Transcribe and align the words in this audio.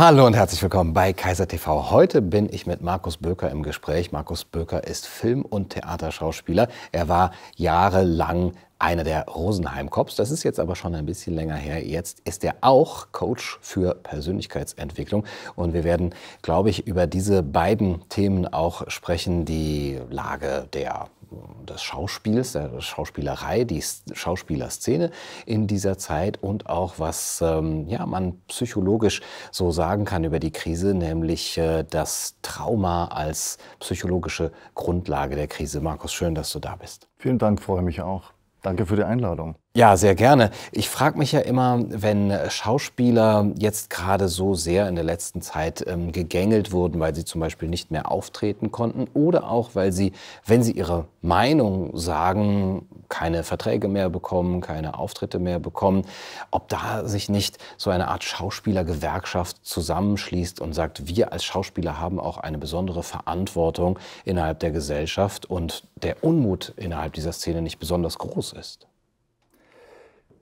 Hallo 0.00 0.26
und 0.26 0.34
herzlich 0.34 0.62
willkommen 0.62 0.94
bei 0.94 1.12
Kaiser 1.12 1.46
TV. 1.46 1.90
Heute 1.90 2.22
bin 2.22 2.48
ich 2.50 2.66
mit 2.66 2.80
Markus 2.80 3.18
Böker 3.18 3.50
im 3.50 3.62
Gespräch. 3.62 4.12
Markus 4.12 4.46
Böker 4.46 4.82
ist 4.84 5.06
Film- 5.06 5.44
und 5.44 5.74
Theaterschauspieler. 5.74 6.68
Er 6.90 7.08
war 7.08 7.32
jahrelang 7.56 8.54
einer 8.78 9.04
der 9.04 9.26
Rosenheim 9.26 9.90
Cops. 9.90 10.16
Das 10.16 10.30
ist 10.30 10.42
jetzt 10.42 10.58
aber 10.58 10.74
schon 10.74 10.94
ein 10.94 11.04
bisschen 11.04 11.34
länger 11.34 11.56
her. 11.56 11.86
Jetzt 11.86 12.20
ist 12.20 12.44
er 12.44 12.54
auch 12.62 13.12
Coach 13.12 13.58
für 13.60 13.94
Persönlichkeitsentwicklung. 13.94 15.26
Und 15.54 15.74
wir 15.74 15.84
werden, 15.84 16.14
glaube 16.40 16.70
ich, 16.70 16.86
über 16.86 17.06
diese 17.06 17.42
beiden 17.42 18.08
Themen 18.08 18.50
auch 18.50 18.90
sprechen. 18.90 19.44
Die 19.44 20.00
Lage 20.08 20.66
der 20.72 21.08
des 21.68 21.82
Schauspiels, 21.82 22.52
der 22.52 22.80
Schauspielerei, 22.80 23.64
die 23.64 23.82
Schauspielerszene 24.12 25.10
in 25.46 25.66
dieser 25.66 25.98
Zeit 25.98 26.42
und 26.42 26.68
auch 26.68 26.94
was 26.98 27.40
ähm, 27.40 27.86
ja, 27.88 28.04
man 28.06 28.40
psychologisch 28.48 29.20
so 29.50 29.70
sagen 29.70 30.04
kann 30.04 30.24
über 30.24 30.38
die 30.38 30.50
Krise, 30.50 30.94
nämlich 30.94 31.58
äh, 31.58 31.84
das 31.88 32.36
Trauma 32.42 33.06
als 33.06 33.58
psychologische 33.78 34.52
Grundlage 34.74 35.36
der 35.36 35.46
Krise. 35.46 35.80
Markus, 35.80 36.12
schön, 36.12 36.34
dass 36.34 36.50
du 36.52 36.58
da 36.58 36.76
bist. 36.76 37.08
Vielen 37.18 37.38
Dank, 37.38 37.62
freue 37.62 37.82
mich 37.82 38.00
auch. 38.00 38.32
Danke 38.62 38.86
für 38.86 38.96
die 38.96 39.04
Einladung. 39.04 39.56
Ja, 39.76 39.96
sehr 39.96 40.16
gerne. 40.16 40.50
Ich 40.72 40.88
frage 40.90 41.16
mich 41.16 41.30
ja 41.30 41.38
immer, 41.38 41.78
wenn 41.86 42.36
Schauspieler 42.48 43.52
jetzt 43.56 43.88
gerade 43.88 44.26
so 44.26 44.56
sehr 44.56 44.88
in 44.88 44.96
der 44.96 45.04
letzten 45.04 45.42
Zeit 45.42 45.84
ähm, 45.86 46.10
gegängelt 46.10 46.72
wurden, 46.72 46.98
weil 46.98 47.14
sie 47.14 47.24
zum 47.24 47.40
Beispiel 47.40 47.68
nicht 47.68 47.92
mehr 47.92 48.10
auftreten 48.10 48.72
konnten 48.72 49.06
oder 49.14 49.48
auch, 49.48 49.70
weil 49.74 49.92
sie, 49.92 50.10
wenn 50.44 50.64
sie 50.64 50.72
ihre 50.72 51.06
Meinung 51.22 51.96
sagen, 51.96 52.88
keine 53.08 53.44
Verträge 53.44 53.86
mehr 53.86 54.10
bekommen, 54.10 54.60
keine 54.60 54.98
Auftritte 54.98 55.38
mehr 55.38 55.60
bekommen, 55.60 56.02
ob 56.50 56.68
da 56.68 57.06
sich 57.06 57.28
nicht 57.28 57.58
so 57.76 57.90
eine 57.90 58.08
Art 58.08 58.24
Schauspielergewerkschaft 58.24 59.64
zusammenschließt 59.64 60.60
und 60.60 60.72
sagt, 60.72 61.06
wir 61.06 61.32
als 61.32 61.44
Schauspieler 61.44 62.00
haben 62.00 62.18
auch 62.18 62.38
eine 62.38 62.58
besondere 62.58 63.04
Verantwortung 63.04 64.00
innerhalb 64.24 64.58
der 64.58 64.72
Gesellschaft 64.72 65.46
und 65.46 65.84
der 65.94 66.24
Unmut 66.24 66.74
innerhalb 66.76 67.12
dieser 67.12 67.32
Szene 67.32 67.62
nicht 67.62 67.78
besonders 67.78 68.18
groß 68.18 68.54
ist. 68.54 68.89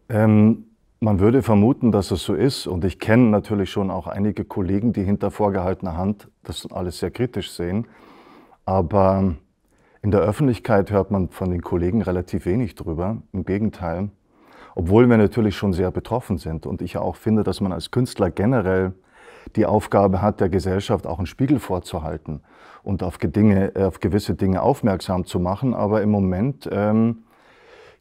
Ähm, 0.08 0.64
man 1.00 1.20
würde 1.20 1.42
vermuten, 1.42 1.92
dass 1.92 2.10
es 2.10 2.24
so 2.24 2.34
ist. 2.34 2.66
Und 2.66 2.84
ich 2.84 2.98
kenne 2.98 3.30
natürlich 3.30 3.70
schon 3.70 3.90
auch 3.90 4.06
einige 4.06 4.44
Kollegen, 4.44 4.92
die 4.92 5.04
hinter 5.04 5.30
vorgehaltener 5.30 5.96
Hand 5.96 6.28
das 6.42 6.70
alles 6.72 6.98
sehr 6.98 7.10
kritisch 7.10 7.52
sehen. 7.52 7.86
Aber 8.64 9.34
in 10.02 10.10
der 10.10 10.20
Öffentlichkeit 10.20 10.90
hört 10.90 11.10
man 11.10 11.28
von 11.28 11.50
den 11.50 11.62
Kollegen 11.62 12.02
relativ 12.02 12.46
wenig 12.46 12.74
drüber. 12.74 13.22
Im 13.32 13.44
Gegenteil. 13.44 14.10
Obwohl 14.74 15.08
wir 15.08 15.16
natürlich 15.16 15.56
schon 15.56 15.72
sehr 15.72 15.90
betroffen 15.90 16.38
sind. 16.38 16.66
Und 16.66 16.82
ich 16.82 16.96
auch 16.96 17.16
finde, 17.16 17.42
dass 17.42 17.60
man 17.60 17.72
als 17.72 17.90
Künstler 17.90 18.30
generell 18.30 18.92
die 19.56 19.66
Aufgabe 19.66 20.20
hat, 20.20 20.40
der 20.40 20.48
Gesellschaft 20.48 21.06
auch 21.06 21.18
einen 21.18 21.26
Spiegel 21.26 21.58
vorzuhalten 21.58 22.42
und 22.82 23.02
auf, 23.02 23.18
Dinge, 23.18 23.72
auf 23.76 24.00
gewisse 24.00 24.34
Dinge 24.34 24.62
aufmerksam 24.62 25.24
zu 25.24 25.40
machen. 25.40 25.74
Aber 25.74 26.02
im 26.02 26.10
Moment 26.10 26.68
ähm, 26.70 27.24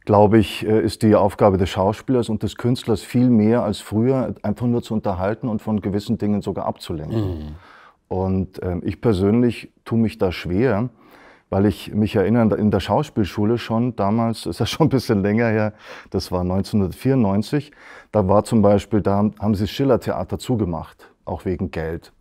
glaube 0.08 0.38
ich, 0.38 0.66
äh, 0.66 0.82
ist 0.82 1.04
die 1.04 1.16
Aufgabe 1.16 1.58
des 1.58 1.70
Schauspielers 1.70 2.30
und 2.30 2.42
des 2.42 2.56
Künstlers 2.56 3.02
viel 3.02 3.30
mehr 3.30 3.64
als 3.64 3.82
früher, 3.82 4.34
einfach 4.42 4.66
nur 4.66 4.82
zu 4.82 4.94
unterhalten 4.94 5.50
und 5.50 5.62
von 5.62 5.82
gewissen 5.82 6.18
Dingen 6.18 6.42
sogar 6.42 6.66
abzulenken. 6.66 7.40
Mhm. 7.40 7.56
Und 8.08 8.64
äh, 8.64 8.78
ich 8.84 9.02
persönlich 9.02 9.70
tue 9.84 10.00
mich 10.00 10.18
da 10.18 10.32
schwer, 10.32 10.88
weil 11.50 11.66
ich 11.66 11.94
mich 11.94 12.16
erinnere, 12.16 12.56
in 12.56 12.72
der 12.72 12.80
Schauspielschule 12.80 13.58
schon, 13.58 13.98
damals 13.98 14.46
ist 14.46 14.62
das 14.62 14.70
schon 14.70 14.88
ein 14.88 14.92
bisschen 14.92 15.24
länger 15.24 15.50
her, 15.50 15.74
das 16.10 16.32
war 16.32 16.40
1994, 16.40 17.74
da 18.14 18.30
war 18.30 18.46
zum 18.46 18.62
Beispiel, 18.62 19.02
da 19.02 19.30
haben 19.40 19.56
sie 19.56 19.68
Schillertheater 19.68 20.40
zugemacht, 20.40 21.12
auch 21.26 21.44
wegen 21.44 21.70
Geld. 21.70 22.14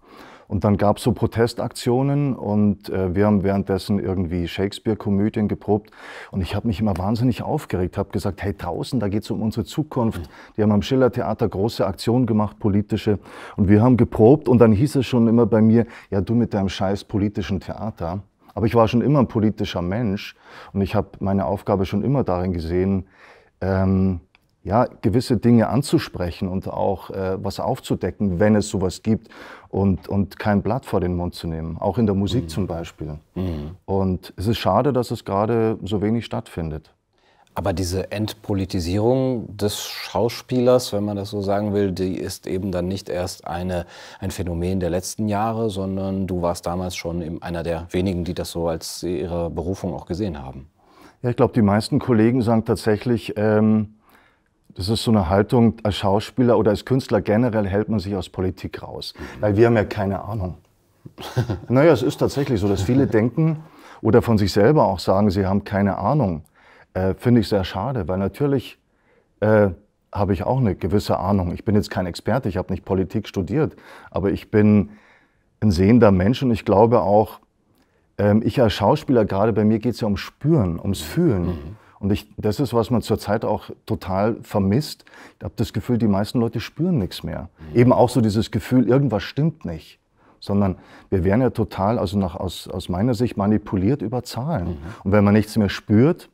Und 0.48 0.64
dann 0.64 0.76
gab 0.76 0.98
es 0.98 1.02
so 1.02 1.12
Protestaktionen 1.12 2.34
und 2.34 2.88
äh, 2.88 3.14
wir 3.14 3.26
haben 3.26 3.42
währenddessen 3.42 3.98
irgendwie 3.98 4.46
Shakespeare-Komödien 4.46 5.48
geprobt. 5.48 5.90
Und 6.30 6.40
ich 6.40 6.54
habe 6.54 6.68
mich 6.68 6.80
immer 6.80 6.96
wahnsinnig 6.96 7.42
aufgeregt, 7.42 7.98
habe 7.98 8.10
gesagt, 8.10 8.42
hey, 8.42 8.54
draußen, 8.56 9.00
da 9.00 9.08
geht 9.08 9.24
es 9.24 9.30
um 9.30 9.42
unsere 9.42 9.64
Zukunft. 9.64 10.28
Die 10.56 10.62
haben 10.62 10.72
am 10.72 10.82
Schillertheater 10.82 11.48
große 11.48 11.86
Aktionen 11.86 12.26
gemacht, 12.26 12.58
politische. 12.58 13.18
Und 13.56 13.68
wir 13.68 13.82
haben 13.82 13.96
geprobt 13.96 14.48
und 14.48 14.58
dann 14.58 14.72
hieß 14.72 14.96
es 14.96 15.06
schon 15.06 15.26
immer 15.26 15.46
bei 15.46 15.60
mir, 15.60 15.86
ja, 16.10 16.20
du 16.20 16.34
mit 16.34 16.54
deinem 16.54 16.68
scheiß 16.68 17.04
politischen 17.04 17.60
Theater. 17.60 18.22
Aber 18.54 18.66
ich 18.66 18.74
war 18.74 18.88
schon 18.88 19.02
immer 19.02 19.18
ein 19.18 19.28
politischer 19.28 19.82
Mensch 19.82 20.34
und 20.72 20.80
ich 20.80 20.94
habe 20.94 21.08
meine 21.20 21.44
Aufgabe 21.44 21.84
schon 21.84 22.02
immer 22.02 22.24
darin 22.24 22.52
gesehen, 22.52 23.06
ähm, 23.60 24.20
ja, 24.66 24.88
gewisse 25.00 25.36
Dinge 25.36 25.68
anzusprechen 25.68 26.48
und 26.48 26.66
auch 26.66 27.10
äh, 27.10 27.36
was 27.42 27.60
aufzudecken, 27.60 28.40
wenn 28.40 28.56
es 28.56 28.68
sowas 28.68 29.02
gibt 29.04 29.28
und, 29.68 30.08
und 30.08 30.38
kein 30.38 30.62
Blatt 30.62 30.86
vor 30.86 31.00
den 31.00 31.16
Mund 31.16 31.34
zu 31.34 31.46
nehmen, 31.46 31.76
auch 31.78 31.98
in 31.98 32.06
der 32.06 32.14
Musik 32.14 32.44
mhm. 32.44 32.48
zum 32.48 32.66
Beispiel. 32.66 33.18
Mhm. 33.34 33.76
Und 33.84 34.32
es 34.36 34.46
ist 34.46 34.58
schade, 34.58 34.92
dass 34.92 35.10
es 35.10 35.24
gerade 35.24 35.78
so 35.82 36.02
wenig 36.02 36.24
stattfindet. 36.24 36.92
Aber 37.54 37.72
diese 37.72 38.12
Entpolitisierung 38.12 39.56
des 39.56 39.80
Schauspielers, 39.80 40.92
wenn 40.92 41.06
man 41.06 41.16
das 41.16 41.30
so 41.30 41.40
sagen 41.40 41.72
will, 41.72 41.90
die 41.90 42.18
ist 42.18 42.46
eben 42.46 42.70
dann 42.70 42.86
nicht 42.86 43.08
erst 43.08 43.46
eine, 43.46 43.86
ein 44.20 44.30
Phänomen 44.30 44.78
der 44.78 44.90
letzten 44.90 45.26
Jahre, 45.26 45.70
sondern 45.70 46.26
du 46.26 46.42
warst 46.42 46.66
damals 46.66 46.96
schon 46.96 47.40
einer 47.42 47.62
der 47.62 47.86
wenigen, 47.92 48.24
die 48.24 48.34
das 48.34 48.50
so 48.50 48.68
als 48.68 49.02
ihre 49.02 49.48
Berufung 49.48 49.94
auch 49.94 50.04
gesehen 50.04 50.42
haben. 50.42 50.66
Ja, 51.22 51.30
ich 51.30 51.36
glaube, 51.36 51.54
die 51.54 51.62
meisten 51.62 51.98
Kollegen 51.98 52.42
sagen 52.42 52.66
tatsächlich, 52.66 53.32
ähm, 53.38 53.95
das 54.76 54.90
ist 54.90 55.02
so 55.02 55.10
eine 55.10 55.28
Haltung, 55.28 55.74
als 55.82 55.96
Schauspieler 55.96 56.58
oder 56.58 56.70
als 56.70 56.84
Künstler 56.84 57.22
generell 57.22 57.66
hält 57.66 57.88
man 57.88 57.98
sich 57.98 58.14
aus 58.14 58.28
Politik 58.28 58.82
raus, 58.82 59.14
weil 59.40 59.56
wir 59.56 59.66
haben 59.66 59.76
ja 59.76 59.84
keine 59.84 60.22
Ahnung. 60.22 60.58
naja, 61.68 61.92
es 61.92 62.02
ist 62.02 62.18
tatsächlich 62.18 62.60
so, 62.60 62.68
dass 62.68 62.82
viele 62.82 63.06
denken 63.06 63.62
oder 64.02 64.20
von 64.20 64.36
sich 64.36 64.52
selber 64.52 64.84
auch 64.84 64.98
sagen, 64.98 65.30
sie 65.30 65.46
haben 65.46 65.64
keine 65.64 65.96
Ahnung. 65.96 66.42
Äh, 66.92 67.14
Finde 67.14 67.40
ich 67.40 67.48
sehr 67.48 67.64
schade, 67.64 68.06
weil 68.06 68.18
natürlich 68.18 68.78
äh, 69.40 69.70
habe 70.12 70.32
ich 70.34 70.42
auch 70.42 70.58
eine 70.58 70.74
gewisse 70.74 71.18
Ahnung. 71.18 71.52
Ich 71.52 71.64
bin 71.64 71.74
jetzt 71.74 71.90
kein 71.90 72.04
Experte, 72.04 72.48
ich 72.48 72.58
habe 72.58 72.72
nicht 72.72 72.84
Politik 72.84 73.28
studiert, 73.28 73.76
aber 74.10 74.30
ich 74.30 74.50
bin 74.50 74.90
ein 75.60 75.70
sehender 75.70 76.10
Mensch 76.10 76.42
und 76.42 76.50
ich 76.50 76.66
glaube 76.66 77.00
auch, 77.00 77.40
ähm, 78.18 78.42
ich 78.44 78.60
als 78.60 78.74
Schauspieler, 78.74 79.24
gerade 79.24 79.54
bei 79.54 79.64
mir 79.64 79.78
geht 79.78 79.94
es 79.94 80.00
ja 80.00 80.06
ums 80.06 80.20
Spüren, 80.20 80.78
ums 80.78 81.00
Fühlen. 81.00 81.46
Mhm. 81.46 81.76
Und 81.98 82.12
ich, 82.12 82.28
das 82.36 82.60
ist, 82.60 82.74
was 82.74 82.90
man 82.90 83.02
zurzeit 83.02 83.44
auch 83.44 83.70
total 83.86 84.36
vermisst. 84.42 85.04
Ich 85.38 85.44
habe 85.44 85.54
das 85.56 85.72
Gefühl, 85.72 85.98
die 85.98 86.08
meisten 86.08 86.40
Leute 86.40 86.60
spüren 86.60 86.98
nichts 86.98 87.22
mehr. 87.22 87.48
Mhm. 87.72 87.78
Eben 87.78 87.92
auch 87.92 88.10
so 88.10 88.20
dieses 88.20 88.50
Gefühl, 88.50 88.88
irgendwas 88.88 89.22
stimmt 89.22 89.64
nicht. 89.64 89.98
Sondern 90.38 90.76
wir 91.08 91.24
werden 91.24 91.40
ja 91.40 91.50
total, 91.50 91.98
also 91.98 92.18
nach, 92.18 92.36
aus, 92.36 92.68
aus 92.68 92.88
meiner 92.88 93.14
Sicht, 93.14 93.36
manipuliert 93.36 94.02
über 94.02 94.22
Zahlen. 94.22 94.68
Mhm. 94.68 94.76
Und 95.04 95.12
wenn 95.12 95.24
man 95.24 95.32
nichts 95.32 95.56
mehr 95.56 95.70
spürt, 95.70 96.28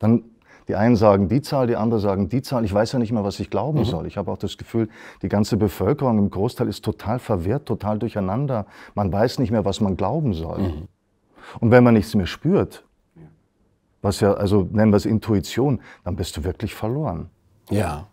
dann 0.00 0.24
die 0.68 0.76
einen 0.76 0.96
sagen 0.96 1.28
die 1.28 1.42
Zahl, 1.42 1.66
die 1.66 1.76
anderen 1.76 2.00
sagen 2.00 2.28
die 2.28 2.42
Zahl. 2.42 2.64
Ich 2.64 2.72
weiß 2.72 2.92
ja 2.92 2.98
nicht 2.98 3.12
mehr, 3.12 3.24
was 3.24 3.40
ich 3.40 3.50
glauben 3.50 3.80
mhm. 3.80 3.84
soll. 3.84 4.06
Ich 4.06 4.16
habe 4.16 4.30
auch 4.30 4.38
das 4.38 4.58
Gefühl, 4.58 4.88
die 5.22 5.28
ganze 5.28 5.56
Bevölkerung 5.56 6.18
im 6.18 6.30
Großteil 6.30 6.68
ist 6.68 6.84
total 6.84 7.18
verwirrt, 7.18 7.66
total 7.66 7.98
durcheinander. 7.98 8.66
Man 8.94 9.12
weiß 9.12 9.38
nicht 9.38 9.50
mehr, 9.50 9.64
was 9.64 9.80
man 9.80 9.96
glauben 9.96 10.34
soll. 10.34 10.58
Mhm. 10.60 10.88
Und 11.60 11.70
wenn 11.70 11.84
man 11.84 11.94
nichts 11.94 12.14
mehr 12.14 12.26
spürt, 12.26 12.84
was 14.02 14.20
ja, 14.20 14.34
also 14.34 14.68
nennen 14.70 14.92
wir 14.92 14.96
es 14.96 15.06
Intuition, 15.06 15.80
dann 16.04 16.16
bist 16.16 16.36
du 16.36 16.44
wirklich 16.44 16.74
verloren. 16.74 17.30
Ja. 17.70 18.08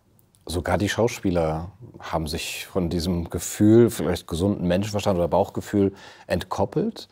Sogar 0.46 0.78
die 0.78 0.88
Schauspieler 0.88 1.72
haben 1.98 2.26
sich 2.26 2.66
von 2.66 2.88
diesem 2.88 3.28
Gefühl, 3.28 3.90
vielleicht 3.90 4.26
gesunden 4.26 4.66
Menschenverstand 4.66 5.18
oder 5.18 5.28
Bauchgefühl, 5.28 5.92
entkoppelt. 6.26 7.08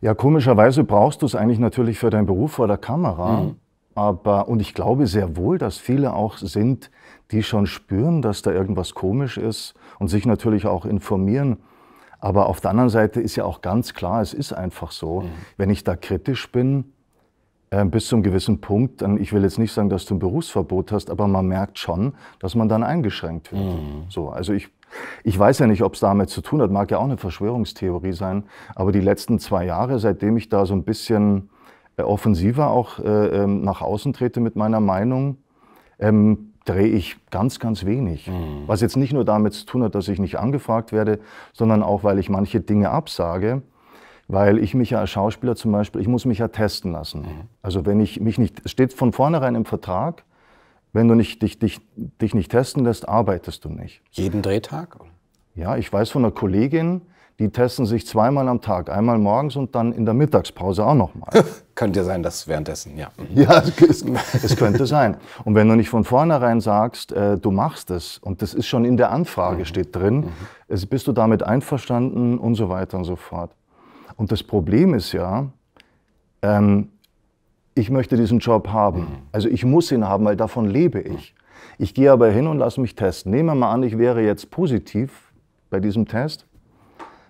Ja, 0.00 0.14
komischerweise 0.14 0.82
brauchst 0.82 1.22
du 1.22 1.26
es 1.26 1.34
eigentlich 1.34 1.60
natürlich 1.60 1.98
für 1.98 2.10
deinen 2.10 2.26
Beruf 2.26 2.52
vor 2.52 2.66
der 2.66 2.78
Kamera. 2.78 3.42
Mhm. 3.42 3.56
Aber, 3.94 4.48
und 4.48 4.60
ich 4.60 4.74
glaube 4.74 5.06
sehr 5.06 5.36
wohl, 5.36 5.58
dass 5.58 5.76
viele 5.76 6.14
auch 6.14 6.38
sind, 6.38 6.90
die 7.30 7.42
schon 7.42 7.66
spüren, 7.66 8.22
dass 8.22 8.42
da 8.42 8.50
irgendwas 8.50 8.94
komisch 8.94 9.36
ist 9.36 9.74
und 9.98 10.08
sich 10.08 10.26
natürlich 10.26 10.66
auch 10.66 10.84
informieren. 10.84 11.58
Aber 12.18 12.46
auf 12.46 12.60
der 12.60 12.70
anderen 12.70 12.90
Seite 12.90 13.20
ist 13.20 13.36
ja 13.36 13.44
auch 13.44 13.60
ganz 13.60 13.94
klar, 13.94 14.22
es 14.22 14.32
ist 14.32 14.52
einfach 14.52 14.92
so, 14.92 15.22
mhm. 15.22 15.30
wenn 15.56 15.70
ich 15.70 15.84
da 15.84 15.96
kritisch 15.96 16.50
bin, 16.50 16.91
bis 17.86 18.08
zu 18.08 18.16
einem 18.16 18.22
gewissen 18.22 18.60
Punkt, 18.60 19.02
ich 19.18 19.32
will 19.32 19.42
jetzt 19.42 19.58
nicht 19.58 19.72
sagen, 19.72 19.88
dass 19.88 20.04
du 20.04 20.14
ein 20.14 20.18
Berufsverbot 20.18 20.92
hast, 20.92 21.10
aber 21.10 21.26
man 21.26 21.46
merkt 21.46 21.78
schon, 21.78 22.12
dass 22.38 22.54
man 22.54 22.68
dann 22.68 22.82
eingeschränkt 22.82 23.52
wird. 23.52 23.62
Mhm. 23.62 24.04
So, 24.08 24.28
also 24.28 24.52
ich, 24.52 24.68
ich 25.24 25.38
weiß 25.38 25.58
ja 25.60 25.66
nicht, 25.66 25.82
ob 25.82 25.94
es 25.94 26.00
damit 26.00 26.28
zu 26.28 26.42
tun 26.42 26.60
hat, 26.60 26.70
mag 26.70 26.90
ja 26.90 26.98
auch 26.98 27.04
eine 27.04 27.16
Verschwörungstheorie 27.16 28.12
sein, 28.12 28.44
aber 28.74 28.92
die 28.92 29.00
letzten 29.00 29.38
zwei 29.38 29.64
Jahre, 29.64 29.98
seitdem 29.98 30.36
ich 30.36 30.50
da 30.50 30.66
so 30.66 30.74
ein 30.74 30.84
bisschen 30.84 31.48
äh, 31.96 32.02
offensiver 32.02 32.70
auch 32.70 32.98
äh, 32.98 33.42
ähm, 33.42 33.62
nach 33.62 33.80
außen 33.80 34.12
trete 34.12 34.40
mit 34.40 34.54
meiner 34.54 34.80
Meinung, 34.80 35.38
ähm, 35.98 36.52
drehe 36.64 36.88
ich 36.88 37.16
ganz, 37.30 37.58
ganz 37.58 37.84
wenig. 37.86 38.28
Mhm. 38.28 38.64
Was 38.66 38.80
jetzt 38.80 38.96
nicht 38.96 39.12
nur 39.12 39.24
damit 39.24 39.54
zu 39.54 39.64
tun 39.66 39.82
hat, 39.82 39.94
dass 39.94 40.08
ich 40.08 40.18
nicht 40.18 40.38
angefragt 40.38 40.92
werde, 40.92 41.20
sondern 41.52 41.82
auch, 41.82 42.04
weil 42.04 42.18
ich 42.18 42.28
manche 42.28 42.60
Dinge 42.60 42.90
absage 42.90 43.62
weil 44.32 44.58
ich 44.58 44.74
mich 44.74 44.88
ja 44.88 45.00
als 45.00 45.10
Schauspieler 45.10 45.54
zum 45.56 45.72
Beispiel, 45.72 46.00
ich 46.00 46.08
muss 46.08 46.24
mich 46.24 46.38
ja 46.38 46.48
testen 46.48 46.90
lassen. 46.92 47.20
Mhm. 47.20 47.40
Also 47.60 47.84
wenn 47.84 48.00
ich 48.00 48.18
mich 48.18 48.38
nicht, 48.38 48.62
es 48.64 48.70
steht 48.70 48.94
von 48.94 49.12
vornherein 49.12 49.54
im 49.54 49.66
Vertrag, 49.66 50.24
wenn 50.94 51.06
du 51.06 51.14
nicht, 51.14 51.42
dich, 51.42 51.58
dich, 51.58 51.80
dich 51.96 52.34
nicht 52.34 52.50
testen 52.50 52.84
lässt, 52.84 53.06
arbeitest 53.06 53.66
du 53.66 53.68
nicht. 53.68 54.00
Jeden 54.10 54.40
Drehtag? 54.40 54.96
Ja, 55.54 55.76
ich 55.76 55.92
weiß 55.92 56.08
von 56.08 56.24
einer 56.24 56.32
Kollegin, 56.32 57.02
die 57.40 57.50
testen 57.50 57.84
sich 57.84 58.06
zweimal 58.06 58.48
am 58.48 58.62
Tag, 58.62 58.88
einmal 58.88 59.18
morgens 59.18 59.56
und 59.56 59.74
dann 59.74 59.92
in 59.92 60.06
der 60.06 60.14
Mittagspause 60.14 60.86
auch 60.86 60.94
nochmal. 60.94 61.28
könnte 61.74 62.00
ja 62.00 62.04
sein, 62.04 62.22
dass 62.22 62.48
währenddessen, 62.48 62.96
ja. 62.96 63.08
Ja, 63.34 63.58
es, 63.58 64.02
es, 64.42 64.56
könnte 64.56 64.86
sein. 64.86 65.18
Und 65.44 65.54
wenn 65.54 65.68
du 65.68 65.74
nicht 65.74 65.90
von 65.90 66.04
vornherein 66.04 66.62
sagst, 66.62 67.12
äh, 67.12 67.36
du 67.36 67.50
machst 67.50 67.90
es 67.90 68.16
und 68.16 68.40
das 68.40 68.54
ist 68.54 68.66
schon 68.66 68.86
in 68.86 68.96
der 68.96 69.10
Anfrage, 69.10 69.60
mhm. 69.60 69.64
steht 69.66 69.94
drin, 69.94 70.30
mhm. 70.68 70.88
bist 70.88 71.06
du 71.06 71.12
damit 71.12 71.42
einverstanden 71.42 72.38
und 72.38 72.54
so 72.54 72.70
weiter 72.70 72.96
und 72.96 73.04
so 73.04 73.16
fort. 73.16 73.50
Und 74.16 74.32
das 74.32 74.42
Problem 74.42 74.94
ist 74.94 75.12
ja, 75.12 75.50
ähm, 76.42 76.88
ich 77.74 77.90
möchte 77.90 78.16
diesen 78.16 78.38
Job 78.38 78.68
haben. 78.68 79.00
Mhm. 79.00 79.06
Also 79.32 79.48
ich 79.48 79.64
muss 79.64 79.90
ihn 79.92 80.06
haben, 80.06 80.24
weil 80.24 80.36
davon 80.36 80.66
lebe 80.66 81.00
ich. 81.00 81.34
Ich 81.78 81.94
gehe 81.94 82.12
aber 82.12 82.30
hin 82.30 82.46
und 82.46 82.58
lasse 82.58 82.80
mich 82.80 82.94
testen. 82.94 83.32
Nehmen 83.32 83.46
wir 83.46 83.54
mal 83.54 83.72
an, 83.72 83.82
ich 83.82 83.98
wäre 83.98 84.22
jetzt 84.22 84.50
positiv 84.50 85.32
bei 85.70 85.80
diesem 85.80 86.06
Test. 86.06 86.46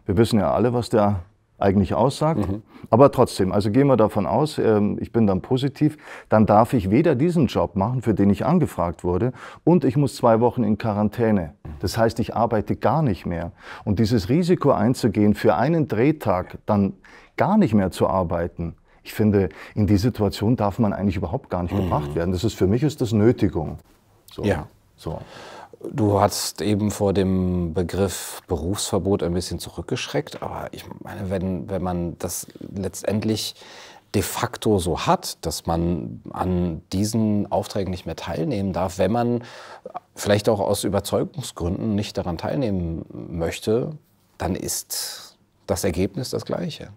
Wir 0.05 0.17
wissen 0.17 0.41
ja 0.41 0.53
alle, 0.53 0.73
was 0.73 0.89
der 0.89 1.21
eigentlich 1.63 1.95
aussagt. 1.95 2.49
Mhm. 2.49 2.63
Aber 2.91 3.11
trotzdem, 3.11 3.53
also 3.53 3.71
gehen 3.71 3.87
wir 3.87 3.97
davon 3.97 4.27
aus, 4.27 4.59
ähm, 4.59 4.99
ich 5.01 5.13
bin 5.13 5.27
dann 5.27 5.41
positiv, 5.41 5.97
dann 6.29 6.47
darf 6.47 6.75
ich 6.75 6.91
weder 6.91 7.15
diesen 7.15 7.47
Job 7.47 7.77
machen, 7.77 8.03
für 8.03 8.15
den 8.15 8.29
ich 8.31 8.45
angefragt 8.45 9.05
wurde, 9.05 9.33
und 9.65 9.85
ich 9.85 9.97
muss 9.97 10.17
zwei 10.17 10.41
Wochen 10.41 10.65
in 10.65 10.79
Quarantäne. 10.79 11.55
Das 11.81 11.97
heißt, 11.97 12.21
ich 12.21 12.35
arbeite 12.35 12.77
gar 12.77 13.03
nicht 13.03 13.25
mehr. 13.27 13.53
Und 13.85 13.99
dieses 13.99 14.29
Risiko 14.29 14.73
einzugehen, 14.73 15.35
für 15.35 15.55
einen 15.55 15.89
Drehtag 15.89 16.59
dann 16.67 16.95
gar 17.37 17.57
nicht 17.57 17.75
mehr 17.75 17.91
zu 17.91 18.09
arbeiten, 18.09 18.75
ich 19.05 19.15
finde, 19.15 19.49
in 19.75 19.87
die 19.87 19.97
Situation 19.97 20.55
darf 20.57 20.79
man 20.79 20.93
eigentlich 20.93 21.17
überhaupt 21.17 21.51
gar 21.51 21.63
nicht 21.63 21.75
mhm. 21.75 21.85
gebracht 21.85 22.15
werden. 22.15 22.33
Das 22.33 22.45
ist 22.45 22.55
für 22.55 22.67
mich 22.67 22.83
ist 22.83 23.01
das 23.01 23.13
Nötigung. 23.13 23.79
So. 24.31 24.45
Ja. 24.45 24.67
So. 24.97 25.19
Du 25.91 26.21
hast 26.21 26.61
eben 26.63 26.91
vor 26.91 27.13
dem 27.13 27.75
Begriff 27.75 28.43
Berufsverbot 28.47 29.23
ein 29.23 29.35
bisschen 29.35 29.59
zurückgeschreckt, 29.59 30.43
aber 30.43 30.69
ich 30.73 30.85
meine, 31.03 31.29
wenn, 31.29 31.69
wenn 31.69 31.83
man 31.83 32.19
das 32.19 32.47
letztendlich 32.75 33.55
de 34.15 34.23
facto 34.23 34.79
so 34.79 35.07
hat, 35.07 35.45
dass 35.45 35.67
man 35.67 36.23
an 36.31 36.83
diesen 36.93 37.51
Aufträgen 37.51 37.91
nicht 37.91 38.07
mehr 38.07 38.17
teilnehmen 38.17 38.73
darf, 38.73 38.99
wenn 38.99 39.11
man 39.11 39.45
vielleicht 40.15 40.49
auch 40.49 40.61
aus 40.61 40.85
Überzeugungsgründen 40.85 41.95
nicht 41.95 42.17
daran 42.17 42.39
teilnehmen 42.39 43.05
möchte, 43.11 43.97
dann 44.39 44.55
ist 44.55 45.37
das 45.67 45.83
Ergebnis 45.85 46.31
das 46.31 46.45
gleiche. 46.45 46.91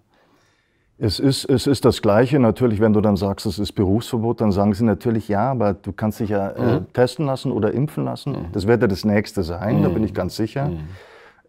Es 0.97 1.19
ist, 1.19 1.44
es 1.45 1.68
ist 1.68 1.83
das 1.83 2.01
Gleiche. 2.01 2.39
Natürlich, 2.39 2.80
wenn 2.80 2.94
du 2.94 3.01
dann 3.01 3.18
sagst, 3.18 3.45
es 3.45 3.59
ist 3.59 3.74
Berufsverbot, 3.74 4.39
dann 4.39 4.51
sagen 4.51 4.74
sie 4.74 4.86
natürlich, 4.86 5.27
ja, 5.27 5.51
aber 5.51 5.74
du 5.74 5.92
kannst 5.92 6.21
dich 6.21 6.30
ja 6.30 6.50
äh, 6.51 6.80
mhm. 6.80 6.94
testen 6.94 7.25
lassen 7.25 7.51
oder 7.51 7.74
impfen 7.74 8.06
lassen. 8.06 8.31
Mhm. 8.31 8.51
Das 8.53 8.65
wird 8.65 8.81
ja 8.81 8.88
das 8.88 9.03
Nächste 9.03 9.44
sein, 9.44 9.80
mhm. 9.80 9.83
da 9.83 9.89
bin 9.89 10.03
ich 10.03 10.13
ganz 10.13 10.38
sicher. 10.38 10.69
Mhm. 10.69 10.80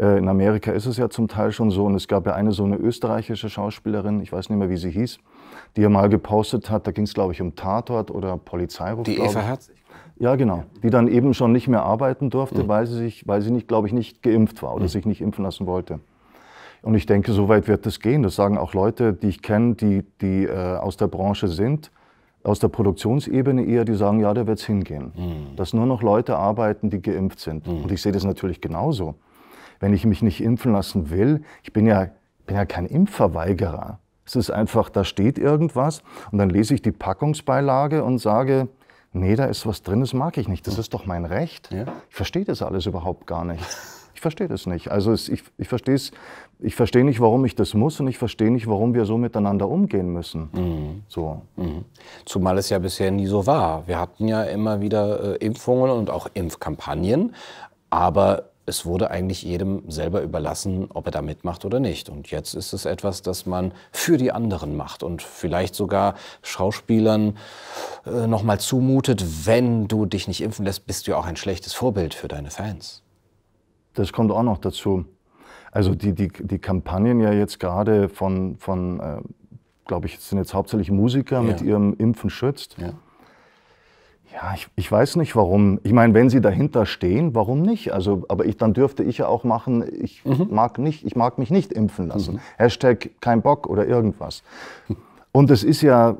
Äh, 0.00 0.18
in 0.18 0.28
Amerika 0.28 0.72
ist 0.72 0.86
es 0.86 0.96
ja 0.96 1.08
zum 1.08 1.28
Teil 1.28 1.52
schon 1.52 1.70
so. 1.70 1.84
Und 1.84 1.94
es 1.94 2.08
gab 2.08 2.26
ja 2.26 2.34
eine 2.34 2.50
so 2.50 2.64
eine 2.64 2.76
österreichische 2.76 3.48
Schauspielerin, 3.48 4.20
ich 4.20 4.32
weiß 4.32 4.50
nicht 4.50 4.58
mehr, 4.58 4.68
wie 4.68 4.76
sie 4.76 4.90
hieß, 4.90 5.18
die 5.76 5.80
ja 5.80 5.88
mal 5.88 6.08
gepostet 6.08 6.68
hat, 6.68 6.88
da 6.88 6.90
ging 6.90 7.04
es, 7.04 7.14
glaube 7.14 7.32
ich, 7.32 7.40
um 7.40 7.54
Tatort 7.54 8.10
oder 8.10 8.36
Polizeiruf. 8.36 9.04
Die 9.04 9.18
Eva 9.18 9.40
Herzig? 9.40 9.76
Ja, 10.18 10.34
genau. 10.34 10.64
Die 10.82 10.90
dann 10.90 11.08
eben 11.08 11.34
schon 11.34 11.52
nicht 11.52 11.68
mehr 11.68 11.82
arbeiten 11.82 12.30
durfte, 12.30 12.64
mhm. 12.64 12.68
weil 12.68 12.86
sie 12.86 12.96
sich, 12.96 13.28
weil 13.28 13.42
sie 13.42 13.52
nicht, 13.52 13.68
glaube 13.68 13.86
ich, 13.86 13.92
nicht 13.92 14.22
geimpft 14.22 14.62
war 14.62 14.74
oder 14.74 14.88
sich 14.88 15.06
nicht 15.06 15.20
impfen 15.20 15.44
lassen 15.44 15.66
wollte. 15.66 16.00
Und 16.82 16.94
ich 16.94 17.06
denke, 17.06 17.32
so 17.32 17.48
weit 17.48 17.68
wird 17.68 17.86
es 17.86 18.00
gehen. 18.00 18.22
Das 18.22 18.36
sagen 18.36 18.58
auch 18.58 18.74
Leute, 18.74 19.12
die 19.12 19.28
ich 19.28 19.42
kenne, 19.42 19.74
die, 19.74 20.04
die 20.20 20.44
äh, 20.44 20.76
aus 20.76 20.96
der 20.96 21.08
Branche 21.08 21.48
sind, 21.48 21.90
aus 22.44 22.60
der 22.60 22.68
Produktionsebene 22.68 23.64
eher, 23.64 23.84
die 23.84 23.94
sagen, 23.94 24.20
ja, 24.20 24.32
da 24.32 24.46
wird 24.46 24.58
es 24.58 24.66
hingehen. 24.66 25.12
Mhm. 25.16 25.56
Dass 25.56 25.72
nur 25.72 25.86
noch 25.86 26.02
Leute 26.02 26.36
arbeiten, 26.36 26.90
die 26.90 27.02
geimpft 27.02 27.40
sind. 27.40 27.66
Mhm. 27.66 27.82
Und 27.82 27.92
ich 27.92 28.00
sehe 28.00 28.12
das 28.12 28.24
natürlich 28.24 28.60
genauso. 28.60 29.16
Wenn 29.80 29.92
ich 29.92 30.04
mich 30.04 30.22
nicht 30.22 30.42
impfen 30.42 30.72
lassen 30.72 31.10
will, 31.10 31.42
ich 31.62 31.72
bin 31.72 31.86
ja, 31.86 32.08
bin 32.46 32.56
ja 32.56 32.64
kein 32.64 32.86
Impfverweigerer. 32.86 33.98
Es 34.24 34.36
ist 34.36 34.50
einfach, 34.50 34.90
da 34.90 35.04
steht 35.04 35.38
irgendwas 35.38 36.02
und 36.32 36.38
dann 36.38 36.50
lese 36.50 36.74
ich 36.74 36.82
die 36.82 36.92
Packungsbeilage 36.92 38.02
und 38.02 38.18
sage, 38.18 38.68
nee, 39.12 39.36
da 39.36 39.44
ist 39.44 39.66
was 39.66 39.82
drin, 39.82 40.00
das 40.00 40.14
mag 40.14 40.36
ich 40.38 40.48
nicht. 40.48 40.66
Das 40.66 40.78
ist 40.78 40.94
doch 40.94 41.06
mein 41.06 41.24
Recht. 41.24 41.70
Ja. 41.72 41.84
Ich 42.08 42.16
verstehe 42.16 42.44
das 42.44 42.62
alles 42.62 42.86
überhaupt 42.86 43.26
gar 43.26 43.44
nicht. 43.44 43.64
Ich 44.16 44.22
verstehe 44.22 44.48
das 44.48 44.64
nicht. 44.64 44.90
Also 44.90 45.12
es, 45.12 45.28
ich, 45.28 45.42
ich 45.58 45.68
verstehe 45.68 45.94
es, 45.94 46.10
ich 46.58 46.74
verstehe 46.74 47.04
nicht, 47.04 47.20
warum 47.20 47.44
ich 47.44 47.54
das 47.54 47.74
muss 47.74 48.00
und 48.00 48.08
ich 48.08 48.16
verstehe 48.16 48.50
nicht, 48.50 48.66
warum 48.66 48.94
wir 48.94 49.04
so 49.04 49.18
miteinander 49.18 49.68
umgehen 49.68 50.10
müssen. 50.10 50.48
Mhm. 50.54 51.02
So. 51.06 51.42
Mhm. 51.56 51.84
Zumal 52.24 52.56
es 52.56 52.70
ja 52.70 52.78
bisher 52.78 53.10
nie 53.10 53.26
so 53.26 53.46
war. 53.46 53.86
Wir 53.86 54.00
hatten 54.00 54.26
ja 54.26 54.42
immer 54.44 54.80
wieder 54.80 55.34
äh, 55.34 55.44
Impfungen 55.44 55.90
und 55.90 56.08
auch 56.08 56.28
Impfkampagnen, 56.32 57.34
aber 57.90 58.44
es 58.64 58.86
wurde 58.86 59.10
eigentlich 59.10 59.42
jedem 59.42 59.82
selber 59.90 60.22
überlassen, 60.22 60.88
ob 60.94 61.04
er 61.04 61.12
da 61.12 61.20
mitmacht 61.20 61.66
oder 61.66 61.78
nicht. 61.78 62.08
Und 62.08 62.30
jetzt 62.30 62.54
ist 62.54 62.72
es 62.72 62.86
etwas, 62.86 63.20
das 63.20 63.44
man 63.44 63.72
für 63.92 64.16
die 64.16 64.32
anderen 64.32 64.78
macht 64.78 65.02
und 65.02 65.20
vielleicht 65.20 65.74
sogar 65.74 66.14
Schauspielern 66.40 67.36
äh, 68.06 68.26
nochmal 68.26 68.60
zumutet, 68.60 69.46
wenn 69.46 69.88
du 69.88 70.06
dich 70.06 70.26
nicht 70.26 70.40
impfen 70.40 70.64
lässt, 70.64 70.86
bist 70.86 71.06
du 71.06 71.10
ja 71.10 71.18
auch 71.18 71.26
ein 71.26 71.36
schlechtes 71.36 71.74
Vorbild 71.74 72.14
für 72.14 72.28
deine 72.28 72.50
Fans. 72.50 73.02
Das 73.96 74.12
kommt 74.12 74.30
auch 74.30 74.42
noch 74.42 74.58
dazu. 74.58 75.04
Also 75.72 75.94
die, 75.94 76.12
die, 76.12 76.28
die 76.28 76.58
Kampagnen 76.58 77.20
ja 77.20 77.32
jetzt 77.32 77.58
gerade 77.58 78.08
von, 78.08 78.56
von 78.56 79.00
äh, 79.00 79.16
glaube 79.86 80.06
ich, 80.06 80.18
sind 80.18 80.38
jetzt 80.38 80.54
hauptsächlich 80.54 80.90
Musiker 80.90 81.36
ja. 81.36 81.42
mit 81.42 81.62
ihrem 81.62 81.94
Impfen 81.94 82.30
schützt. 82.30 82.76
Ja. 82.78 82.92
Ja, 84.32 84.52
ich, 84.54 84.68
ich 84.76 84.92
weiß 84.92 85.16
nicht 85.16 85.34
warum. 85.34 85.80
Ich 85.82 85.92
meine, 85.92 86.12
wenn 86.12 86.28
sie 86.28 86.42
dahinter 86.42 86.84
stehen, 86.84 87.34
warum 87.34 87.62
nicht? 87.62 87.94
Also, 87.94 88.24
aber 88.28 88.44
ich, 88.44 88.58
dann 88.58 88.74
dürfte 88.74 89.02
ich 89.02 89.18
ja 89.18 89.28
auch 89.28 89.44
machen, 89.44 89.82
ich 90.02 90.24
mhm. 90.26 90.48
mag 90.50 90.78
nicht, 90.78 91.06
ich 91.06 91.16
mag 91.16 91.38
mich 91.38 91.50
nicht 91.50 91.72
impfen 91.72 92.08
lassen. 92.08 92.34
Mhm. 92.34 92.40
Hashtag 92.58 93.10
kein 93.22 93.40
Bock 93.40 93.66
oder 93.66 93.86
irgendwas. 93.86 94.42
Und 95.32 95.50
es 95.50 95.64
ist 95.64 95.80
ja, 95.80 96.16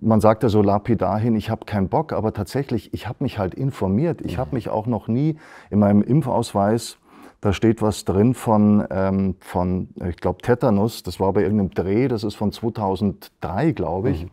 man 0.00 0.20
sagt 0.20 0.42
ja 0.42 0.48
so 0.48 0.62
lapidar 0.62 1.18
hin, 1.18 1.36
ich 1.36 1.50
habe 1.50 1.64
keinen 1.64 1.88
Bock, 1.88 2.12
aber 2.12 2.32
tatsächlich, 2.32 2.92
ich 2.92 3.06
habe 3.08 3.22
mich 3.22 3.38
halt 3.38 3.54
informiert. 3.54 4.20
Ich 4.22 4.38
habe 4.38 4.54
mich 4.54 4.68
auch 4.68 4.86
noch 4.86 5.08
nie 5.08 5.36
in 5.70 5.78
meinem 5.78 6.02
Impfausweis, 6.02 6.98
da 7.40 7.52
steht 7.54 7.80
was 7.80 8.04
drin 8.04 8.34
von, 8.34 8.86
ähm, 8.90 9.36
von 9.40 9.88
ich 10.06 10.16
glaube, 10.16 10.42
Tetanus, 10.42 11.02
das 11.02 11.20
war 11.20 11.32
bei 11.32 11.42
irgendeinem 11.42 11.70
Dreh, 11.70 12.08
das 12.08 12.22
ist 12.22 12.34
von 12.34 12.52
2003, 12.52 13.72
glaube 13.72 14.10
ich. 14.10 14.24
Mhm. 14.24 14.30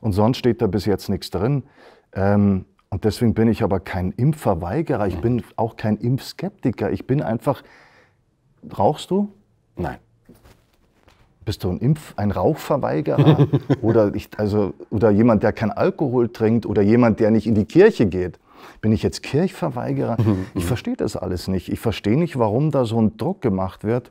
Und 0.00 0.12
sonst 0.12 0.38
steht 0.38 0.60
da 0.60 0.66
bis 0.66 0.84
jetzt 0.84 1.08
nichts 1.08 1.30
drin. 1.30 1.62
Ähm, 2.12 2.64
und 2.90 3.04
deswegen 3.04 3.34
bin 3.34 3.48
ich 3.48 3.62
aber 3.62 3.78
kein 3.78 4.10
Impfverweigerer, 4.10 5.06
ich 5.06 5.16
mhm. 5.16 5.20
bin 5.20 5.42
auch 5.56 5.76
kein 5.76 5.96
Impfskeptiker. 5.96 6.90
Ich 6.90 7.06
bin 7.06 7.22
einfach, 7.22 7.62
rauchst 8.76 9.10
du? 9.10 9.32
Nein. 9.76 9.98
Bist 11.44 11.64
du 11.64 11.70
ein 11.70 11.78
Impf-, 11.78 12.14
ein 12.16 12.30
Rauchverweigerer? 12.30 13.48
oder, 13.82 14.14
ich, 14.14 14.28
also, 14.36 14.74
oder 14.90 15.10
jemand, 15.10 15.42
der 15.42 15.52
kein 15.52 15.70
Alkohol 15.70 16.28
trinkt? 16.28 16.66
Oder 16.66 16.82
jemand, 16.82 17.20
der 17.20 17.30
nicht 17.30 17.46
in 17.46 17.54
die 17.54 17.64
Kirche 17.64 18.06
geht? 18.06 18.38
Bin 18.80 18.92
ich 18.92 19.02
jetzt 19.02 19.22
Kirchverweigerer? 19.22 20.16
ich 20.54 20.64
verstehe 20.64 20.96
das 20.96 21.16
alles 21.16 21.48
nicht. 21.48 21.68
Ich 21.68 21.80
verstehe 21.80 22.16
nicht, 22.16 22.38
warum 22.38 22.70
da 22.70 22.84
so 22.84 23.00
ein 23.00 23.16
Druck 23.16 23.40
gemacht 23.40 23.84
wird. 23.84 24.10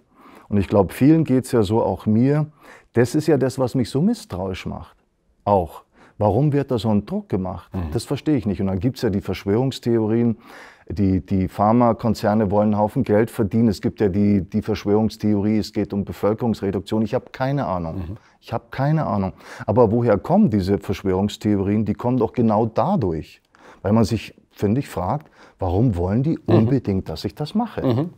Und 0.50 0.58
ich 0.58 0.68
glaube, 0.68 0.94
vielen 0.94 1.24
geht 1.24 1.46
es 1.46 1.52
ja 1.54 1.64
so, 1.64 1.82
auch 1.82 2.06
mir. 2.06 2.48
Das 2.94 3.16
ist 3.16 3.28
ja 3.28 3.38
das, 3.38 3.58
was 3.58 3.76
mich 3.76 3.90
so 3.90 4.02
misstrauisch 4.02 4.66
macht. 4.66 4.98
Auch. 5.46 5.84
Warum 6.18 6.54
wird 6.54 6.70
da 6.70 6.78
so 6.78 6.90
ein 6.90 7.06
Druck 7.06 7.30
gemacht? 7.30 7.74
Mhm. 7.74 7.92
Das 7.94 8.04
verstehe 8.04 8.36
ich 8.36 8.46
nicht. 8.46 8.62
Und 8.62 8.68
dann 8.68 8.80
gibt 8.80 8.98
es 8.98 9.02
ja 9.02 9.10
die 9.10 9.22
Verschwörungstheorien, 9.22 10.38
die, 10.94 11.26
die 11.26 11.48
Pharmakonzerne 11.48 12.52
wollen 12.52 12.74
einen 12.74 12.78
Haufen 12.78 13.04
Geld 13.04 13.32
verdienen. 13.32 13.68
Es 13.68 13.82
gibt 13.82 14.02
ja 14.02 14.10
die, 14.10 14.42
die 14.42 14.62
Verschwörungstheorie, 14.62 15.58
es 15.58 15.74
geht 15.74 15.94
um 15.94 16.06
Bevölkerungsreduktion. 16.06 17.02
Ich 17.02 17.14
habe 17.14 17.26
keine 17.32 17.66
Ahnung. 17.66 17.96
Mhm. 17.96 18.18
Ich 18.40 18.54
habe 18.54 18.66
keine 18.72 19.06
Ahnung. 19.06 19.34
Aber 19.66 19.92
woher 19.92 20.18
kommen 20.18 20.50
diese 20.50 20.78
Verschwörungstheorien? 20.78 21.86
Die 21.86 21.94
kommen 21.94 22.18
doch 22.18 22.34
genau 22.34 22.66
dadurch, 22.66 23.42
weil 23.82 23.94
man 23.94 24.04
sich, 24.04 24.34
finde 24.52 24.80
ich, 24.80 24.90
fragt, 24.90 25.30
warum 25.60 25.96
wollen 25.96 26.24
die 26.24 26.40
mhm. 26.46 26.56
unbedingt, 26.56 27.10
dass 27.10 27.26
ich 27.26 27.36
das 27.36 27.56
mache? 27.56 27.86
Mhm. 27.86 28.10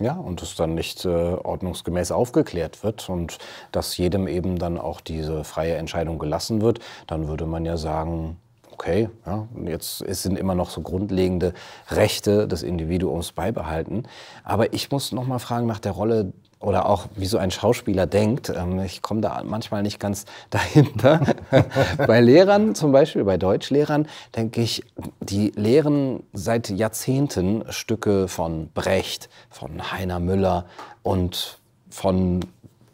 Ja, 0.00 0.14
und 0.14 0.40
es 0.40 0.56
dann 0.56 0.74
nicht 0.74 1.04
äh, 1.04 1.08
ordnungsgemäß 1.08 2.10
aufgeklärt 2.10 2.82
wird 2.82 3.10
und 3.10 3.36
dass 3.70 3.98
jedem 3.98 4.28
eben 4.28 4.58
dann 4.58 4.78
auch 4.78 5.02
diese 5.02 5.44
freie 5.44 5.74
Entscheidung 5.74 6.18
gelassen 6.18 6.62
wird, 6.62 6.80
dann 7.06 7.28
würde 7.28 7.44
man 7.44 7.66
ja 7.66 7.76
sagen, 7.76 8.38
okay, 8.80 9.10
ja, 9.26 9.46
jetzt 9.66 9.98
sind 9.98 10.38
immer 10.38 10.54
noch 10.54 10.70
so 10.70 10.80
grundlegende 10.80 11.52
Rechte 11.90 12.48
des 12.48 12.62
Individuums 12.62 13.32
beibehalten. 13.32 14.04
Aber 14.42 14.72
ich 14.72 14.90
muss 14.90 15.12
noch 15.12 15.26
mal 15.26 15.38
fragen 15.38 15.66
nach 15.66 15.80
der 15.80 15.92
Rolle 15.92 16.32
oder 16.60 16.86
auch 16.86 17.06
wie 17.14 17.26
so 17.26 17.36
ein 17.36 17.50
Schauspieler 17.50 18.06
denkt. 18.06 18.48
Ähm, 18.48 18.80
ich 18.80 19.02
komme 19.02 19.20
da 19.20 19.42
manchmal 19.44 19.82
nicht 19.82 20.00
ganz 20.00 20.24
dahinter. 20.50 21.20
bei 22.06 22.22
Lehrern, 22.22 22.74
zum 22.74 22.90
Beispiel 22.90 23.24
bei 23.24 23.36
Deutschlehrern, 23.36 24.08
denke 24.34 24.62
ich, 24.62 24.82
die 25.20 25.52
lehren 25.56 26.22
seit 26.32 26.70
Jahrzehnten 26.70 27.64
Stücke 27.68 28.28
von 28.28 28.70
Brecht, 28.72 29.28
von 29.50 29.92
Heiner 29.92 30.20
Müller 30.20 30.64
und 31.02 31.58
von 31.90 32.40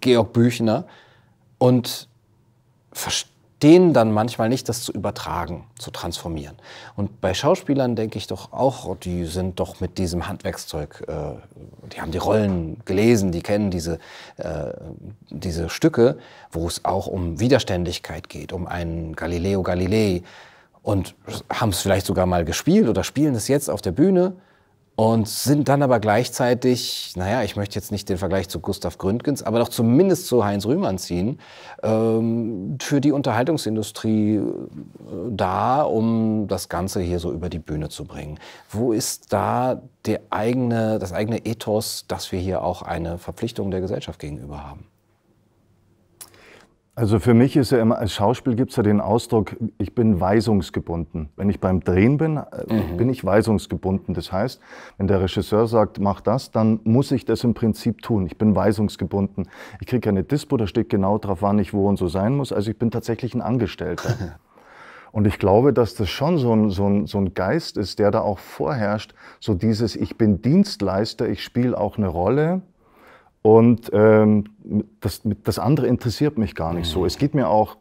Georg 0.01 0.33
Büchner 0.33 0.85
und 1.59 2.09
denen 3.63 3.95
dann 3.95 4.13
manchmal 4.13 4.49
nicht 4.49 4.69
das 4.69 4.83
zu 4.83 4.93
übertragen, 4.93 5.65
zu 5.79 5.91
transformieren. 5.91 6.57
Und 6.95 7.21
bei 7.23 7.33
Schauspielern 7.33 7.97
denke 7.97 8.19
ich 8.19 8.27
doch 8.27 8.53
auch, 8.53 8.97
die 8.97 9.25
sind 9.25 9.59
doch 9.61 9.81
mit 9.81 9.97
diesem 9.97 10.29
Handwerkszeug, 10.29 11.05
äh, 11.09 11.37
die 11.93 12.01
haben 12.01 12.11
die 12.11 12.19
Rollen 12.19 12.83
gelesen, 12.85 13.33
die 13.33 13.43
kennen 13.43 13.71
diese, 13.71 13.99
äh, 14.37 14.73
diese 15.31 15.71
Stücke, 15.71 16.19
wo 16.51 16.67
es 16.69 16.85
auch 16.85 17.07
um 17.07 17.41
Widerständigkeit 17.41 18.29
geht, 18.29 18.53
um 18.53 18.67
einen 18.67 19.17
Galileo 19.17 19.63
Galilei 19.63 20.23
und 20.83 21.15
haben 21.51 21.71
es 21.71 21.81
vielleicht 21.81 22.07
sogar 22.07 22.27
mal 22.27 22.45
gespielt 22.45 22.89
oder 22.89 23.05
spielen 23.05 23.35
es 23.35 23.49
jetzt 23.49 23.71
auf 23.71 23.81
der 23.81 23.93
Bühne 23.93 24.35
und 24.97 25.29
sind 25.29 25.69
dann 25.69 25.83
aber 25.83 26.01
gleichzeitig, 26.01 27.13
naja, 27.17 27.43
ich 27.43 27.55
möchte 27.55 27.75
jetzt 27.75 27.93
nicht 27.93 28.09
den 28.09 28.17
Vergleich 28.17 28.49
zu 28.49 28.61
Gustav 28.61 28.97
Gründgens, 28.97 29.43
aber 29.43 29.59
doch 29.59 29.69
zumindest 29.69 30.27
zu 30.27 30.43
Heinz 30.43 30.65
Rühmann 30.65 30.97
ziehen, 30.97 31.39
ähm, 31.83 32.79
für 32.81 33.03
die 33.03 33.13
Unterhaltungsindustrie 33.13 34.37
äh, 34.37 34.43
da, 35.31 35.83
um 35.83 36.49
das 36.49 36.71
Ganze 36.71 37.03
hier 37.03 37.19
so 37.19 37.31
über 37.31 37.51
die 37.51 37.59
Bühne 37.59 37.91
zu 37.91 38.05
bringen. 38.05 38.41
Wo 38.71 38.93
ist 38.93 39.35
da 39.35 39.83
der 40.07 40.23
eigene, 40.31 40.99
das 40.99 41.13
eigene 41.13 41.45
Ethos, 41.45 42.07
dass 42.09 42.33
wir 42.33 42.39
hier 42.39 42.65
auch 42.65 42.81
eine 42.81 43.19
Verpflichtung 43.19 43.71
der 43.71 43.83
Gesellschaft 43.83 44.19
gegenüber 44.19 44.67
haben? 44.67 44.87
Also 46.99 47.21
für 47.21 47.35
mich 47.35 47.59
ist 47.59 47.73
ja 47.73 47.79
immer, 47.79 47.99
als 47.99 48.15
Schauspiel 48.15 48.57
gibt 48.57 48.71
es 48.71 48.77
ja 48.79 48.83
den 48.83 49.03
Ausdruck, 49.03 49.55
ich 49.77 49.95
bin 49.95 50.19
weisungsgebunden. 50.19 51.29
Wenn 51.37 51.51
ich 51.51 51.61
beim 51.61 51.81
Drehen 51.81 52.17
bin, 52.17 52.39
äh, 52.39 52.73
mhm. 52.73 52.97
bin 52.97 53.11
ich 53.11 53.23
weisungsgebunden. 53.23 54.15
Das 54.15 54.33
heißt, 54.33 54.63
wenn 54.97 55.07
der 55.07 55.21
Regisseur 55.21 55.67
sagt, 55.67 56.01
mach 56.01 56.23
das, 56.23 56.53
dann 56.53 56.81
muss 56.85 57.13
ich 57.13 57.27
das 57.27 57.45
im 57.45 57.53
Prinzip 57.53 58.01
tun. 58.01 58.25
Ich 58.25 58.39
bin 58.39 58.57
weisungsgebunden. 58.57 59.47
Ich 59.79 59.89
kriege 59.89 60.01
keine 60.01 60.25
Dispo, 60.25 60.57
da 60.57 60.67
steht 60.67 60.89
genau 60.89 61.19
drauf, 61.19 61.43
wann 61.43 61.59
ich 61.59 61.75
wo 61.75 61.87
und 61.87 61.99
so 61.99 62.09
sein 62.09 62.35
muss. 62.35 62.51
Also 62.51 62.71
ich 62.71 62.79
bin 62.79 62.91
tatsächlich 62.91 63.35
ein 63.35 63.43
Angestellter. 63.43 64.15
Und 65.13 65.27
ich 65.27 65.39
glaube, 65.39 65.73
dass 65.73 65.95
das 65.95 66.11
schon 66.11 66.37
so 66.37 66.53
ein, 66.53 66.69
so, 66.69 66.87
ein, 66.87 67.07
so 67.07 67.17
ein 67.17 67.33
Geist 67.33 67.79
ist, 67.79 67.99
der 67.99 68.11
da 68.11 68.21
auch 68.21 68.39
vorherrscht. 68.39 69.15
So 69.41 69.55
dieses, 69.55 69.97
ich 69.97 70.19
bin 70.19 70.43
Dienstleister, 70.43 71.27
ich 71.27 71.43
spiele 71.43 71.79
auch 71.79 71.97
eine 71.97 72.09
Rolle 72.09 72.61
und 73.47 73.91
ähm, 73.93 74.43
das, 75.01 75.21
das 75.45 75.61
andere 75.61 75.87
interessiert 75.87 76.37
mich 76.37 76.57
gar 76.57 76.75
nicht 76.75 76.89
mhm. 76.89 76.93
so. 76.93 77.07
Es 77.07 77.17
geht 77.17 77.33
mir 77.33 77.49
auch 77.49 77.77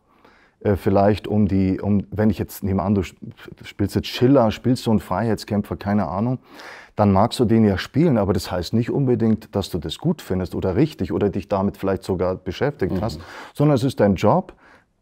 äh, 0.60 0.76
vielleicht 0.76 1.28
um 1.28 1.48
die, 1.48 1.82
um, 1.82 2.06
wenn 2.12 2.30
ich 2.30 2.38
jetzt 2.38 2.64
nehme 2.64 2.84
an, 2.84 2.94
du 2.94 3.02
spielst 3.02 3.96
jetzt 3.96 4.08
Schiller, 4.08 4.52
spielst 4.52 4.86
du 4.86 4.92
einen 4.92 5.00
Freiheitskämpfer, 5.00 5.76
keine 5.76 6.08
Ahnung, 6.08 6.38
dann 6.96 7.12
magst 7.12 7.40
du 7.40 7.46
den 7.46 7.66
ja 7.66 7.80
spielen, 7.80 8.20
aber 8.20 8.32
das 8.32 8.52
heißt 8.52 8.76
nicht 8.76 8.92
unbedingt, 8.92 9.56
dass 9.56 9.72
du 9.72 9.80
das 9.80 9.98
gut 9.98 10.22
findest 10.22 10.54
oder 10.54 10.76
richtig 10.76 11.12
oder 11.12 11.32
dich 11.32 11.48
damit 11.48 11.78
vielleicht 11.78 12.04
sogar 12.04 12.36
beschäftigt 12.36 12.94
mhm. 12.94 13.02
hast, 13.02 13.20
sondern 13.56 13.74
es 13.74 13.84
ist 13.84 14.00
dein 14.00 14.14
Job, 14.14 14.54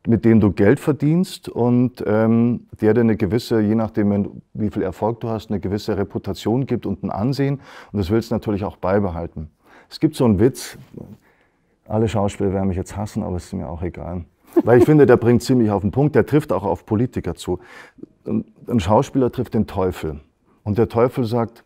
mit 0.08 0.24
dem 0.24 0.40
du 0.40 0.54
Geld 0.54 0.80
verdienst 0.80 1.50
und 1.50 2.02
ähm, 2.08 2.68
der 2.80 2.94
dir 2.94 3.02
eine 3.02 3.18
gewisse, 3.18 3.60
je 3.60 3.76
nachdem, 3.76 4.42
wie 4.54 4.70
viel 4.70 4.84
Erfolg 4.84 5.20
du 5.20 5.28
hast, 5.28 5.50
eine 5.50 5.60
gewisse 5.60 5.98
Reputation 5.98 6.66
gibt 6.66 6.86
und 6.86 7.04
ein 7.04 7.12
Ansehen. 7.12 7.60
Und 7.92 8.00
das 8.00 8.10
willst 8.10 8.32
du 8.32 8.36
natürlich 8.36 8.64
auch 8.64 8.78
beibehalten. 8.78 9.50
Es 9.94 10.00
gibt 10.00 10.16
so 10.16 10.26
einen 10.26 10.40
Witz, 10.40 10.76
alle 11.88 12.08
Schauspieler 12.08 12.52
werden 12.52 12.68
mich 12.68 12.78
jetzt 12.78 12.98
hassen, 12.98 13.22
aber 13.22 13.36
es 13.36 13.46
ist 13.46 13.54
mir 13.54 13.70
auch 13.70 13.84
egal. 13.84 14.26
Weil 14.64 14.80
ich 14.80 14.86
finde, 14.86 15.06
der 15.06 15.18
bringt 15.18 15.44
ziemlich 15.44 15.70
auf 15.70 15.84
den 15.84 15.92
Punkt, 15.92 16.16
der 16.16 16.26
trifft 16.26 16.52
auch 16.52 16.64
auf 16.64 16.88
Politiker 16.88 17.36
zu. 17.36 17.60
Ein 18.26 18.80
Schauspieler 18.80 19.32
trifft 19.32 19.54
den 19.54 19.68
Teufel. 19.68 20.20
Und 20.64 20.80
der 20.80 20.90
Teufel 20.90 21.26
sagt, 21.26 21.64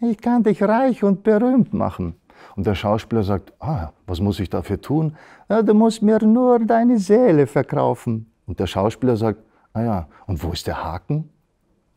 ich 0.00 0.16
kann 0.22 0.42
dich 0.42 0.62
reich 0.62 1.04
und 1.04 1.22
berühmt 1.22 1.74
machen. 1.74 2.14
Und 2.56 2.66
der 2.66 2.74
Schauspieler 2.74 3.24
sagt, 3.24 3.52
ah, 3.60 3.92
was 4.06 4.20
muss 4.22 4.40
ich 4.40 4.48
dafür 4.48 4.80
tun? 4.80 5.14
Ja, 5.50 5.60
du 5.60 5.74
musst 5.74 6.00
mir 6.00 6.24
nur 6.24 6.58
deine 6.60 6.98
Seele 6.98 7.46
verkaufen. 7.46 8.32
Und 8.46 8.58
der 8.58 8.68
Schauspieler 8.68 9.18
sagt, 9.18 9.40
ah 9.74 9.82
ja, 9.82 10.08
und 10.26 10.42
wo 10.42 10.52
ist 10.52 10.66
der 10.66 10.82
Haken? 10.82 11.28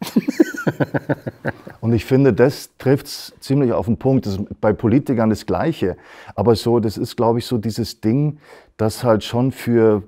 und 1.82 1.94
ich 1.94 2.06
finde, 2.06 2.34
das 2.34 2.70
trifft 2.78 3.08
es 3.08 3.34
ziemlich 3.40 3.74
auf 3.74 3.86
den 3.86 3.98
Punkt. 3.98 4.26
Das 4.26 4.34
ist 4.36 4.62
bei 4.62 4.74
Politikern 4.74 5.30
das 5.30 5.46
Gleiche. 5.46 5.98
Aber 6.36 6.56
so, 6.56 6.80
das 6.80 6.98
ist, 6.98 7.16
glaube 7.16 7.40
ich, 7.40 7.46
so 7.46 7.58
dieses 7.58 8.02
Ding, 8.02 8.40
das 8.78 9.04
halt 9.04 9.24
schon 9.24 9.52
für, 9.52 10.04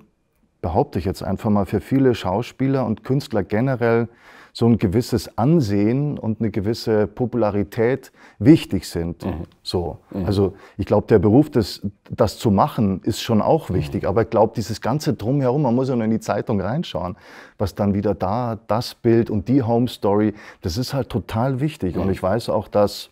behaupte 0.61 0.99
ich 0.99 1.05
jetzt 1.05 1.23
einfach 1.23 1.49
mal, 1.49 1.65
für 1.65 1.81
viele 1.81 2.15
Schauspieler 2.15 2.85
und 2.85 3.03
Künstler 3.03 3.43
generell 3.43 4.07
so 4.53 4.65
ein 4.67 4.77
gewisses 4.77 5.37
Ansehen 5.37 6.17
und 6.17 6.41
eine 6.41 6.51
gewisse 6.51 7.07
Popularität 7.07 8.11
wichtig 8.39 8.87
sind. 8.87 9.25
Mhm. 9.25 9.43
So. 9.63 9.99
Mhm. 10.11 10.25
Also 10.25 10.53
ich 10.77 10.85
glaube, 10.85 11.07
der 11.07 11.19
Beruf, 11.19 11.49
das, 11.49 11.81
das 12.09 12.37
zu 12.37 12.51
machen, 12.51 13.01
ist 13.03 13.21
schon 13.21 13.41
auch 13.41 13.69
mhm. 13.69 13.75
wichtig. 13.75 14.03
Mhm. 14.03 14.09
Aber 14.09 14.23
ich 14.23 14.29
glaube, 14.29 14.53
dieses 14.55 14.81
ganze 14.81 15.13
Drumherum, 15.13 15.61
man 15.61 15.75
muss 15.75 15.89
ja 15.89 15.95
nur 15.95 16.05
in 16.05 16.11
die 16.11 16.19
Zeitung 16.19 16.59
reinschauen, 16.59 17.17
was 17.57 17.75
dann 17.75 17.93
wieder 17.93 18.13
da, 18.13 18.59
das 18.67 18.95
Bild 18.95 19.29
und 19.29 19.47
die 19.47 19.63
Home 19.63 19.87
Story, 19.87 20.33
das 20.61 20.77
ist 20.77 20.93
halt 20.93 21.09
total 21.09 21.61
wichtig. 21.61 21.97
Und 21.97 22.05
mhm. 22.05 22.11
ich 22.11 22.21
weiß 22.21 22.49
auch, 22.49 22.67
dass 22.67 23.09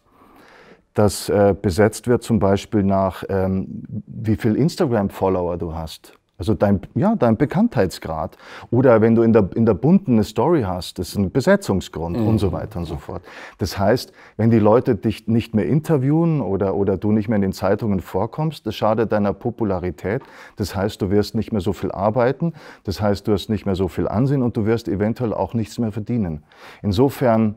das 0.94 1.30
äh, 1.30 1.56
besetzt 1.60 2.08
wird 2.08 2.24
zum 2.24 2.40
Beispiel 2.40 2.84
nach, 2.84 3.24
ähm, 3.30 3.84
wie 4.06 4.36
viel 4.36 4.56
Instagram-Follower 4.56 5.58
du 5.58 5.74
hast. 5.74 6.19
Also 6.40 6.54
dein, 6.54 6.80
ja, 6.96 7.16
dein 7.16 7.36
Bekanntheitsgrad. 7.36 8.38
Oder 8.72 9.02
wenn 9.02 9.14
du 9.14 9.24
in 9.24 9.34
der, 9.34 9.50
in 9.56 9.66
der 9.66 9.74
bunten 9.74 10.14
eine 10.14 10.24
Story 10.24 10.62
hast, 10.62 10.98
das 10.98 11.10
ist 11.10 11.18
ein 11.18 11.32
Besetzungsgrund 11.32 12.18
mhm. 12.18 12.28
und 12.28 12.40
so 12.40 12.54
weiter 12.54 12.80
und 12.80 12.86
so 12.86 12.96
fort. 12.96 13.22
Das 13.58 13.78
heißt, 13.78 14.14
wenn 14.38 14.50
die 14.50 14.60
Leute 14.60 14.96
dich 14.96 15.28
nicht 15.28 15.54
mehr 15.54 15.66
interviewen 15.66 16.40
oder, 16.40 16.76
oder 16.76 16.98
du 16.98 17.12
nicht 17.12 17.28
mehr 17.28 17.36
in 17.36 17.42
den 17.42 17.52
Zeitungen 17.52 18.00
vorkommst, 18.00 18.66
das 18.66 18.74
schadet 18.76 19.12
deiner 19.12 19.34
Popularität. 19.34 20.22
Das 20.56 20.76
heißt, 20.76 21.02
du 21.02 21.12
wirst 21.12 21.36
nicht 21.36 21.52
mehr 21.52 21.62
so 21.62 21.74
viel 21.74 21.92
arbeiten. 21.92 22.54
Das 22.86 23.02
heißt, 23.02 23.28
du 23.28 23.34
hast 23.34 23.50
nicht 23.50 23.66
mehr 23.66 23.76
so 23.76 23.90
viel 23.90 24.08
Ansehen 24.08 24.42
und 24.42 24.56
du 24.56 24.66
wirst 24.66 24.88
eventuell 24.88 25.34
auch 25.34 25.54
nichts 25.54 25.78
mehr 25.78 25.92
verdienen. 25.92 26.44
Insofern 26.82 27.56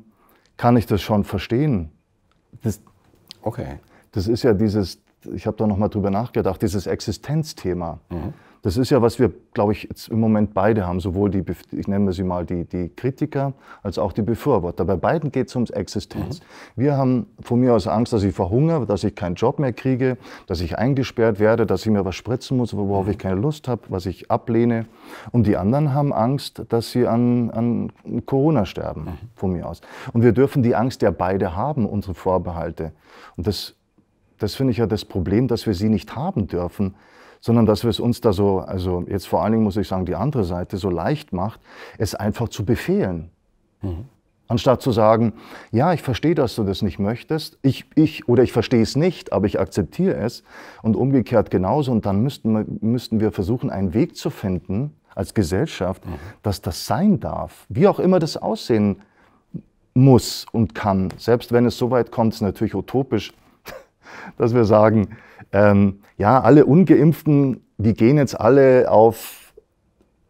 kann 0.57 0.77
ich 0.77 0.87
das 0.87 1.01
schon 1.01 1.23
verstehen. 1.23 1.93
Das, 2.63 2.81
okay. 3.43 3.79
Das 4.11 4.27
ist 4.27 4.43
ja 4.43 4.55
dieses, 4.55 5.01
ich 5.33 5.47
habe 5.47 5.57
da 5.57 5.69
nochmal 5.69 5.89
drüber 5.89 6.11
nachgedacht, 6.11 6.61
dieses 6.61 6.89
Existenzthema. 6.89 8.01
Mhm. 8.11 8.35
Das 8.63 8.77
ist 8.77 8.91
ja, 8.91 9.03
was 9.03 9.19
wir, 9.19 9.33
glaube 9.55 9.73
ich, 9.73 9.83
jetzt 9.83 10.09
im 10.09 10.21
Moment 10.21 10.55
beide 10.55 10.87
haben, 10.87 11.01
sowohl 11.01 11.31
die, 11.31 11.43
ich 11.73 11.89
nenne 11.89 12.13
sie 12.13 12.23
mal 12.23 12.47
die, 12.47 12.65
die 12.65 12.91
Kritiker, 12.91 13.55
als 13.83 13.99
auch 13.99 14.13
die 14.13 14.23
Befürworter. 14.23 14.85
Bei 14.85 14.95
beiden 14.95 15.33
geht 15.33 15.49
es 15.49 15.57
ums 15.57 15.71
Existenz. 15.71 16.39
Mhm. 16.39 16.81
Wir 16.81 16.97
haben 16.97 17.27
von 17.41 17.59
mir 17.59 17.75
aus 17.75 17.89
Angst, 17.89 18.13
dass 18.13 18.23
ich 18.23 18.33
verhungere, 18.33 18.87
dass 18.87 19.03
ich 19.03 19.17
keinen 19.17 19.35
Job 19.35 19.59
mehr 19.59 19.73
kriege, 19.73 20.17
dass 20.47 20.61
ich 20.61 20.79
eingesperrt 20.79 21.41
werde, 21.41 21.67
dass 21.67 21.85
ich 21.85 21.91
mir 21.91 22.05
was 22.05 22.15
spritzen 22.15 22.57
muss, 22.57 22.77
worauf 22.77 23.07
mhm. 23.07 23.11
ich 23.11 23.19
keine 23.19 23.41
Lust 23.41 23.67
habe, 23.67 23.83
was 23.89 24.07
ich 24.07 24.31
ablehne. 24.31 24.87
Und 25.33 25.49
die 25.49 25.57
anderen 25.57 25.93
haben 25.93 26.13
Angst, 26.13 26.63
dass 26.69 26.93
sie 26.93 27.09
an, 27.09 27.51
an 27.51 27.93
Corona 28.27 28.65
sterben, 28.65 29.03
mhm. 29.03 29.19
von 29.35 29.53
mir 29.53 29.69
aus. 29.69 29.81
Und 30.13 30.23
wir 30.23 30.31
dürfen 30.31 30.63
die 30.63 30.77
Angst 30.77 31.03
ja 31.03 31.11
beide 31.11 31.57
haben, 31.57 31.85
unsere 31.85 32.15
Vorbehalte. 32.15 32.93
Und 33.37 33.49
das, 33.49 33.75
das 34.39 34.55
finde 34.55 34.71
ich 34.71 34.77
ja 34.77 34.87
das 34.87 35.05
Problem, 35.05 35.49
dass 35.49 35.67
wir 35.67 35.75
sie 35.75 35.89
nicht 35.89 36.15
haben 36.15 36.47
dürfen 36.47 36.95
sondern 37.43 37.67
dass 37.67 37.83
wir 37.83 37.91
es 37.91 38.01
uns 38.01 38.23
da 38.23 38.33
so, 38.33 38.61
also 38.61 39.05
jetzt 39.09 39.27
vor 39.27 39.43
allen 39.43 39.53
Dingen 39.53 39.65
muss 39.65 39.77
ich 39.77 39.89
sagen, 39.89 40.07
die 40.07 40.15
andere 40.15 40.45
Seite 40.45 40.79
so 40.79 40.89
leicht 40.89 41.33
macht, 41.33 41.61
es 41.99 42.15
einfach 42.15 42.49
zu 42.49 42.65
befehlen. 42.65 43.31
Mhm. 43.83 44.07
Anstatt 44.47 44.81
zu 44.81 44.93
sagen, 44.93 45.35
ja, 45.73 45.93
ich 45.93 46.03
verstehe, 46.03 46.35
dass 46.35 46.55
du 46.55 46.63
das 46.63 46.83
nicht 46.83 46.99
möchtest, 46.99 47.59
ich, 47.63 47.87
ich 47.95 48.29
oder 48.29 48.43
ich 48.43 48.53
verstehe 48.53 48.83
es 48.83 48.97
nicht, 48.97 49.33
aber 49.33 49.47
ich 49.47 49.59
akzeptiere 49.59 50.15
es 50.15 50.45
und 50.83 50.95
umgekehrt 50.95 51.51
genauso. 51.51 51.91
Und 51.91 52.07
dann 52.07 52.23
müssten, 52.23 52.79
müssten 52.81 53.19
wir 53.19 53.33
versuchen, 53.33 53.71
einen 53.71 53.93
Weg 53.93 54.17
zu 54.17 54.31
finden 54.31 54.95
als 55.15 55.35
Gesellschaft, 55.35 56.07
mhm. 56.07 56.15
dass 56.43 56.63
das 56.63 56.87
sein 56.87 57.19
darf, 57.19 57.67
wie 57.69 57.89
auch 57.89 57.99
immer 57.99 58.21
das 58.21 58.37
aussehen 58.37 59.03
muss 59.95 60.47
und 60.53 60.75
kann. 60.75 61.13
Selbst 61.17 61.51
wenn 61.51 61.67
es 61.67 61.77
so 61.77 61.91
weit 61.91 62.13
kommt, 62.13 62.35
ist 62.35 62.41
natürlich 62.41 62.75
utopisch, 62.75 63.33
dass 64.39 64.55
wir 64.55 64.65
sagen, 64.65 65.17
ähm, 65.53 66.01
ja, 66.23 66.41
alle 66.41 66.67
Ungeimpften, 66.67 67.65
die 67.79 67.95
gehen 67.95 68.17
jetzt 68.17 68.39
alle 68.39 68.89
auf 68.89 69.53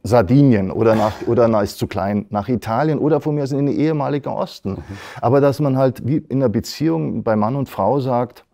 Sardinien 0.02 0.70
oder 0.70 0.94
nach, 0.94 1.12
oder 1.26 1.48
na, 1.48 1.60
ist 1.60 1.78
zu 1.78 1.86
klein, 1.86 2.24
nach 2.30 2.48
Italien 2.48 2.98
oder 2.98 3.20
von 3.20 3.34
mir 3.34 3.42
aus 3.42 3.52
in 3.52 3.66
den 3.66 3.76
ehemaligen 3.76 4.30
Osten. 4.30 4.70
Mhm. 4.70 4.82
Aber 5.20 5.42
dass 5.42 5.60
man 5.60 5.76
halt 5.76 6.06
wie 6.06 6.16
in 6.16 6.38
einer 6.38 6.48
Beziehung 6.48 7.22
bei 7.22 7.36
Mann 7.36 7.56
und 7.56 7.68
Frau 7.68 8.00
sagt, 8.00 8.46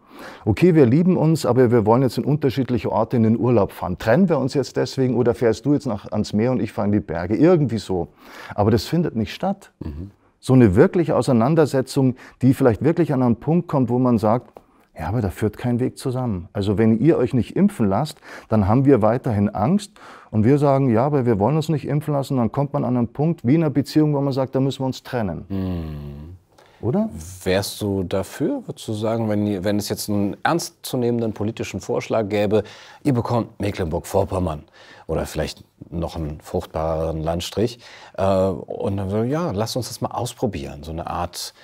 okay, 0.46 0.74
wir 0.74 0.84
lieben 0.84 1.16
uns, 1.16 1.46
aber 1.46 1.70
wir 1.70 1.86
wollen 1.86 2.02
jetzt 2.02 2.18
in 2.18 2.24
unterschiedliche 2.24 2.90
Orte 2.90 3.16
in 3.16 3.22
den 3.22 3.38
Urlaub 3.38 3.70
fahren. 3.70 3.98
Trennen 3.98 4.28
wir 4.28 4.38
uns 4.38 4.54
jetzt 4.54 4.76
deswegen 4.76 5.14
oder 5.14 5.32
fährst 5.32 5.64
du 5.64 5.74
jetzt 5.74 5.86
nach, 5.86 6.10
ans 6.10 6.32
Meer 6.32 6.50
und 6.50 6.60
ich 6.60 6.72
fahre 6.72 6.88
in 6.88 6.92
die 6.92 6.98
Berge? 6.98 7.36
Irgendwie 7.36 7.78
so. 7.78 8.08
Aber 8.56 8.72
das 8.72 8.86
findet 8.86 9.14
nicht 9.14 9.32
statt. 9.32 9.70
Mhm. 9.78 10.10
So 10.40 10.54
eine 10.54 10.74
wirkliche 10.74 11.14
Auseinandersetzung, 11.14 12.16
die 12.42 12.52
vielleicht 12.52 12.82
wirklich 12.82 13.12
an 13.12 13.22
einen 13.22 13.36
Punkt 13.36 13.68
kommt, 13.68 13.90
wo 13.90 14.00
man 14.00 14.18
sagt, 14.18 14.58
ja, 14.98 15.06
aber 15.06 15.20
da 15.20 15.30
führt 15.30 15.56
kein 15.56 15.78
Weg 15.78 15.96
zusammen. 15.96 16.48
Also 16.52 16.76
wenn 16.76 16.98
ihr 16.98 17.16
euch 17.18 17.32
nicht 17.32 17.54
impfen 17.54 17.88
lasst, 17.88 18.18
dann 18.48 18.66
haben 18.66 18.84
wir 18.84 19.00
weiterhin 19.00 19.48
Angst 19.48 19.92
und 20.30 20.44
wir 20.44 20.58
sagen, 20.58 20.90
ja, 20.90 21.06
aber 21.06 21.24
wir 21.24 21.38
wollen 21.38 21.56
uns 21.56 21.68
nicht 21.68 21.86
impfen 21.86 22.14
lassen, 22.14 22.36
dann 22.36 22.50
kommt 22.50 22.72
man 22.72 22.84
an 22.84 22.96
einen 22.96 23.12
Punkt 23.12 23.46
wie 23.46 23.54
in 23.54 23.62
einer 23.62 23.70
Beziehung, 23.70 24.14
wo 24.14 24.20
man 24.20 24.32
sagt, 24.32 24.54
da 24.54 24.60
müssen 24.60 24.80
wir 24.80 24.86
uns 24.86 25.02
trennen. 25.04 25.44
Hm. 25.48 26.36
oder? 26.80 27.08
Wärst 27.44 27.80
du 27.80 28.02
dafür, 28.02 28.62
würdest 28.66 28.88
du 28.88 28.92
sagen, 28.92 29.28
wenn, 29.28 29.62
wenn 29.62 29.78
es 29.78 29.88
jetzt 29.88 30.08
einen 30.08 30.36
ernstzunehmenden 30.42 31.32
politischen 31.32 31.80
Vorschlag 31.80 32.28
gäbe, 32.28 32.64
ihr 33.04 33.14
bekommt 33.14 33.60
Mecklenburg-Vorpommern 33.60 34.64
oder 35.06 35.26
vielleicht 35.26 35.62
noch 35.90 36.16
einen 36.16 36.40
fruchtbareren 36.40 37.22
Landstrich 37.22 37.78
äh, 38.16 38.24
und 38.24 38.96
dann 38.96 39.10
so, 39.10 39.22
ja, 39.22 39.52
lasst 39.52 39.76
uns 39.76 39.86
das 39.88 40.00
mal 40.00 40.10
ausprobieren, 40.10 40.82
so 40.82 40.90
eine 40.90 41.06
Art 41.06 41.54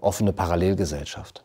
offene 0.00 0.32
Parallelgesellschaft. 0.32 1.44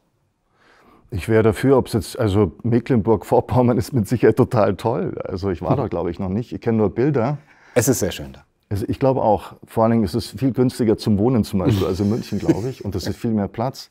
Ich 1.12 1.30
wäre 1.30 1.44
dafür, 1.44 1.78
ob 1.78 1.88
es 1.88 1.94
jetzt, 1.94 2.20
also 2.20 2.54
Mecklenburg-Vorpommern 2.64 3.78
ist 3.78 3.94
mit 3.94 4.08
Sicherheit 4.08 4.38
total 4.38 4.76
toll. 4.76 5.18
Also 5.24 5.50
ich 5.50 5.62
war 5.62 5.76
da, 5.76 5.88
glaube 5.88 6.12
ich, 6.12 6.20
noch 6.20 6.30
nicht. 6.30 6.52
Ich 6.52 6.62
kenne 6.62 6.80
nur 6.80 6.90
Bilder. 6.90 7.38
Es 7.74 7.88
ist 7.88 8.00
sehr 8.00 8.12
schön 8.12 8.34
da. 8.34 8.44
Also 8.70 8.86
ich 8.88 9.00
glaube 9.00 9.22
auch. 9.22 9.54
Vor 9.66 9.84
allen 9.84 9.92
Dingen 9.92 10.04
ist 10.04 10.16
es 10.16 10.32
viel 10.32 10.52
günstiger 10.52 10.98
zum 10.98 11.18
Wohnen 11.18 11.44
zum 11.44 11.60
Beispiel, 11.60 11.86
also 11.88 12.04
in 12.04 12.10
München, 12.10 12.40
glaube 12.40 12.70
ich. 12.70 12.84
Und 12.84 12.96
es 12.96 13.08
ist 13.08 13.18
viel 13.18 13.32
mehr 13.32 13.48
Platz. 13.48 13.90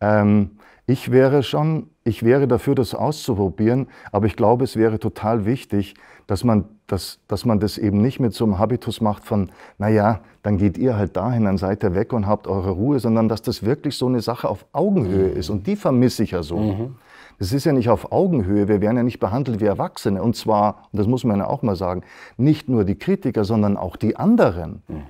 Ähm, 0.00 0.52
ich 0.86 1.10
wäre 1.10 1.42
schon, 1.42 1.90
ich 2.04 2.22
wäre 2.22 2.46
dafür, 2.46 2.76
das 2.76 2.94
auszuprobieren, 2.94 3.88
aber 4.12 4.26
ich 4.26 4.36
glaube, 4.36 4.64
es 4.64 4.76
wäre 4.76 5.00
total 5.00 5.44
wichtig, 5.44 5.94
dass 6.28 6.44
man, 6.44 6.64
das, 6.86 7.18
dass 7.28 7.44
man 7.44 7.60
das 7.60 7.78
eben 7.78 8.00
nicht 8.00 8.20
mit 8.20 8.34
so 8.34 8.44
einem 8.44 8.58
Habitus 8.58 9.00
macht 9.00 9.24
von, 9.24 9.50
naja, 9.78 10.20
dann 10.42 10.58
geht 10.58 10.78
ihr 10.78 10.96
halt 10.96 11.16
dahin, 11.16 11.44
dann 11.44 11.58
seid 11.58 11.82
ihr 11.82 11.94
weg 11.94 12.12
und 12.12 12.26
habt 12.26 12.46
eure 12.46 12.70
Ruhe, 12.70 13.00
sondern 13.00 13.28
dass 13.28 13.42
das 13.42 13.64
wirklich 13.64 13.96
so 13.96 14.06
eine 14.06 14.20
Sache 14.20 14.48
auf 14.48 14.66
Augenhöhe 14.72 15.28
ist. 15.28 15.50
Und 15.50 15.66
die 15.66 15.76
vermisse 15.76 16.22
ich 16.22 16.30
ja 16.30 16.42
so. 16.42 16.58
Mhm. 16.58 16.96
Das 17.38 17.52
ist 17.52 17.64
ja 17.64 17.72
nicht 17.72 17.90
auf 17.90 18.12
Augenhöhe, 18.12 18.68
wir 18.68 18.80
werden 18.80 18.96
ja 18.96 19.02
nicht 19.02 19.18
behandelt 19.18 19.60
wie 19.60 19.66
Erwachsene. 19.66 20.22
Und 20.22 20.36
zwar, 20.36 20.88
und 20.92 20.98
das 20.98 21.06
muss 21.06 21.24
man 21.24 21.38
ja 21.38 21.48
auch 21.48 21.62
mal 21.62 21.76
sagen, 21.76 22.02
nicht 22.36 22.68
nur 22.68 22.84
die 22.84 22.94
Kritiker, 22.94 23.44
sondern 23.44 23.76
auch 23.76 23.96
die 23.96 24.16
anderen. 24.16 24.82
Mhm. 24.88 25.02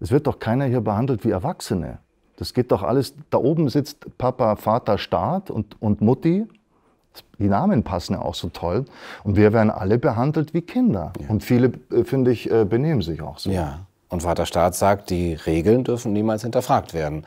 Es 0.00 0.10
wird 0.10 0.26
doch 0.26 0.38
keiner 0.38 0.64
hier 0.64 0.80
behandelt 0.80 1.24
wie 1.24 1.30
Erwachsene. 1.30 1.98
Das 2.36 2.54
geht 2.54 2.72
doch 2.72 2.82
alles, 2.82 3.14
da 3.30 3.38
oben 3.38 3.68
sitzt 3.68 4.18
Papa, 4.18 4.56
Vater, 4.56 4.98
Staat 4.98 5.50
und, 5.50 5.80
und 5.80 6.00
Mutti. 6.00 6.46
Die 7.38 7.48
Namen 7.48 7.82
passen 7.82 8.14
ja 8.14 8.22
auch 8.22 8.34
so 8.34 8.48
toll. 8.48 8.84
Und 9.24 9.36
wir 9.36 9.52
werden 9.52 9.70
alle 9.70 9.98
behandelt 9.98 10.54
wie 10.54 10.62
Kinder. 10.62 11.12
Ja. 11.20 11.28
Und 11.28 11.42
viele, 11.42 11.72
äh, 11.90 12.04
finde 12.04 12.30
ich, 12.30 12.50
äh, 12.50 12.64
benehmen 12.64 13.02
sich 13.02 13.22
auch 13.22 13.38
so. 13.38 13.50
Ja. 13.50 13.80
Und 14.08 14.22
Vater 14.22 14.46
Staat 14.46 14.74
sagt, 14.74 15.10
die 15.10 15.34
Regeln 15.34 15.84
dürfen 15.84 16.12
niemals 16.12 16.42
hinterfragt 16.42 16.92
werden. 16.92 17.24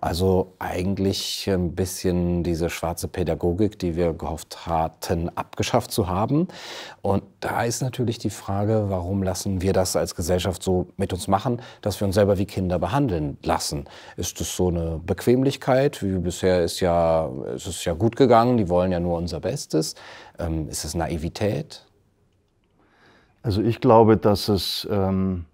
Also 0.00 0.54
eigentlich 0.60 1.50
ein 1.50 1.74
bisschen 1.74 2.44
diese 2.44 2.70
schwarze 2.70 3.08
Pädagogik, 3.08 3.80
die 3.80 3.96
wir 3.96 4.12
gehofft 4.12 4.64
hatten, 4.64 5.28
abgeschafft 5.30 5.90
zu 5.90 6.06
haben. 6.06 6.46
Und 7.02 7.24
da 7.40 7.64
ist 7.64 7.82
natürlich 7.82 8.18
die 8.18 8.30
Frage, 8.30 8.84
warum 8.90 9.24
lassen 9.24 9.60
wir 9.60 9.72
das 9.72 9.96
als 9.96 10.14
Gesellschaft 10.14 10.62
so 10.62 10.86
mit 10.96 11.12
uns 11.12 11.26
machen, 11.26 11.60
dass 11.82 12.00
wir 12.00 12.06
uns 12.06 12.14
selber 12.14 12.38
wie 12.38 12.46
Kinder 12.46 12.78
behandeln 12.78 13.38
lassen? 13.42 13.86
Ist 14.16 14.40
es 14.40 14.54
so 14.54 14.68
eine 14.68 15.00
Bequemlichkeit? 15.04 16.00
Wie 16.00 16.18
bisher 16.18 16.62
ist 16.62 16.78
ja, 16.78 17.28
ist 17.56 17.66
es 17.66 17.84
ja 17.84 17.92
gut 17.94 18.14
gegangen, 18.14 18.56
die 18.56 18.68
wollen 18.68 18.92
ja 18.92 19.00
nur 19.00 19.18
unser 19.18 19.40
Bestes. 19.40 19.96
Ähm, 20.38 20.68
ist 20.68 20.84
es 20.84 20.94
Naivität? 20.94 21.84
Also 23.42 23.62
ich 23.62 23.80
glaube, 23.80 24.16
dass 24.16 24.48
es 24.48 24.86
ähm, 24.88 25.46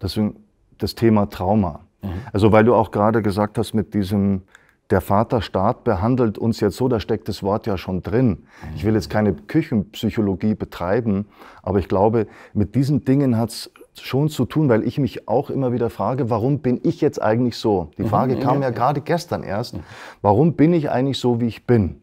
deswegen 0.00 0.36
das 0.78 0.94
Thema 0.94 1.28
Trauma 1.28 1.85
Mhm. 2.06 2.20
Also 2.32 2.52
weil 2.52 2.64
du 2.64 2.74
auch 2.74 2.90
gerade 2.90 3.22
gesagt 3.22 3.58
hast 3.58 3.74
mit 3.74 3.94
diesem, 3.94 4.42
der 4.90 5.00
Vaterstaat 5.00 5.84
behandelt 5.84 6.38
uns 6.38 6.60
jetzt 6.60 6.76
so, 6.76 6.88
da 6.88 7.00
steckt 7.00 7.28
das 7.28 7.42
Wort 7.42 7.66
ja 7.66 7.76
schon 7.76 8.02
drin. 8.02 8.44
Ich 8.76 8.84
will 8.84 8.94
jetzt 8.94 9.10
keine 9.10 9.32
Küchenpsychologie 9.34 10.54
betreiben, 10.54 11.26
aber 11.62 11.80
ich 11.80 11.88
glaube, 11.88 12.26
mit 12.54 12.74
diesen 12.74 13.04
Dingen 13.04 13.36
hat 13.36 13.50
es 13.50 13.72
schon 14.00 14.28
zu 14.28 14.44
tun, 14.44 14.68
weil 14.68 14.84
ich 14.84 14.98
mich 14.98 15.26
auch 15.28 15.50
immer 15.50 15.72
wieder 15.72 15.90
frage, 15.90 16.30
warum 16.30 16.60
bin 16.60 16.80
ich 16.82 17.00
jetzt 17.00 17.20
eigentlich 17.20 17.56
so? 17.56 17.90
Die 17.98 18.02
mhm. 18.02 18.08
Frage 18.08 18.36
mhm, 18.36 18.40
kam 18.40 18.62
ja, 18.62 18.68
ja, 18.68 18.70
gerade 18.70 19.00
gestern 19.00 19.42
erst. 19.42 19.74
Mhm. 19.74 19.80
Warum 20.22 20.52
bin 20.54 20.72
ich 20.72 20.90
eigentlich 20.90 21.18
so, 21.18 21.40
wie 21.40 21.46
ich 21.46 21.66
bin? 21.66 22.02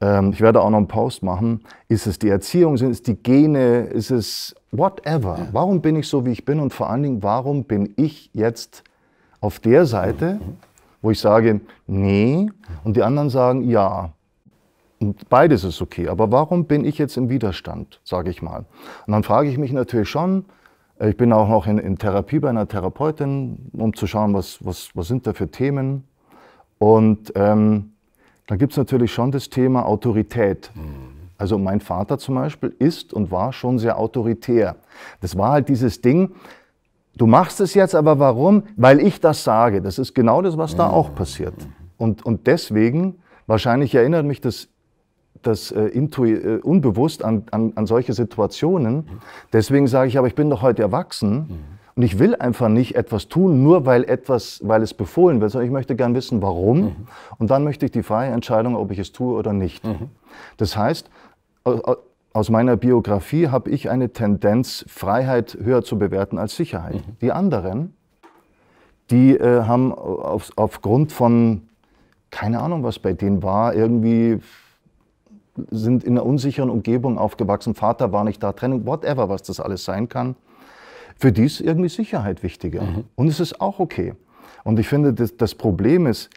Ähm, 0.00 0.30
ich 0.32 0.40
werde 0.40 0.60
auch 0.60 0.70
noch 0.70 0.78
einen 0.78 0.88
Post 0.88 1.22
machen. 1.22 1.62
Ist 1.88 2.06
es 2.06 2.18
die 2.18 2.28
Erziehung? 2.28 2.76
Sind 2.76 2.90
es 2.90 3.02
die 3.02 3.14
Gene? 3.14 3.80
Ist 3.84 4.10
es 4.10 4.54
whatever? 4.70 5.38
Ja. 5.38 5.48
Warum 5.52 5.80
bin 5.80 5.96
ich 5.96 6.08
so, 6.08 6.24
wie 6.24 6.32
ich 6.32 6.44
bin? 6.44 6.60
Und 6.60 6.72
vor 6.72 6.90
allen 6.90 7.02
Dingen, 7.02 7.22
warum 7.22 7.64
bin 7.64 7.94
ich 7.96 8.30
jetzt 8.32 8.84
auf 9.40 9.60
der 9.60 9.86
Seite, 9.86 10.40
wo 11.02 11.10
ich 11.10 11.20
sage, 11.20 11.60
nee, 11.86 12.50
und 12.84 12.96
die 12.96 13.02
anderen 13.02 13.30
sagen, 13.30 13.68
ja. 13.68 14.12
Und 15.00 15.28
beides 15.28 15.62
ist 15.62 15.80
okay. 15.80 16.08
Aber 16.08 16.32
warum 16.32 16.64
bin 16.64 16.84
ich 16.84 16.98
jetzt 16.98 17.16
im 17.16 17.28
Widerstand, 17.28 18.00
sage 18.02 18.30
ich 18.30 18.42
mal? 18.42 18.64
Und 19.06 19.12
dann 19.12 19.22
frage 19.22 19.48
ich 19.48 19.56
mich 19.56 19.72
natürlich 19.72 20.08
schon, 20.08 20.44
ich 21.00 21.16
bin 21.16 21.32
auch 21.32 21.48
noch 21.48 21.68
in, 21.68 21.78
in 21.78 21.96
Therapie 21.96 22.40
bei 22.40 22.48
einer 22.48 22.66
Therapeutin, 22.66 23.70
um 23.72 23.94
zu 23.94 24.08
schauen, 24.08 24.34
was, 24.34 24.64
was, 24.64 24.90
was 24.94 25.06
sind 25.06 25.26
da 25.28 25.32
für 25.32 25.48
Themen. 25.48 26.02
Und 26.78 27.32
ähm, 27.36 27.92
da 28.48 28.56
gibt 28.56 28.72
es 28.72 28.76
natürlich 28.78 29.12
schon 29.12 29.30
das 29.30 29.48
Thema 29.48 29.86
Autorität. 29.86 30.72
Also 31.36 31.56
mein 31.56 31.80
Vater 31.80 32.18
zum 32.18 32.34
Beispiel 32.34 32.74
ist 32.80 33.12
und 33.12 33.30
war 33.30 33.52
schon 33.52 33.78
sehr 33.78 33.96
autoritär. 33.96 34.74
Das 35.20 35.38
war 35.38 35.52
halt 35.52 35.68
dieses 35.68 36.00
Ding, 36.00 36.32
Du 37.18 37.26
machst 37.26 37.60
es 37.60 37.74
jetzt, 37.74 37.94
aber 37.94 38.18
warum? 38.18 38.62
Weil 38.76 39.00
ich 39.00 39.20
das 39.20 39.44
sage. 39.44 39.82
Das 39.82 39.98
ist 39.98 40.14
genau 40.14 40.40
das, 40.40 40.56
was 40.56 40.76
da 40.76 40.88
auch 40.88 41.14
passiert. 41.14 41.54
Und, 41.96 42.24
und 42.24 42.46
deswegen, 42.46 43.16
wahrscheinlich 43.46 43.94
erinnert 43.94 44.24
mich 44.24 44.40
das, 44.40 44.68
das 45.42 45.72
äh, 45.72 45.86
intui, 45.86 46.32
äh, 46.32 46.60
unbewusst 46.60 47.24
an, 47.24 47.42
an, 47.50 47.72
an 47.74 47.86
solche 47.86 48.12
Situationen. 48.12 49.08
Deswegen 49.52 49.88
sage 49.88 50.08
ich, 50.08 50.16
aber 50.16 50.28
ich 50.28 50.36
bin 50.36 50.48
doch 50.48 50.62
heute 50.62 50.82
erwachsen. 50.82 51.64
Und 51.96 52.04
ich 52.04 52.20
will 52.20 52.36
einfach 52.36 52.68
nicht 52.68 52.94
etwas 52.94 53.26
tun, 53.26 53.64
nur 53.64 53.84
weil, 53.84 54.04
etwas, 54.04 54.60
weil 54.62 54.82
es 54.82 54.94
befohlen 54.94 55.40
wird, 55.40 55.50
sondern 55.50 55.66
ich 55.66 55.72
möchte 55.72 55.96
gern 55.96 56.14
wissen, 56.14 56.40
warum. 56.40 56.94
Und 57.38 57.50
dann 57.50 57.64
möchte 57.64 57.86
ich 57.86 57.90
die 57.90 58.04
freie 58.04 58.30
Entscheidung, 58.30 58.76
ob 58.76 58.92
ich 58.92 59.00
es 59.00 59.10
tue 59.10 59.36
oder 59.36 59.52
nicht. 59.52 59.82
Das 60.56 60.76
heißt, 60.76 61.10
aus 62.32 62.50
meiner 62.50 62.76
Biografie 62.76 63.48
habe 63.48 63.70
ich 63.70 63.90
eine 63.90 64.12
Tendenz, 64.12 64.84
Freiheit 64.88 65.56
höher 65.60 65.82
zu 65.82 65.98
bewerten 65.98 66.38
als 66.38 66.56
Sicherheit. 66.56 66.96
Mhm. 66.96 67.18
Die 67.20 67.32
anderen, 67.32 67.94
die 69.10 69.36
äh, 69.36 69.62
haben 69.62 69.92
auf, 69.92 70.50
aufgrund 70.56 71.12
von, 71.12 71.68
keine 72.30 72.60
Ahnung, 72.60 72.82
was 72.82 72.98
bei 72.98 73.12
denen 73.12 73.42
war, 73.42 73.74
irgendwie 73.74 74.40
sind 75.70 76.04
in 76.04 76.12
einer 76.12 76.24
unsicheren 76.24 76.70
Umgebung 76.70 77.18
aufgewachsen, 77.18 77.74
Vater 77.74 78.12
war 78.12 78.24
nicht 78.24 78.42
da, 78.42 78.52
Trennung, 78.52 78.86
whatever, 78.86 79.28
was 79.28 79.42
das 79.42 79.58
alles 79.58 79.84
sein 79.84 80.08
kann. 80.08 80.36
Für 81.16 81.32
die 81.32 81.44
ist 81.44 81.60
irgendwie 81.60 81.88
Sicherheit 81.88 82.44
wichtiger. 82.44 82.82
Mhm. 82.82 83.04
Und 83.16 83.28
es 83.28 83.40
ist 83.40 83.60
auch 83.60 83.80
okay. 83.80 84.14
Und 84.62 84.78
ich 84.78 84.86
finde, 84.88 85.12
das, 85.12 85.36
das 85.36 85.54
Problem 85.54 86.06
ist, 86.06 86.30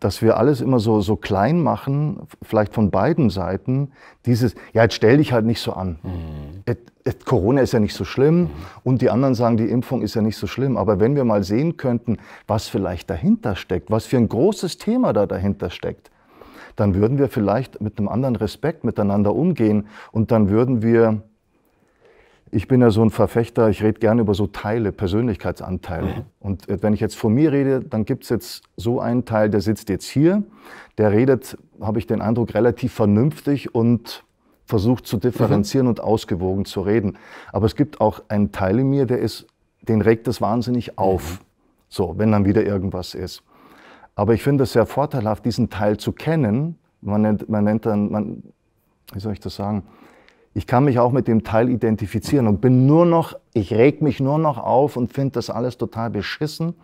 dass 0.00 0.22
wir 0.22 0.38
alles 0.38 0.62
immer 0.62 0.80
so, 0.80 1.02
so 1.02 1.16
klein 1.16 1.62
machen, 1.62 2.22
vielleicht 2.42 2.74
von 2.74 2.90
beiden 2.90 3.28
Seiten, 3.28 3.92
dieses, 4.26 4.54
ja, 4.72 4.82
jetzt 4.82 4.94
stell 4.94 5.18
dich 5.18 5.32
halt 5.32 5.44
nicht 5.44 5.60
so 5.60 5.74
an. 5.74 5.98
Mhm. 6.02 6.62
Et, 6.64 6.78
et, 7.04 7.26
Corona 7.26 7.60
ist 7.60 7.72
ja 7.72 7.80
nicht 7.80 7.94
so 7.94 8.04
schlimm 8.04 8.40
mhm. 8.40 8.50
und 8.82 9.02
die 9.02 9.10
anderen 9.10 9.34
sagen, 9.34 9.58
die 9.58 9.68
Impfung 9.68 10.00
ist 10.02 10.14
ja 10.14 10.22
nicht 10.22 10.38
so 10.38 10.46
schlimm. 10.46 10.78
Aber 10.78 11.00
wenn 11.00 11.16
wir 11.16 11.24
mal 11.24 11.44
sehen 11.44 11.76
könnten, 11.76 12.16
was 12.46 12.68
vielleicht 12.68 13.10
dahinter 13.10 13.56
steckt, 13.56 13.90
was 13.90 14.06
für 14.06 14.16
ein 14.16 14.28
großes 14.28 14.78
Thema 14.78 15.12
da 15.12 15.26
dahinter 15.26 15.68
steckt, 15.68 16.10
dann 16.76 16.94
würden 16.94 17.18
wir 17.18 17.28
vielleicht 17.28 17.80
mit 17.82 17.98
einem 17.98 18.08
anderen 18.08 18.36
Respekt 18.36 18.84
miteinander 18.84 19.34
umgehen 19.34 19.86
und 20.12 20.30
dann 20.30 20.48
würden 20.48 20.82
wir 20.82 21.22
ich 22.52 22.66
bin 22.68 22.80
ja 22.80 22.90
so 22.90 23.02
ein 23.02 23.10
Verfechter, 23.10 23.68
ich 23.68 23.82
rede 23.82 24.00
gerne 24.00 24.22
über 24.22 24.34
so 24.34 24.46
Teile, 24.46 24.92
Persönlichkeitsanteile. 24.92 26.06
Mhm. 26.06 26.24
Und 26.40 26.68
äh, 26.68 26.82
wenn 26.82 26.92
ich 26.92 27.00
jetzt 27.00 27.16
von 27.16 27.32
mir 27.32 27.52
rede, 27.52 27.80
dann 27.80 28.04
gibt 28.04 28.24
es 28.24 28.30
jetzt 28.30 28.62
so 28.76 29.00
einen 29.00 29.24
Teil, 29.24 29.50
der 29.50 29.60
sitzt 29.60 29.88
jetzt 29.88 30.08
hier, 30.08 30.42
der 30.98 31.12
redet, 31.12 31.56
habe 31.80 31.98
ich 31.98 32.06
den 32.06 32.20
Eindruck, 32.20 32.54
relativ 32.54 32.92
vernünftig 32.92 33.74
und 33.74 34.24
versucht 34.64 35.06
zu 35.06 35.16
differenzieren 35.16 35.86
mhm. 35.86 35.90
und 35.90 36.00
ausgewogen 36.00 36.64
zu 36.64 36.80
reden. 36.80 37.18
Aber 37.52 37.66
es 37.66 37.76
gibt 37.76 38.00
auch 38.00 38.22
einen 38.28 38.52
Teil 38.52 38.80
in 38.80 38.90
mir, 38.90 39.06
der 39.06 39.18
ist, 39.18 39.46
den 39.82 40.00
regt 40.00 40.28
es 40.28 40.40
wahnsinnig 40.40 40.98
auf. 40.98 41.40
Mhm. 41.40 41.44
So, 41.88 42.14
wenn 42.18 42.32
dann 42.32 42.44
wieder 42.44 42.64
irgendwas 42.64 43.14
ist. 43.14 43.42
Aber 44.14 44.34
ich 44.34 44.42
finde 44.42 44.64
es 44.64 44.72
sehr 44.72 44.86
vorteilhaft, 44.86 45.44
diesen 45.44 45.70
Teil 45.70 45.96
zu 45.96 46.12
kennen. 46.12 46.78
Man 47.00 47.22
nennt, 47.22 47.48
man 47.48 47.64
nennt 47.64 47.86
dann, 47.86 48.10
man, 48.10 48.42
wie 49.12 49.20
soll 49.20 49.32
ich 49.32 49.40
das 49.40 49.56
sagen? 49.56 49.84
Ich 50.54 50.66
kann 50.66 50.84
mich 50.84 50.98
auch 50.98 51.12
mit 51.12 51.28
dem 51.28 51.44
Teil 51.44 51.68
identifizieren 51.68 52.46
und 52.46 52.60
bin 52.60 52.86
nur 52.86 53.06
noch, 53.06 53.34
ich 53.52 53.72
reg 53.72 54.02
mich 54.02 54.20
nur 54.20 54.38
noch 54.38 54.58
auf 54.58 54.96
und 54.96 55.12
finde 55.12 55.34
das 55.34 55.50
alles 55.50 55.78
total 55.78 56.10
beschissen 56.10 56.74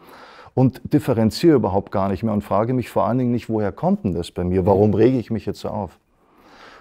und 0.54 0.80
differenziere 0.92 1.56
überhaupt 1.56 1.90
gar 1.90 2.08
nicht 2.08 2.22
mehr 2.22 2.32
und 2.32 2.42
frage 2.42 2.74
mich 2.74 2.88
vor 2.88 3.06
allen 3.06 3.18
Dingen 3.18 3.32
nicht, 3.32 3.48
woher 3.48 3.72
kommt 3.72 4.04
denn 4.04 4.14
das 4.14 4.30
bei 4.30 4.44
mir? 4.44 4.66
Warum 4.66 4.94
rege 4.94 5.18
ich 5.18 5.30
mich 5.30 5.46
jetzt 5.46 5.60
so 5.60 5.68
auf? 5.68 5.98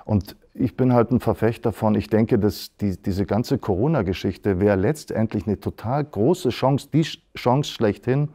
Und 0.05 0.35
ich 0.53 0.77
bin 0.77 0.93
halt 0.93 1.11
ein 1.11 1.19
Verfechter 1.19 1.73
von, 1.73 1.95
ich 1.95 2.07
denke, 2.07 2.37
dass 2.37 2.77
die, 2.77 2.95
diese 3.01 3.25
ganze 3.25 3.57
Corona-Geschichte 3.57 4.59
wäre 4.59 4.77
letztendlich 4.77 5.47
eine 5.47 5.59
total 5.59 6.05
große 6.05 6.49
Chance, 6.49 6.87
die 6.93 7.01
Chance 7.35 7.71
schlechthin, 7.71 8.29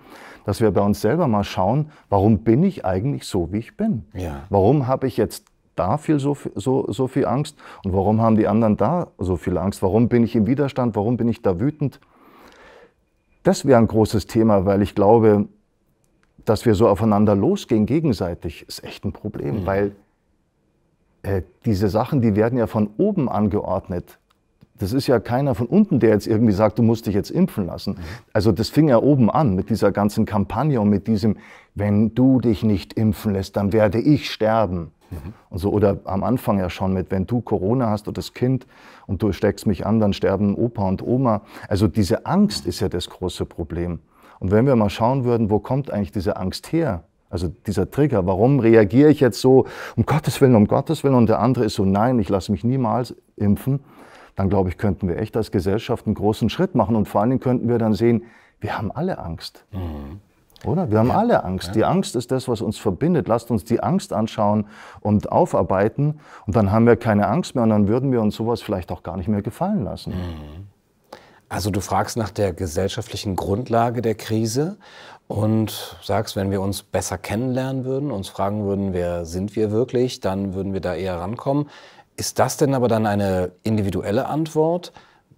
dass 0.45 0.61
wir 0.61 0.73
bei 0.73 0.81
uns 0.81 1.01
selber 1.01 1.29
mal 1.29 1.45
schauen, 1.45 1.91
warum 2.09 2.41
bin 2.41 2.65
ich 2.65 2.85
eigentlich 2.85 3.25
so, 3.25 3.53
wie 3.53 3.59
ich 3.59 3.77
bin? 3.77 4.05
Ja. 4.13 4.43
Warum 4.51 4.89
habe 4.89 5.07
ich 5.07 5.17
jetzt 5.17 5.47
da 5.81 5.97
viel 5.97 6.19
so, 6.19 6.37
so, 6.55 6.93
so 6.93 7.07
viel 7.09 7.25
Angst 7.25 7.57
und 7.85 7.95
warum 7.95 8.21
haben 8.21 8.37
die 8.37 8.47
anderen 8.47 8.77
da 8.77 9.07
so 9.16 9.37
viel 9.37 9.57
Angst? 9.57 9.83
Warum 9.83 10.11
bin 10.11 10.25
ich 10.25 10.37
im 10.37 10.47
Widerstand? 10.47 10.95
Warum 10.95 11.16
bin 11.16 11.27
ich 11.27 11.40
da 11.40 11.59
wütend? 11.59 12.01
Das 13.45 13.64
wäre 13.64 13.79
ein 13.79 13.87
großes 13.87 14.27
Thema, 14.27 14.66
weil 14.66 14.83
ich 14.83 14.95
glaube, 14.95 15.49
dass 16.45 16.66
wir 16.66 16.75
so 16.75 16.87
aufeinander 16.87 17.35
losgehen 17.35 17.87
gegenseitig, 17.87 18.66
ist 18.69 18.85
echt 18.85 19.07
ein 19.07 19.12
Problem, 19.12 19.62
mhm. 19.62 19.66
weil 19.66 19.97
äh, 21.23 21.40
diese 21.64 21.88
Sachen, 21.88 22.21
die 22.21 22.37
werden 22.37 22.59
ja 22.59 22.66
von 22.66 22.90
oben 22.99 23.31
angeordnet. 23.31 24.19
Das 24.77 24.93
ist 24.93 25.07
ja 25.07 25.19
keiner 25.19 25.55
von 25.55 25.66
unten, 25.66 25.99
der 25.99 26.11
jetzt 26.11 26.27
irgendwie 26.27 26.53
sagt, 26.53 26.79
du 26.79 26.83
musst 26.83 27.07
dich 27.07 27.14
jetzt 27.14 27.31
impfen 27.31 27.66
lassen. 27.66 27.93
Mhm. 27.95 28.05
Also 28.35 28.53
das 28.53 28.69
fing 28.69 28.88
ja 28.88 28.99
oben 28.99 29.31
an 29.31 29.55
mit 29.55 29.71
dieser 29.71 29.93
ganzen 29.93 30.27
Kampagne 30.27 30.79
und 30.79 30.90
mit 30.90 31.07
diesem, 31.07 31.38
wenn 31.75 32.14
du 32.14 32.38
dich 32.38 32.62
nicht 32.62 32.93
impfen 32.93 33.33
lässt, 33.33 33.57
dann 33.57 33.73
werde 33.73 33.99
ich 33.99 34.31
sterben. 34.31 34.93
Mhm. 35.11 35.35
Und 35.49 35.59
so, 35.59 35.70
oder 35.70 35.99
am 36.05 36.23
Anfang 36.23 36.59
ja 36.59 36.70
schon 36.70 36.92
mit, 36.92 37.11
wenn 37.11 37.27
du 37.27 37.40
Corona 37.40 37.90
hast 37.90 38.09
oder 38.09 38.16
das 38.16 38.33
Kind 38.35 38.66
und 39.07 39.23
du 39.23 39.33
steckst 39.33 39.66
mich 39.66 39.87
an, 39.87 40.01
dann 40.01 40.12
sterben 40.12 40.55
Opa 40.55 40.87
und 40.88 41.03
Oma. 41.03 41.42
Also 41.68 41.88
diese 41.88 42.27
Angst 42.27 42.66
ist 42.66 42.81
ja 42.81 42.88
das 42.88 43.11
große 43.11 43.46
Problem. 43.46 44.01
Und 44.38 44.51
wenn 44.51 44.66
wir 44.66 44.77
mal 44.77 44.90
schauen 44.90 45.25
würden, 45.25 45.51
wo 45.51 45.59
kommt 45.59 45.90
eigentlich 45.90 46.12
diese 46.12 46.37
Angst 46.37 46.73
her? 46.73 47.05
Also 47.29 47.49
dieser 47.66 47.90
Trigger, 47.90 48.27
warum 48.27 48.59
reagiere 48.59 49.11
ich 49.11 49.20
jetzt 49.20 49.40
so, 49.40 49.66
um 49.94 50.05
Gottes 50.05 50.40
Willen, 50.40 50.57
um 50.57 50.66
Gottes 50.66 51.05
Willen, 51.05 51.14
und 51.14 51.29
der 51.29 51.38
andere 51.38 51.64
ist 51.64 51.75
so, 51.75 51.85
nein, 51.85 52.18
ich 52.18 52.29
lasse 52.29 52.51
mich 52.51 52.64
niemals 52.64 53.14
impfen, 53.37 53.81
dann 54.35 54.49
glaube 54.49 54.70
ich, 54.70 54.79
könnten 54.79 55.07
wir 55.07 55.18
echt 55.18 55.37
als 55.37 55.53
Gesellschaft 55.53 56.07
einen 56.07 56.14
großen 56.14 56.51
Schritt 56.51 56.75
machen 56.75 56.96
und 56.96 57.07
vor 57.07 57.20
allen 57.20 57.31
Dingen 57.31 57.40
könnten 57.40 57.68
wir 57.68 57.79
dann 57.79 57.94
sehen, 57.94 58.25
wir 58.61 58.77
haben 58.77 58.90
alle 58.90 59.18
Angst. 59.18 59.64
Mhm. 59.73 60.20
Oder? 60.64 60.90
Wir 60.90 60.99
haben 60.99 61.09
ja. 61.09 61.18
alle 61.18 61.44
Angst. 61.44 61.68
Ja. 61.68 61.73
Die 61.73 61.85
Angst 61.85 62.16
ist 62.16 62.31
das, 62.31 62.49
was 62.49 62.61
uns 62.61 62.79
verbindet. 62.79 63.29
Lasst 63.29 63.51
uns 63.51 63.64
die 63.64 63.83
Angst 63.83 64.12
anschauen 64.12 64.66
und 65.01 65.33
aufarbeiten 65.33 66.20
und 66.46 66.57
dann 66.57 66.70
haben 66.70 66.87
wir 66.87 66.96
keine 66.96 67.29
Angst 67.29 67.55
mehr 67.55 67.64
und 67.64 67.70
dann 67.70 67.88
würden 67.88 68.12
wir 68.12 68.20
uns 68.20 68.37
sowas 68.37 68.61
vielleicht 68.61 68.92
auch 68.92 69.03
gar 69.03 69.16
nicht 69.16 69.29
mehr 69.29 69.42
gefallen 69.42 69.85
lassen. 69.85 70.11
Mhm. 70.11 70.66
Also 71.49 71.70
du 71.70 71.81
fragst 71.81 72.16
nach 72.16 72.31
der 72.31 72.53
gesellschaftlichen 72.53 73.35
Grundlage 73.35 74.03
der 74.03 74.14
Krise 74.14 74.77
und 75.27 75.96
sagst, 76.03 76.37
wenn 76.37 76.51
wir 76.51 76.61
uns 76.61 76.83
besser 76.83 77.18
kennenlernen 77.18 77.85
würden, 77.85 78.12
uns 78.12 78.29
fragen 78.29 78.64
würden, 78.64 78.92
wer 78.92 79.25
sind 79.25 79.57
wir 79.57 79.73
wirklich, 79.73 80.20
dann 80.20 80.55
würden 80.55 80.73
wir 80.73 80.81
da 80.81 80.94
eher 80.94 81.18
rankommen. 81.18 81.68
Ist 82.16 82.38
das 82.38 82.57
denn 82.57 82.75
aber 82.75 82.87
dann 82.87 83.07
eine 83.07 83.53
individuelle 83.62 84.27
Antwort? 84.27 84.92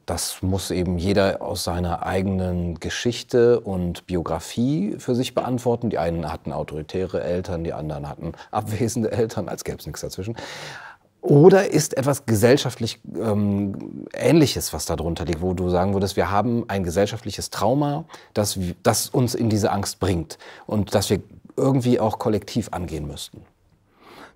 Das 0.06 0.42
muss 0.42 0.70
eben 0.70 0.98
jeder 0.98 1.42
aus 1.42 1.64
seiner 1.64 2.04
eigenen 2.04 2.80
Geschichte 2.80 3.60
und 3.60 4.06
Biografie 4.06 4.96
für 4.98 5.14
sich 5.14 5.34
beantworten. 5.34 5.90
Die 5.90 5.98
einen 5.98 6.32
hatten 6.32 6.52
autoritäre 6.52 7.22
Eltern, 7.22 7.62
die 7.62 7.72
anderen 7.72 8.08
hatten 8.08 8.32
abwesende 8.50 9.12
Eltern, 9.12 9.48
als 9.48 9.64
gäbe 9.64 9.78
es 9.78 9.86
nichts 9.86 10.00
dazwischen. 10.00 10.36
Oder 11.20 11.70
ist 11.70 11.96
etwas 11.96 12.26
gesellschaftlich 12.26 12.98
ähm, 13.16 14.06
Ähnliches, 14.12 14.72
was 14.72 14.86
darunter 14.86 15.24
liegt, 15.24 15.40
wo 15.40 15.54
du 15.54 15.68
sagen 15.70 15.94
würdest, 15.94 16.16
wir 16.16 16.32
haben 16.32 16.64
ein 16.66 16.82
gesellschaftliches 16.82 17.50
Trauma, 17.50 18.06
das, 18.34 18.58
das 18.82 19.08
uns 19.08 19.36
in 19.36 19.48
diese 19.48 19.70
Angst 19.70 20.00
bringt 20.00 20.36
und 20.66 20.96
das 20.96 21.10
wir 21.10 21.20
irgendwie 21.56 22.00
auch 22.00 22.18
kollektiv 22.18 22.70
angehen 22.72 23.06
müssten? 23.06 23.42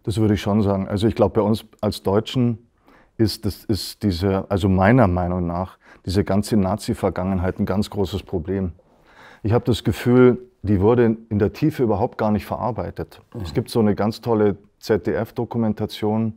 Das 0.04 0.18
würde 0.18 0.34
ich 0.34 0.40
schon 0.40 0.62
sagen. 0.62 0.86
Also 0.86 1.08
ich 1.08 1.16
glaube, 1.16 1.34
bei 1.34 1.40
uns 1.40 1.64
als 1.80 2.04
Deutschen 2.04 2.65
ist, 3.18 3.44
das 3.46 3.64
ist 3.64 4.02
diese, 4.02 4.50
also 4.50 4.68
meiner 4.68 5.08
Meinung 5.08 5.46
nach, 5.46 5.78
diese 6.04 6.24
ganze 6.24 6.56
Nazi-Vergangenheit 6.56 7.58
ein 7.58 7.66
ganz 7.66 7.90
großes 7.90 8.22
Problem. 8.22 8.72
Ich 9.42 9.52
habe 9.52 9.64
das 9.64 9.84
Gefühl, 9.84 10.38
die 10.62 10.80
wurde 10.80 11.16
in 11.28 11.38
der 11.38 11.52
Tiefe 11.52 11.82
überhaupt 11.82 12.18
gar 12.18 12.30
nicht 12.30 12.46
verarbeitet. 12.46 13.20
Mhm. 13.34 13.40
Es 13.42 13.54
gibt 13.54 13.70
so 13.70 13.80
eine 13.80 13.94
ganz 13.94 14.20
tolle 14.20 14.56
ZDF-Dokumentation, 14.80 16.34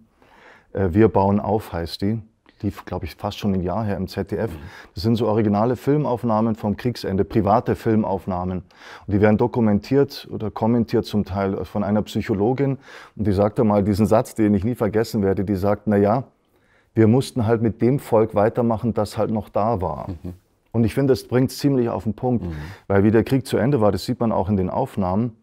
äh, 0.73 0.89
Wir 0.91 1.07
bauen 1.07 1.39
auf 1.39 1.73
heißt 1.73 2.01
die. 2.01 2.21
Lief, 2.61 2.83
glaube 2.83 3.05
ich, 3.05 3.15
fast 3.15 3.39
schon 3.39 3.53
ein 3.53 3.61
Jahr 3.63 3.85
her 3.85 3.95
im 3.95 4.07
ZDF. 4.07 4.51
Mhm. 4.51 4.57
Das 4.93 5.03
sind 5.03 5.15
so 5.15 5.27
originale 5.27 5.77
Filmaufnahmen 5.77 6.55
vom 6.55 6.75
Kriegsende, 6.75 7.23
private 7.23 7.75
Filmaufnahmen. 7.75 8.63
Und 9.07 9.13
die 9.13 9.21
werden 9.21 9.37
dokumentiert 9.37 10.27
oder 10.29 10.51
kommentiert 10.51 11.05
zum 11.05 11.23
Teil 11.23 11.63
von 11.63 11.83
einer 11.83 12.01
Psychologin. 12.01 12.77
Und 13.15 13.27
die 13.27 13.31
sagte 13.31 13.63
mal 13.63 13.83
diesen 13.83 14.07
Satz, 14.07 14.35
den 14.35 14.53
ich 14.53 14.65
nie 14.65 14.75
vergessen 14.75 15.23
werde. 15.23 15.45
Die 15.45 15.55
sagt, 15.55 15.83
na 15.85 15.95
ja, 15.95 16.25
wir 16.95 17.07
mussten 17.07 17.45
halt 17.45 17.61
mit 17.61 17.81
dem 17.81 17.99
Volk 17.99 18.35
weitermachen, 18.35 18.93
das 18.93 19.17
halt 19.17 19.31
noch 19.31 19.49
da 19.49 19.81
war. 19.81 20.09
Mhm. 20.09 20.33
Und 20.71 20.83
ich 20.83 20.93
finde, 20.93 21.13
das 21.13 21.23
bringt 21.23 21.51
es 21.51 21.57
ziemlich 21.57 21.89
auf 21.89 22.03
den 22.03 22.13
Punkt. 22.13 22.45
Mhm. 22.45 22.53
Weil 22.87 23.03
wie 23.03 23.11
der 23.11 23.23
Krieg 23.23 23.45
zu 23.45 23.57
Ende 23.57 23.81
war, 23.81 23.91
das 23.91 24.05
sieht 24.05 24.19
man 24.19 24.31
auch 24.31 24.49
in 24.49 24.57
den 24.57 24.69
Aufnahmen, 24.69 25.35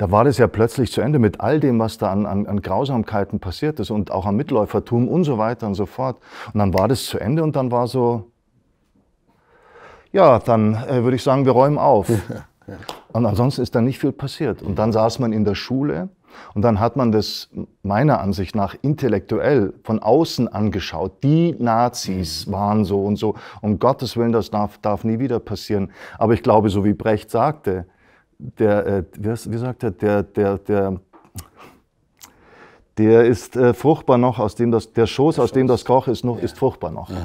da 0.00 0.10
war 0.10 0.24
das 0.24 0.38
ja 0.38 0.46
plötzlich 0.46 0.92
zu 0.92 1.02
Ende 1.02 1.18
mit 1.18 1.40
all 1.40 1.60
dem, 1.60 1.78
was 1.78 1.98
da 1.98 2.10
an, 2.10 2.24
an, 2.24 2.46
an, 2.46 2.62
Grausamkeiten 2.62 3.38
passiert 3.38 3.78
ist 3.80 3.90
und 3.90 4.10
auch 4.10 4.24
am 4.24 4.34
Mitläufertum 4.36 5.08
und 5.08 5.24
so 5.24 5.36
weiter 5.36 5.66
und 5.66 5.74
so 5.74 5.84
fort. 5.84 6.16
Und 6.54 6.58
dann 6.58 6.72
war 6.72 6.88
das 6.88 7.04
zu 7.04 7.18
Ende 7.18 7.42
und 7.42 7.54
dann 7.54 7.70
war 7.70 7.86
so, 7.86 8.30
ja, 10.10 10.38
dann 10.38 10.72
äh, 10.74 11.04
würde 11.04 11.16
ich 11.16 11.22
sagen, 11.22 11.44
wir 11.44 11.52
räumen 11.52 11.76
auf. 11.76 12.10
Und 13.12 13.26
ansonsten 13.26 13.62
ist 13.62 13.74
da 13.74 13.80
nicht 13.80 13.98
viel 13.98 14.12
passiert. 14.12 14.62
Und 14.62 14.78
dann 14.78 14.92
saß 14.92 15.18
man 15.18 15.32
in 15.32 15.44
der 15.44 15.56
Schule 15.56 16.08
und 16.54 16.62
dann 16.62 16.80
hat 16.80 16.96
man 16.96 17.12
das 17.12 17.48
meiner 17.82 18.20
Ansicht 18.20 18.54
nach 18.54 18.74
intellektuell 18.82 19.72
von 19.84 20.00
außen 20.00 20.48
angeschaut. 20.48 21.22
Die 21.22 21.54
Nazis 21.58 22.46
mhm. 22.46 22.52
waren 22.52 22.84
so 22.84 23.04
und 23.04 23.16
so. 23.16 23.34
Um 23.60 23.78
Gottes 23.78 24.16
Willen, 24.16 24.32
das 24.32 24.50
darf, 24.50 24.78
darf 24.78 25.04
nie 25.04 25.18
wieder 25.18 25.38
passieren. 25.38 25.90
Aber 26.18 26.34
ich 26.34 26.42
glaube, 26.42 26.70
so 26.70 26.84
wie 26.84 26.92
Brecht 26.94 27.30
sagte, 27.30 27.86
der, 28.38 28.86
äh, 28.86 29.04
wie, 29.16 29.28
wie 29.28 29.58
sagt 29.58 29.82
er, 29.82 29.90
der, 29.90 30.22
der, 30.22 30.58
der, 30.58 31.00
der 32.98 33.24
ist 33.24 33.56
äh, 33.56 33.74
fruchtbar 33.74 34.18
noch, 34.18 34.38
aus 34.38 34.54
dem 34.54 34.70
das, 34.70 34.92
der 34.92 35.06
Schoß, 35.06 35.38
aus 35.38 35.52
dem 35.52 35.66
das 35.66 35.84
Koch 35.84 36.08
ist, 36.08 36.24
noch, 36.24 36.38
ja. 36.38 36.44
ist 36.44 36.58
fruchtbar 36.58 36.90
noch. 36.90 37.10
Mhm. 37.10 37.16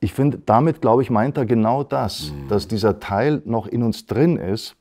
Ich 0.00 0.12
finde, 0.12 0.38
damit, 0.44 0.80
glaube 0.80 1.02
ich, 1.02 1.10
meint 1.10 1.36
er 1.36 1.46
genau 1.46 1.84
das, 1.84 2.32
mhm. 2.32 2.48
dass 2.48 2.66
dieser 2.66 2.98
Teil 2.98 3.40
noch 3.44 3.66
in 3.66 3.82
uns 3.82 4.06
drin 4.06 4.36
ist. 4.36 4.76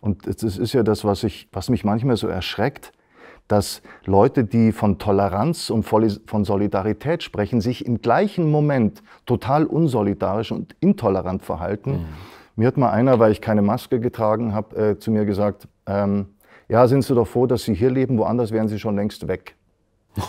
Und 0.00 0.26
das 0.26 0.42
ist 0.42 0.72
ja 0.72 0.82
das, 0.82 1.04
was, 1.04 1.22
ich, 1.22 1.48
was 1.52 1.68
mich 1.68 1.84
manchmal 1.84 2.16
so 2.16 2.26
erschreckt, 2.26 2.92
dass 3.52 3.82
Leute, 4.04 4.44
die 4.44 4.72
von 4.72 4.98
Toleranz 4.98 5.70
und 5.70 5.84
von 5.84 6.44
Solidarität 6.44 7.22
sprechen, 7.22 7.60
sich 7.60 7.86
im 7.86 8.00
gleichen 8.02 8.50
Moment 8.50 9.02
total 9.26 9.64
unsolidarisch 9.66 10.50
und 10.50 10.74
intolerant 10.80 11.42
verhalten. 11.42 11.92
Mhm 11.92 12.32
mir 12.56 12.66
hat 12.66 12.76
mal 12.76 12.90
einer, 12.90 13.18
weil 13.18 13.32
ich 13.32 13.40
keine 13.40 13.62
Maske 13.62 13.98
getragen 14.00 14.52
habe, 14.52 14.76
äh, 14.76 14.98
zu 14.98 15.10
mir 15.10 15.24
gesagt, 15.24 15.68
ähm, 15.86 16.26
ja, 16.68 16.86
sind 16.86 17.02
Sie 17.02 17.14
doch 17.14 17.26
froh, 17.26 17.46
dass 17.46 17.64
Sie 17.64 17.74
hier 17.74 17.90
leben, 17.90 18.18
woanders 18.18 18.52
wären 18.52 18.68
Sie 18.68 18.78
schon 18.78 18.96
längst 18.96 19.26
weg. 19.28 19.56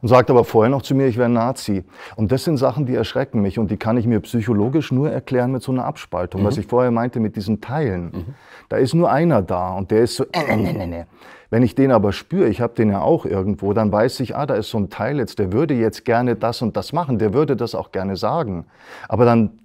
Und 0.00 0.06
sagt 0.08 0.30
aber 0.30 0.44
vorher 0.44 0.70
noch 0.70 0.82
zu 0.82 0.94
mir, 0.94 1.08
ich 1.08 1.18
wäre 1.18 1.28
Nazi. 1.28 1.84
Und 2.14 2.30
das 2.30 2.44
sind 2.44 2.56
Sachen, 2.56 2.86
die 2.86 2.94
erschrecken 2.94 3.42
mich 3.42 3.58
und 3.58 3.68
die 3.68 3.76
kann 3.76 3.96
ich 3.96 4.06
mir 4.06 4.20
psychologisch 4.20 4.92
nur 4.92 5.10
erklären 5.10 5.50
mit 5.50 5.64
so 5.64 5.72
einer 5.72 5.84
Abspaltung. 5.84 6.42
Mhm. 6.42 6.46
Was 6.46 6.56
ich 6.56 6.66
vorher 6.66 6.92
meinte 6.92 7.18
mit 7.18 7.34
diesen 7.34 7.60
Teilen. 7.60 8.04
Mhm. 8.04 8.34
Da 8.68 8.76
ist 8.76 8.94
nur 8.94 9.10
einer 9.10 9.42
da 9.42 9.74
und 9.74 9.90
der 9.90 10.02
ist 10.02 10.14
so, 10.14 10.24
äh, 10.30 10.54
äh, 10.54 10.70
äh, 10.70 11.00
äh. 11.00 11.04
Wenn 11.50 11.62
ich 11.62 11.74
den 11.74 11.92
aber 11.92 12.12
spüre, 12.12 12.48
ich 12.48 12.60
habe 12.60 12.74
den 12.74 12.90
ja 12.90 13.00
auch 13.00 13.24
irgendwo, 13.24 13.72
dann 13.72 13.90
weiß 13.90 14.20
ich, 14.20 14.36
ah, 14.36 14.44
da 14.44 14.54
ist 14.54 14.68
so 14.68 14.78
ein 14.78 14.90
Teil 14.90 15.18
jetzt, 15.18 15.38
der 15.38 15.52
würde 15.52 15.74
jetzt 15.74 16.04
gerne 16.04 16.36
das 16.36 16.60
und 16.60 16.76
das 16.76 16.92
machen, 16.92 17.18
der 17.18 17.32
würde 17.32 17.56
das 17.56 17.74
auch 17.74 17.90
gerne 17.90 18.16
sagen. 18.16 18.66
Aber 19.08 19.24
dann 19.24 19.58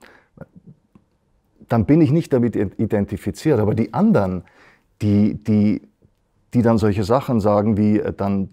dann 1.73 1.85
bin 1.85 2.01
ich 2.01 2.11
nicht 2.11 2.31
damit 2.31 2.55
identifiziert. 2.55 3.59
Aber 3.59 3.73
die 3.73 3.93
anderen, 3.93 4.43
die, 5.01 5.35
die, 5.43 5.81
die 6.53 6.61
dann 6.61 6.77
solche 6.77 7.03
Sachen 7.03 7.39
sagen 7.39 7.77
wie, 7.77 7.99
äh, 7.99 8.13
dann 8.13 8.49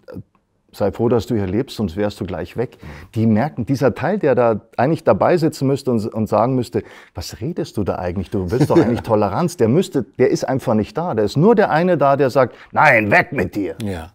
sei 0.71 0.91
froh, 0.91 1.09
dass 1.09 1.27
du 1.27 1.35
hier 1.35 1.47
lebst, 1.47 1.75
sonst 1.75 1.95
wärst 1.95 2.19
du 2.19 2.25
gleich 2.25 2.57
weg. 2.57 2.77
Die 3.15 3.25
merken, 3.25 3.65
dieser 3.65 3.93
Teil, 3.93 4.19
der 4.19 4.35
da 4.35 4.61
eigentlich 4.77 5.03
dabei 5.03 5.37
sitzen 5.37 5.67
müsste 5.67 5.91
und, 5.91 6.05
und 6.05 6.27
sagen 6.27 6.55
müsste, 6.55 6.83
was 7.13 7.41
redest 7.41 7.77
du 7.77 7.83
da 7.83 7.95
eigentlich? 7.97 8.29
Du 8.29 8.51
willst 8.51 8.69
doch 8.69 8.77
eigentlich 8.77 9.01
Toleranz. 9.03 9.57
Der 9.57 9.67
müsste, 9.67 10.03
der 10.17 10.29
ist 10.29 10.47
einfach 10.47 10.73
nicht 10.73 10.97
da. 10.97 11.13
Da 11.13 11.23
ist 11.23 11.37
nur 11.37 11.55
der 11.55 11.71
eine 11.71 11.97
da, 11.97 12.15
der 12.15 12.29
sagt, 12.29 12.55
nein, 12.71 13.11
weg 13.11 13.33
mit 13.33 13.55
dir. 13.55 13.75
Ja. 13.83 14.11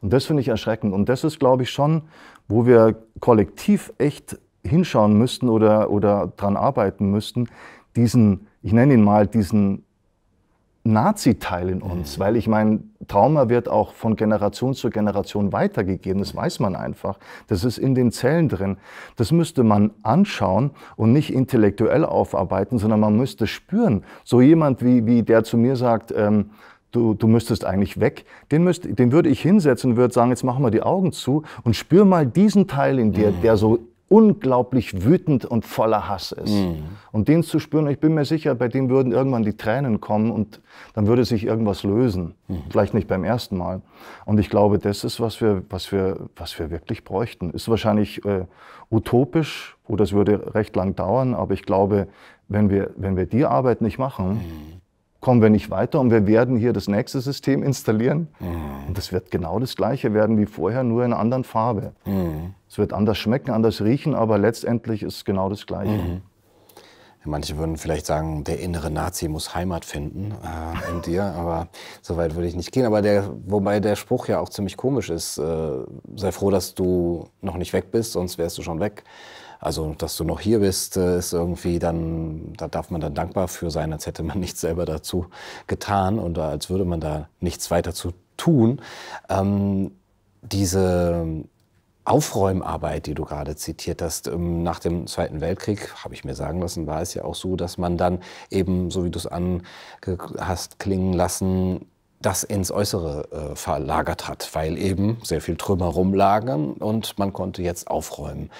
Und 0.00 0.12
das 0.12 0.26
finde 0.26 0.42
ich 0.42 0.48
erschreckend. 0.48 0.92
Und 0.92 1.08
das 1.08 1.24
ist, 1.24 1.40
glaube 1.40 1.64
ich, 1.64 1.70
schon, 1.70 2.02
wo 2.48 2.66
wir 2.66 2.96
kollektiv 3.20 3.92
echt 3.98 4.38
hinschauen 4.62 5.16
müssten 5.18 5.48
oder, 5.48 5.90
oder 5.90 6.32
dran 6.36 6.56
arbeiten 6.56 7.10
müssten, 7.10 7.48
diesen, 7.96 8.46
ich 8.62 8.72
nenne 8.72 8.94
ihn 8.94 9.02
mal 9.02 9.26
diesen 9.26 9.85
Nazi-Teil 10.92 11.68
in 11.68 11.82
uns, 11.82 12.16
mhm. 12.16 12.22
weil 12.22 12.36
ich 12.36 12.48
meine, 12.48 12.80
Trauma 13.08 13.48
wird 13.48 13.68
auch 13.68 13.92
von 13.92 14.16
Generation 14.16 14.74
zu 14.74 14.90
Generation 14.90 15.52
weitergegeben, 15.52 16.20
das 16.20 16.34
weiß 16.34 16.60
man 16.60 16.74
einfach. 16.74 17.18
Das 17.48 17.64
ist 17.64 17.78
in 17.78 17.94
den 17.94 18.12
Zellen 18.12 18.48
drin. 18.48 18.78
Das 19.16 19.32
müsste 19.32 19.62
man 19.62 19.92
anschauen 20.02 20.70
und 20.96 21.12
nicht 21.12 21.32
intellektuell 21.32 22.04
aufarbeiten, 22.04 22.78
sondern 22.78 23.00
man 23.00 23.16
müsste 23.16 23.46
spüren. 23.46 24.04
So 24.24 24.40
jemand 24.40 24.84
wie, 24.84 25.06
wie 25.06 25.22
der 25.22 25.44
zu 25.44 25.56
mir 25.56 25.76
sagt, 25.76 26.12
ähm, 26.16 26.50
du, 26.92 27.14
du 27.14 27.28
müsstest 27.28 27.64
eigentlich 27.64 28.00
weg, 28.00 28.24
den, 28.50 28.64
müsst, 28.64 28.84
den 28.86 29.12
würde 29.12 29.28
ich 29.28 29.40
hinsetzen 29.40 29.92
und 29.92 29.96
würde 29.96 30.14
sagen, 30.14 30.30
jetzt 30.30 30.44
machen 30.44 30.64
wir 30.64 30.70
die 30.70 30.82
Augen 30.82 31.12
zu 31.12 31.42
und 31.62 31.76
spür 31.76 32.04
mal 32.04 32.26
diesen 32.26 32.66
Teil 32.66 32.98
in 32.98 33.12
dir, 33.12 33.30
mhm. 33.30 33.42
der 33.42 33.56
so 33.56 33.80
unglaublich 34.08 35.04
wütend 35.04 35.44
und 35.44 35.64
voller 35.64 36.08
Hass 36.08 36.30
ist. 36.32 36.52
Mhm. 36.52 36.84
Und 37.10 37.28
den 37.28 37.42
zu 37.42 37.58
spüren, 37.58 37.88
ich 37.88 37.98
bin 37.98 38.14
mir 38.14 38.24
sicher, 38.24 38.54
bei 38.54 38.68
dem 38.68 38.88
würden 38.88 39.12
irgendwann 39.12 39.42
die 39.42 39.56
Tränen 39.56 40.00
kommen 40.00 40.30
und 40.30 40.60
dann 40.94 41.06
würde 41.08 41.24
sich 41.24 41.44
irgendwas 41.44 41.82
lösen. 41.82 42.34
Mhm. 42.46 42.62
Vielleicht 42.70 42.94
nicht 42.94 43.08
beim 43.08 43.24
ersten 43.24 43.56
Mal. 43.56 43.82
Und 44.24 44.38
ich 44.38 44.48
glaube, 44.48 44.78
das 44.78 45.02
ist, 45.02 45.18
was 45.18 45.40
wir, 45.40 45.62
was 45.70 45.90
wir, 45.90 46.28
was 46.36 46.56
wir 46.58 46.70
wirklich 46.70 47.02
bräuchten. 47.02 47.50
Ist 47.50 47.68
wahrscheinlich 47.68 48.24
äh, 48.24 48.46
utopisch 48.90 49.76
oder 49.88 50.04
es 50.04 50.12
würde 50.12 50.54
recht 50.54 50.76
lang 50.76 50.94
dauern, 50.94 51.34
aber 51.34 51.54
ich 51.54 51.62
glaube, 51.62 52.06
wenn 52.48 52.70
wir, 52.70 52.90
wenn 52.96 53.16
wir 53.16 53.26
die 53.26 53.44
Arbeit 53.44 53.80
nicht 53.80 53.98
machen, 53.98 54.34
mhm 54.34 54.85
kommen 55.26 55.42
wir 55.42 55.50
nicht 55.50 55.70
weiter 55.70 55.98
und 55.98 56.12
wir 56.12 56.28
werden 56.28 56.56
hier 56.56 56.72
das 56.72 56.86
nächste 56.86 57.20
System 57.20 57.64
installieren. 57.64 58.28
Mhm. 58.38 58.86
Und 58.86 58.96
das 58.96 59.10
wird 59.10 59.32
genau 59.32 59.58
das 59.58 59.74
gleiche 59.74 60.14
werden 60.14 60.38
wie 60.38 60.46
vorher, 60.46 60.84
nur 60.84 61.04
in 61.04 61.12
einer 61.12 61.20
anderen 61.20 61.42
Farbe. 61.42 61.94
Mhm. 62.04 62.54
Es 62.68 62.78
wird 62.78 62.92
anders 62.92 63.18
schmecken, 63.18 63.50
anders 63.50 63.82
riechen, 63.82 64.14
aber 64.14 64.38
letztendlich 64.38 65.02
ist 65.02 65.16
es 65.16 65.24
genau 65.24 65.48
das 65.48 65.66
gleiche. 65.66 65.90
Mhm. 65.90 66.20
Manche 67.24 67.58
würden 67.58 67.76
vielleicht 67.76 68.06
sagen, 68.06 68.44
der 68.44 68.60
innere 68.60 68.88
Nazi 68.88 69.26
muss 69.26 69.52
Heimat 69.52 69.84
finden 69.84 70.30
äh, 70.30 70.92
in 70.92 71.02
dir, 71.02 71.24
aber 71.36 71.66
so 72.02 72.16
weit 72.16 72.36
würde 72.36 72.46
ich 72.46 72.54
nicht 72.54 72.70
gehen. 72.70 72.86
Aber 72.86 73.02
der, 73.02 73.28
wobei 73.46 73.80
der 73.80 73.96
Spruch 73.96 74.28
ja 74.28 74.38
auch 74.38 74.48
ziemlich 74.48 74.76
komisch 74.76 75.10
ist, 75.10 75.38
äh, 75.38 75.68
sei 76.14 76.30
froh, 76.30 76.52
dass 76.52 76.76
du 76.76 77.24
noch 77.40 77.56
nicht 77.56 77.72
weg 77.72 77.90
bist, 77.90 78.12
sonst 78.12 78.38
wärst 78.38 78.58
du 78.58 78.62
schon 78.62 78.78
weg. 78.78 79.02
Also, 79.66 79.96
dass 79.98 80.16
du 80.16 80.22
noch 80.22 80.38
hier 80.38 80.60
bist, 80.60 80.96
äh, 80.96 81.18
ist 81.18 81.32
irgendwie 81.32 81.80
dann, 81.80 82.52
da 82.56 82.68
darf 82.68 82.90
man 82.90 83.00
dann 83.00 83.14
dankbar 83.14 83.48
für 83.48 83.72
sein, 83.72 83.92
als 83.92 84.06
hätte 84.06 84.22
man 84.22 84.38
nichts 84.40 84.60
selber 84.60 84.84
dazu 84.84 85.26
getan 85.66 86.20
und 86.20 86.38
als 86.38 86.70
würde 86.70 86.84
man 86.84 87.00
da 87.00 87.28
nichts 87.40 87.68
weiter 87.72 87.92
zu 87.92 88.12
tun. 88.36 88.80
Ähm, 89.28 89.90
diese 90.40 91.26
Aufräumarbeit, 92.04 93.06
die 93.06 93.14
du 93.14 93.24
gerade 93.24 93.56
zitiert 93.56 94.02
hast, 94.02 94.28
ähm, 94.28 94.62
nach 94.62 94.78
dem 94.78 95.08
Zweiten 95.08 95.40
Weltkrieg, 95.40 95.92
habe 96.04 96.14
ich 96.14 96.22
mir 96.22 96.36
sagen 96.36 96.60
lassen, 96.60 96.86
war 96.86 97.02
es 97.02 97.14
ja 97.14 97.24
auch 97.24 97.34
so, 97.34 97.56
dass 97.56 97.76
man 97.76 97.96
dann 97.96 98.20
eben, 98.50 98.92
so 98.92 99.04
wie 99.04 99.10
du 99.10 99.18
es 99.18 99.26
an 99.26 99.62
hast 100.38 100.78
klingen 100.78 101.12
lassen, 101.12 101.86
das 102.20 102.44
ins 102.44 102.70
Äußere 102.70 103.50
äh, 103.52 103.56
verlagert 103.56 104.28
hat, 104.28 104.48
weil 104.52 104.78
eben 104.78 105.18
sehr 105.24 105.40
viel 105.40 105.56
Trümmer 105.56 105.86
rumlagen 105.86 106.74
und 106.74 107.18
man 107.18 107.32
konnte 107.32 107.62
jetzt 107.62 107.88
aufräumen. 107.88 108.50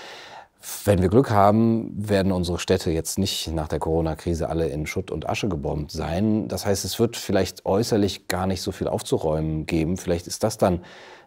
Wenn 0.85 1.01
wir 1.01 1.09
Glück 1.09 1.31
haben, 1.31 1.93
werden 1.97 2.33
unsere 2.33 2.59
Städte 2.59 2.91
jetzt 2.91 3.19
nicht 3.19 3.49
nach 3.53 3.69
der 3.69 3.79
Corona-Krise 3.79 4.49
alle 4.49 4.67
in 4.67 4.87
Schutt 4.87 5.13
und 5.13 5.29
Asche 5.29 5.49
gebombt 5.49 5.93
sein. 5.93 6.49
Das 6.49 6.67
heißt, 6.67 6.85
es 6.85 6.99
wird 6.99 7.17
vielleicht 7.17 7.67
äußerlich 7.67 8.27
gar 8.27 8.49
nicht 8.49 8.63
so 8.63 8.73
viel 8.73 8.89
aufzuräumen 8.89 9.67
geben. 9.67 9.97
Vielleicht 9.97 10.27
ist 10.27 10.43
das 10.43 10.59
dann 10.59 10.81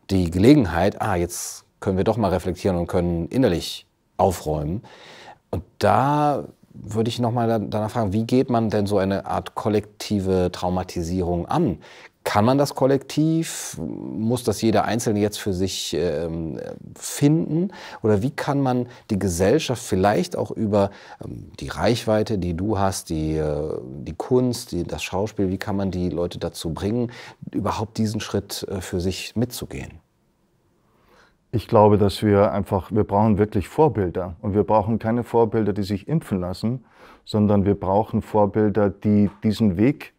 die 0.10 0.30
Gelegenheit, 0.30 1.02
ah, 1.02 1.16
jetzt 1.16 1.64
können 1.80 1.96
wir 1.96 2.04
doch 2.04 2.18
mal 2.18 2.32
reflektieren 2.32 2.78
und 2.78 2.88
können 2.88 3.28
innerlich 3.28 3.86
aufräumen. 4.18 4.84
Und 5.52 5.64
da 5.78 6.44
würde 6.74 7.10
ich 7.10 7.20
noch 7.20 7.32
mal 7.32 7.48
danach 7.48 7.92
fragen, 7.92 8.14
wie 8.14 8.26
geht 8.26 8.50
man 8.50 8.70
denn 8.70 8.88
so 8.88 8.98
eine 8.98 9.26
Art 9.26 9.56
kollektive 9.56 10.50
Traumatisierung 10.52 11.46
an? 11.46 11.80
Kann 12.30 12.46
man 12.46 12.60
das 12.60 12.76
kollektiv? 12.76 13.76
Muss 13.80 14.44
das 14.44 14.62
jeder 14.62 14.86
Einzelne 14.86 15.20
jetzt 15.20 15.40
für 15.40 15.52
sich 15.52 15.96
ähm, 16.00 16.60
finden? 16.96 17.72
Oder 18.04 18.22
wie 18.22 18.30
kann 18.30 18.62
man 18.62 18.86
die 19.10 19.18
Gesellschaft 19.18 19.82
vielleicht 19.82 20.38
auch 20.38 20.52
über 20.52 20.92
ähm, 21.26 21.52
die 21.60 21.70
Reichweite, 21.70 22.38
die 22.38 22.54
du 22.54 22.78
hast, 22.78 23.10
die, 23.10 23.36
äh, 23.36 23.74
die 23.82 24.14
Kunst, 24.14 24.74
die, 24.74 24.84
das 24.84 25.02
Schauspiel, 25.02 25.50
wie 25.50 25.58
kann 25.58 25.76
man 25.76 25.90
die 25.90 26.10
Leute 26.10 26.38
dazu 26.38 26.72
bringen, 26.72 27.12
überhaupt 27.52 27.98
diesen 27.98 28.20
Schritt 28.20 28.64
äh, 28.70 28.80
für 28.80 29.00
sich 29.02 29.36
mitzugehen? 29.36 29.94
Ich 31.52 31.68
glaube, 31.68 31.98
dass 31.98 32.22
wir 32.22 32.52
einfach, 32.52 32.92
wir 32.92 33.06
brauchen 33.06 33.40
wirklich 33.40 33.68
Vorbilder. 33.68 34.36
Und 34.42 34.54
wir 34.54 34.66
brauchen 34.66 35.00
keine 35.00 35.24
Vorbilder, 35.24 35.74
die 35.74 35.82
sich 35.82 36.08
impfen 36.08 36.40
lassen, 36.40 36.86
sondern 37.26 37.66
wir 37.66 37.74
brauchen 37.74 38.22
Vorbilder, 38.22 38.92
die 38.92 39.32
diesen 39.44 39.78
Weg 39.78 40.14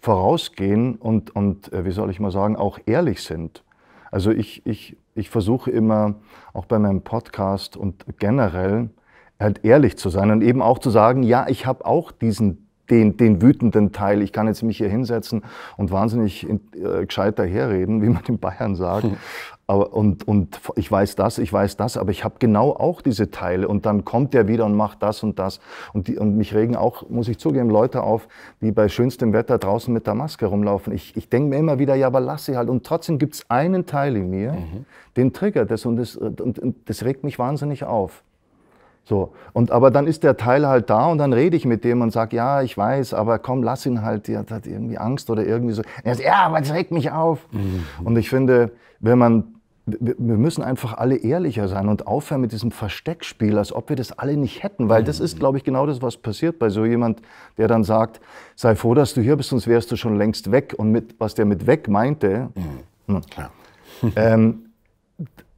vorausgehen 0.00 0.96
und, 0.96 1.34
und 1.34 1.72
äh, 1.72 1.84
wie 1.84 1.90
soll 1.90 2.10
ich 2.10 2.20
mal 2.20 2.30
sagen, 2.30 2.56
auch 2.56 2.78
ehrlich 2.86 3.22
sind. 3.22 3.64
Also 4.10 4.30
ich, 4.30 4.66
ich, 4.66 4.96
ich 5.14 5.30
versuche 5.30 5.70
immer, 5.70 6.16
auch 6.52 6.66
bei 6.66 6.78
meinem 6.78 7.02
Podcast 7.02 7.76
und 7.76 8.04
generell, 8.18 8.90
halt 9.38 9.64
ehrlich 9.64 9.96
zu 9.96 10.10
sein 10.10 10.30
und 10.30 10.42
eben 10.42 10.62
auch 10.62 10.78
zu 10.78 10.90
sagen, 10.90 11.22
ja, 11.22 11.46
ich 11.48 11.66
habe 11.66 11.86
auch 11.86 12.12
diesen 12.12 12.69
den, 12.90 13.16
den 13.16 13.40
wütenden 13.40 13.92
Teil. 13.92 14.22
Ich 14.22 14.32
kann 14.32 14.46
jetzt 14.46 14.62
mich 14.62 14.78
hier 14.78 14.88
hinsetzen 14.88 15.42
und 15.76 15.90
wahnsinnig 15.90 16.46
äh, 16.48 17.06
gescheit 17.06 17.38
daherreden, 17.38 18.02
wie 18.02 18.08
man 18.08 18.22
in 18.26 18.38
Bayern 18.38 18.74
sagt. 18.74 19.04
Hm. 19.04 19.16
Aber, 19.70 19.92
und, 19.92 20.26
und 20.26 20.60
ich 20.74 20.90
weiß 20.90 21.14
das, 21.14 21.38
ich 21.38 21.52
weiß 21.52 21.76
das, 21.76 21.96
aber 21.96 22.10
ich 22.10 22.24
habe 22.24 22.34
genau 22.40 22.72
auch 22.72 23.02
diese 23.02 23.30
Teile. 23.30 23.68
Und 23.68 23.86
dann 23.86 24.04
kommt 24.04 24.34
der 24.34 24.48
wieder 24.48 24.66
und 24.66 24.74
macht 24.74 25.00
das 25.00 25.22
und 25.22 25.38
das. 25.38 25.60
Und, 25.92 26.08
die, 26.08 26.18
und 26.18 26.36
mich 26.36 26.56
regen 26.56 26.74
auch, 26.74 27.08
muss 27.08 27.28
ich 27.28 27.38
zugeben, 27.38 27.70
Leute 27.70 28.02
auf, 28.02 28.26
die 28.60 28.72
bei 28.72 28.88
schönstem 28.88 29.32
Wetter 29.32 29.58
draußen 29.58 29.94
mit 29.94 30.08
der 30.08 30.14
Maske 30.14 30.46
rumlaufen. 30.46 30.92
Ich, 30.92 31.16
ich 31.16 31.28
denke 31.28 31.50
mir 31.50 31.58
immer 31.58 31.78
wieder, 31.78 31.94
ja, 31.94 32.08
aber 32.08 32.18
lass 32.18 32.46
sie 32.46 32.56
halt. 32.56 32.68
Und 32.68 32.84
trotzdem 32.84 33.20
gibt 33.20 33.34
es 33.34 33.48
einen 33.48 33.86
Teil 33.86 34.16
in 34.16 34.28
mir, 34.30 34.54
mhm. 34.54 34.86
den 35.16 35.32
triggert 35.32 35.70
das 35.70 35.86
und, 35.86 35.98
das 35.98 36.16
und, 36.16 36.40
und 36.40 36.88
das 36.88 37.04
regt 37.04 37.22
mich 37.22 37.38
wahnsinnig 37.38 37.84
auf. 37.84 38.24
So. 39.10 39.32
Und, 39.52 39.72
aber 39.72 39.90
dann 39.90 40.06
ist 40.06 40.22
der 40.22 40.36
Teil 40.36 40.68
halt 40.68 40.88
da 40.88 41.06
und 41.06 41.18
dann 41.18 41.32
rede 41.32 41.56
ich 41.56 41.64
mit 41.64 41.82
dem 41.82 42.00
und 42.00 42.12
sage, 42.12 42.36
ja, 42.36 42.62
ich 42.62 42.78
weiß, 42.78 43.12
aber 43.12 43.40
komm, 43.40 43.64
lass 43.64 43.84
ihn 43.84 44.02
halt, 44.02 44.28
der 44.28 44.46
hat 44.48 44.68
irgendwie 44.68 44.98
Angst 44.98 45.30
oder 45.30 45.44
irgendwie 45.44 45.74
so. 45.74 45.82
Er 46.04 46.14
sagt, 46.14 46.24
ja, 46.24 46.44
aber 46.44 46.60
das 46.60 46.72
regt 46.72 46.92
mich 46.92 47.10
auf. 47.10 47.40
Mhm. 47.50 47.84
Und 48.04 48.16
ich 48.16 48.30
finde, 48.30 48.70
wenn 49.00 49.18
man 49.18 49.54
wir 49.86 50.36
müssen 50.36 50.62
einfach 50.62 50.98
alle 50.98 51.16
ehrlicher 51.16 51.66
sein 51.66 51.88
und 51.88 52.06
aufhören 52.06 52.42
mit 52.42 52.52
diesem 52.52 52.70
Versteckspiel, 52.70 53.58
als 53.58 53.72
ob 53.72 53.88
wir 53.88 53.96
das 53.96 54.12
alle 54.12 54.36
nicht 54.36 54.62
hätten. 54.62 54.88
Weil 54.88 55.02
das 55.02 55.18
ist, 55.18 55.40
glaube 55.40 55.58
ich, 55.58 55.64
genau 55.64 55.84
das, 55.84 56.00
was 56.00 56.16
passiert 56.16 56.60
bei 56.60 56.68
so 56.68 56.84
jemand, 56.84 57.20
der 57.58 57.66
dann 57.66 57.82
sagt, 57.82 58.20
sei 58.54 58.76
froh, 58.76 58.94
dass 58.94 59.14
du 59.14 59.20
hier 59.20 59.34
bist, 59.34 59.48
sonst 59.48 59.66
wärst 59.66 59.90
du 59.90 59.96
schon 59.96 60.16
längst 60.16 60.52
weg. 60.52 60.76
Und 60.76 60.92
mit, 60.92 61.16
was 61.18 61.34
der 61.34 61.44
mit 61.44 61.66
weg 61.66 61.88
meinte, 61.88 62.50
mhm. 63.08 63.22
Hm, 64.00 64.12
ähm, 64.14 64.58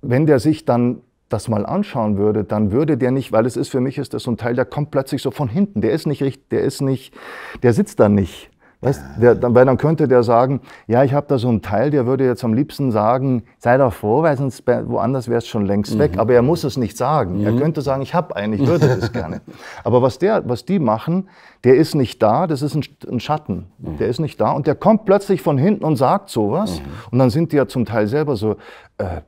wenn 0.01 0.25
der 0.25 0.39
sich 0.39 0.65
dann 0.65 1.03
das 1.33 1.49
mal 1.49 1.67
anschauen 1.67 2.19
würde, 2.19 2.45
dann 2.45 2.73
würde 2.73 2.97
der 2.97 3.11
nicht, 3.11 3.33
weil 3.33 3.47
es 3.47 3.57
ist 3.57 3.69
für 3.69 3.81
mich 3.81 3.99
ist 3.99 4.15
das 4.15 4.25
so 4.25 4.31
ein 4.31 4.37
Teil, 4.37 4.55
der 4.55 4.65
kommt 4.65 4.91
plötzlich 4.91 5.23
so 5.23 5.31
von 5.31 5.49
hinten. 5.49 5.81
Der 5.81 5.93
ist 5.93 6.07
nicht 6.07 6.23
richtig, 6.23 6.49
der 6.51 6.63
ist 6.63 6.81
nicht, 6.81 7.15
der 7.63 7.73
sitzt 7.73 8.01
da 8.01 8.09
nicht. 8.09 8.53
Weißt, 8.83 9.01
der, 9.23 9.37
dann, 9.37 9.55
weil 9.55 9.65
dann 9.65 9.79
könnte 9.79 10.09
der 10.09 10.25
sagen, 10.25 10.61
ja, 10.89 11.05
ich 11.05 11.15
habe 11.15 11.27
da 11.29 11.39
so 11.39 11.49
einen 11.49 11.63
Teil, 11.63 11.93
der 11.93 12.05
würde 12.05 12.27
jetzt 12.27 12.43
am 12.43 12.53
liebsten 12.53 12.91
sagen, 12.91 13.45
sei 13.59 13.77
doch 13.77 13.93
froh, 13.93 14.25
weil 14.25 14.37
sonst 14.37 14.65
woanders 14.67 15.29
wärst 15.29 15.47
schon 15.47 15.67
längst 15.67 15.95
mhm. 15.95 16.01
weg. 16.01 16.13
Aber 16.17 16.35
er 16.35 16.43
muss 16.43 16.65
es 16.65 16.77
nicht 16.77 16.97
sagen. 16.97 17.39
Mhm. 17.39 17.47
Er 17.47 17.53
könnte 17.53 17.81
sagen, 17.81 18.03
ich 18.03 18.13
habe 18.13 18.35
einen, 18.35 18.55
ich 18.55 18.61
würde 18.67 18.89
das 18.89 19.13
gerne. 19.13 19.41
Aber 19.85 20.03
was, 20.03 20.19
der, 20.19 20.49
was 20.49 20.65
die 20.65 20.81
machen, 20.81 21.29
der 21.63 21.77
ist 21.77 21.95
nicht 21.95 22.21
da, 22.25 22.49
das 22.49 22.61
ist 22.61 22.75
ein, 22.75 22.85
ein 23.09 23.21
Schatten. 23.21 23.67
Mhm. 23.79 23.99
Der 23.99 24.09
ist 24.09 24.19
nicht 24.19 24.41
da 24.41 24.51
und 24.51 24.67
der 24.67 24.75
kommt 24.75 25.05
plötzlich 25.05 25.43
von 25.43 25.59
hinten 25.59 25.85
und 25.85 25.95
sagt 25.95 26.29
sowas. 26.29 26.81
Mhm. 26.81 26.85
Und 27.13 27.19
dann 27.21 27.31
sind 27.31 27.53
die 27.53 27.57
ja 27.59 27.69
zum 27.69 27.85
Teil 27.85 28.09
selber 28.09 28.35
so 28.35 28.57
äh, 28.99 29.21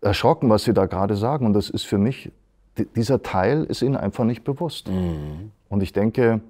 erschrocken, 0.00 0.48
was 0.48 0.64
sie 0.64 0.74
da 0.74 0.86
gerade 0.86 1.16
sagen. 1.16 1.46
Und 1.46 1.52
das 1.52 1.70
ist 1.70 1.84
für 1.84 1.98
mich, 1.98 2.32
dieser 2.96 3.22
Teil 3.22 3.64
ist 3.64 3.82
ihnen 3.82 3.96
einfach 3.96 4.24
nicht 4.24 4.44
bewusst. 4.44 4.88
Mhm. 4.88 5.52
Und 5.68 5.82
ich 5.82 5.92
denke, 5.92 6.40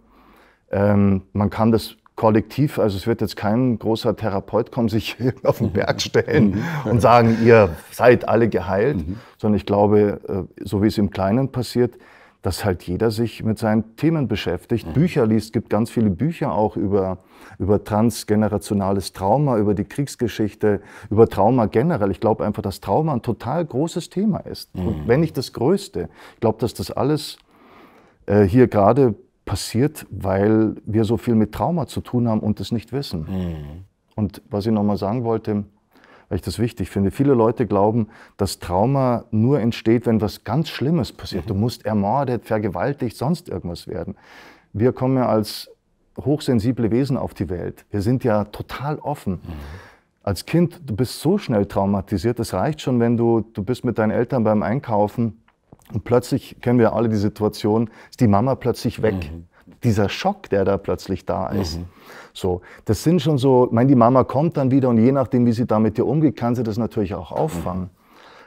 ähm, 0.70 1.22
man 1.32 1.50
kann 1.50 1.72
das 1.72 1.96
kollektiv, 2.16 2.78
also 2.78 2.98
es 2.98 3.06
wird 3.06 3.22
jetzt 3.22 3.36
kein 3.36 3.78
großer 3.78 4.14
Therapeut 4.14 4.70
kommen, 4.70 4.90
sich 4.90 5.16
auf 5.44 5.58
den 5.58 5.72
Berg 5.72 6.02
stellen 6.02 6.62
mhm. 6.84 6.90
und 6.90 7.00
sagen, 7.00 7.38
ihr 7.42 7.70
seid 7.92 8.28
alle 8.28 8.48
geheilt, 8.48 9.08
mhm. 9.08 9.16
sondern 9.38 9.56
ich 9.56 9.64
glaube, 9.64 10.20
äh, 10.28 10.64
so 10.64 10.82
wie 10.82 10.88
es 10.88 10.98
im 10.98 11.10
Kleinen 11.10 11.50
passiert, 11.50 11.94
dass 12.42 12.64
halt 12.64 12.82
jeder 12.82 13.10
sich 13.10 13.42
mit 13.42 13.58
seinen 13.58 13.96
Themen 13.96 14.28
beschäftigt, 14.28 14.86
mhm. 14.88 14.92
Bücher 14.92 15.26
liest, 15.26 15.52
gibt 15.52 15.70
ganz 15.70 15.90
viele 15.90 16.10
Bücher 16.10 16.52
auch 16.52 16.76
über, 16.76 17.18
über 17.58 17.82
transgenerationales 17.84 19.12
Trauma, 19.12 19.58
über 19.58 19.74
die 19.74 19.84
Kriegsgeschichte, 19.84 20.80
über 21.10 21.28
Trauma 21.28 21.66
generell. 21.66 22.10
Ich 22.10 22.20
glaube 22.20 22.44
einfach, 22.44 22.62
dass 22.62 22.80
Trauma 22.80 23.12
ein 23.12 23.22
total 23.22 23.64
großes 23.64 24.10
Thema 24.10 24.38
ist, 24.38 24.74
mhm. 24.76 24.86
und 24.86 25.08
wenn 25.08 25.20
nicht 25.20 25.36
das 25.36 25.52
Größte. 25.52 26.08
Ich 26.34 26.40
glaube, 26.40 26.58
dass 26.58 26.74
das 26.74 26.90
alles 26.90 27.38
äh, 28.26 28.42
hier 28.42 28.68
gerade 28.68 29.14
passiert, 29.44 30.06
weil 30.10 30.76
wir 30.84 31.04
so 31.04 31.16
viel 31.16 31.34
mit 31.34 31.52
Trauma 31.52 31.86
zu 31.86 32.00
tun 32.00 32.28
haben 32.28 32.40
und 32.40 32.60
es 32.60 32.72
nicht 32.72 32.92
wissen. 32.92 33.26
Mhm. 33.28 33.84
Und 34.14 34.42
was 34.50 34.66
ich 34.66 34.72
nochmal 34.72 34.96
sagen 34.96 35.24
wollte, 35.24 35.64
weil 36.28 36.36
ich 36.36 36.42
das 36.42 36.60
wichtig 36.60 36.88
finde, 36.88 37.10
viele 37.10 37.34
Leute 37.34 37.66
glauben, 37.66 38.06
dass 38.36 38.60
Trauma 38.60 39.24
nur 39.32 39.58
entsteht, 39.60 40.06
wenn 40.06 40.20
was 40.20 40.44
ganz 40.44 40.68
Schlimmes 40.68 41.12
passiert. 41.12 41.46
Mhm. 41.46 41.48
Du 41.48 41.54
musst 41.54 41.84
ermordet, 41.84 42.44
vergewaltigt, 42.44 43.16
sonst 43.16 43.48
irgendwas 43.48 43.88
werden. 43.88 44.14
Wir 44.72 44.92
kommen 44.92 45.16
ja 45.16 45.28
als 45.28 45.68
hochsensible 46.24 46.90
Wesen 46.90 47.16
auf 47.16 47.34
die 47.34 47.48
Welt. 47.48 47.84
Wir 47.90 48.02
sind 48.02 48.24
ja 48.24 48.44
total 48.44 48.98
offen. 48.98 49.34
Mhm. 49.34 49.40
Als 50.22 50.44
Kind, 50.44 50.80
du 50.84 50.94
bist 50.94 51.20
so 51.20 51.38
schnell 51.38 51.66
traumatisiert, 51.66 52.38
es 52.40 52.52
reicht 52.52 52.82
schon, 52.82 53.00
wenn 53.00 53.16
du, 53.16 53.40
du 53.40 53.64
bist 53.64 53.84
mit 53.84 53.98
deinen 53.98 54.10
Eltern 54.10 54.44
beim 54.44 54.62
Einkaufen 54.62 55.40
und 55.92 56.04
plötzlich 56.04 56.56
kennen 56.60 56.78
wir 56.78 56.92
alle 56.92 57.08
die 57.08 57.16
Situation, 57.16 57.90
ist 58.10 58.20
die 58.20 58.28
Mama 58.28 58.54
plötzlich 58.54 59.02
weg. 59.02 59.32
Mhm. 59.32 59.46
Dieser 59.82 60.08
Schock, 60.08 60.50
der 60.50 60.64
da 60.64 60.76
plötzlich 60.76 61.24
da 61.24 61.48
ist. 61.48 61.78
Mhm. 61.78 61.86
So, 62.34 62.60
das 62.84 63.02
sind 63.02 63.22
schon 63.22 63.38
so, 63.38 63.66
ich 63.66 63.72
meine, 63.72 63.88
die 63.88 63.94
Mama 63.94 64.24
kommt 64.24 64.56
dann 64.56 64.70
wieder 64.70 64.90
und 64.90 64.98
je 64.98 65.10
nachdem, 65.10 65.46
wie 65.46 65.52
sie 65.52 65.66
da 65.66 65.78
mit 65.78 65.96
dir 65.96 66.06
umgeht, 66.06 66.36
kann 66.36 66.54
sie 66.54 66.62
das 66.62 66.76
natürlich 66.76 67.14
auch 67.14 67.32
auffangen. 67.32 67.84
Mhm. 67.84 67.90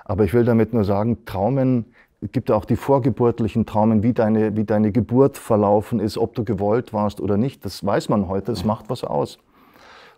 Aber 0.06 0.26
ich 0.26 0.34
will 0.34 0.46
damit 0.46 0.74
nur 0.74 0.84
sagen, 0.84 1.26
Traumen, 1.26 1.86
gibt 2.32 2.52
auch 2.52 2.66
die 2.66 2.76
vorgeburtlichen 2.76 3.66
Traumen, 3.66 4.04
wie 4.04 4.14
deine, 4.14 4.56
wie 4.56 4.64
deine 4.64 4.92
Geburt 4.92 5.38
verlaufen 5.38 6.00
ist, 6.00 6.18
ob 6.18 6.36
du 6.36 6.44
gewollt 6.44 6.94
warst 6.94 7.20
oder 7.20 7.38
nicht. 7.38 7.66
Das 7.66 7.86
weiß 7.86 8.10
man 8.10 8.28
heute, 8.28 8.52
das 8.52 8.64
macht 8.64 8.90
was 8.90 9.04
aus. 9.04 9.40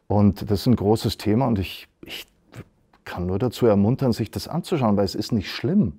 Und 0.08 0.50
das 0.50 0.62
ist 0.62 0.68
ein 0.68 0.76
großes 0.76 1.18
Thema 1.18 1.48
und 1.48 1.58
ich, 1.58 1.88
ich 2.06 2.28
kann 3.06 3.26
nur 3.26 3.39
dazu 3.39 3.65
ermuntern, 3.65 4.13
sich 4.13 4.30
das 4.30 4.48
anzuschauen, 4.48 4.98
weil 4.98 5.06
es 5.06 5.15
ist 5.15 5.32
nicht 5.32 5.50
schlimm. 5.50 5.94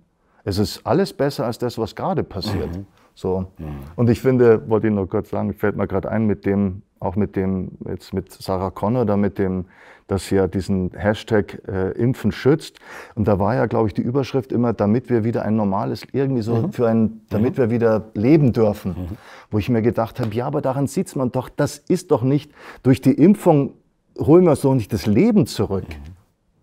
Es 0.45 0.59
ist 0.59 0.87
alles 0.87 1.13
besser 1.13 1.45
als 1.45 1.59
das, 1.59 1.77
was 1.77 1.97
gerade 1.97 2.23
passiert. 2.23 2.77
Mhm. 2.77 2.87
So. 3.15 3.47
Mhm. 3.59 3.79
Und 3.97 4.11
ich 4.11 4.21
finde, 4.21 4.69
wollte 4.69 4.89
ich 4.89 4.93
nur 4.93 5.09
kurz 5.09 5.31
sagen, 5.31 5.53
fällt 5.55 5.77
mir 5.77 5.89
gerade 5.89 6.11
ein 6.11 6.27
mit 6.27 6.47
dem, 6.47 6.83
auch 7.01 7.17
mit 7.17 7.37
dem, 7.37 7.73
jetzt 7.89 8.13
mit 8.15 8.33
Sarah 8.33 8.71
Connor, 8.71 9.05
da 9.05 9.17
mit 9.17 9.39
dem, 9.39 9.67
dass 10.07 10.31
ja 10.31 10.47
diesen 10.47 10.93
Hashtag 10.95 11.63
äh, 11.67 11.91
Impfen 11.93 12.33
schützt. 12.33 12.79
Und 13.15 13.27
da 13.27 13.39
war 13.39 13.55
ja, 13.55 13.67
glaube 13.67 13.89
ich, 13.89 13.95
die 13.95 14.03
Überschrift 14.03 14.53
immer, 14.53 14.73
damit 14.73 15.11
wir 15.11 15.25
wieder 15.25 15.43
ein 15.43 15.57
normales, 15.57 16.07
irgendwie 16.13 16.43
so 16.43 16.55
mhm. 16.55 16.73
für 16.73 16.89
ein, 16.89 17.23
damit 17.29 17.55
mhm. 17.55 17.59
wir 17.59 17.71
wieder 17.71 18.05
leben 18.15 18.53
dürfen. 18.53 18.91
Mhm. 18.91 19.17
Wo 19.51 19.59
ich 19.59 19.69
mir 19.69 19.83
gedacht 19.83 20.21
habe, 20.21 20.33
ja, 20.35 20.47
aber 20.47 20.61
daran 20.63 20.87
sieht 20.87 21.15
man 21.17 21.33
doch, 21.33 21.49
das 21.49 21.79
ist 21.79 22.11
doch 22.11 22.23
nicht, 22.23 22.53
durch 22.83 23.01
die 23.01 23.13
Impfung 23.13 23.75
holen 24.19 24.45
wir 24.45 24.57
so 24.57 24.75
nicht 24.75 24.93
das 24.93 25.07
Leben 25.07 25.47
zurück. 25.47 25.89
Mhm. 25.89 26.17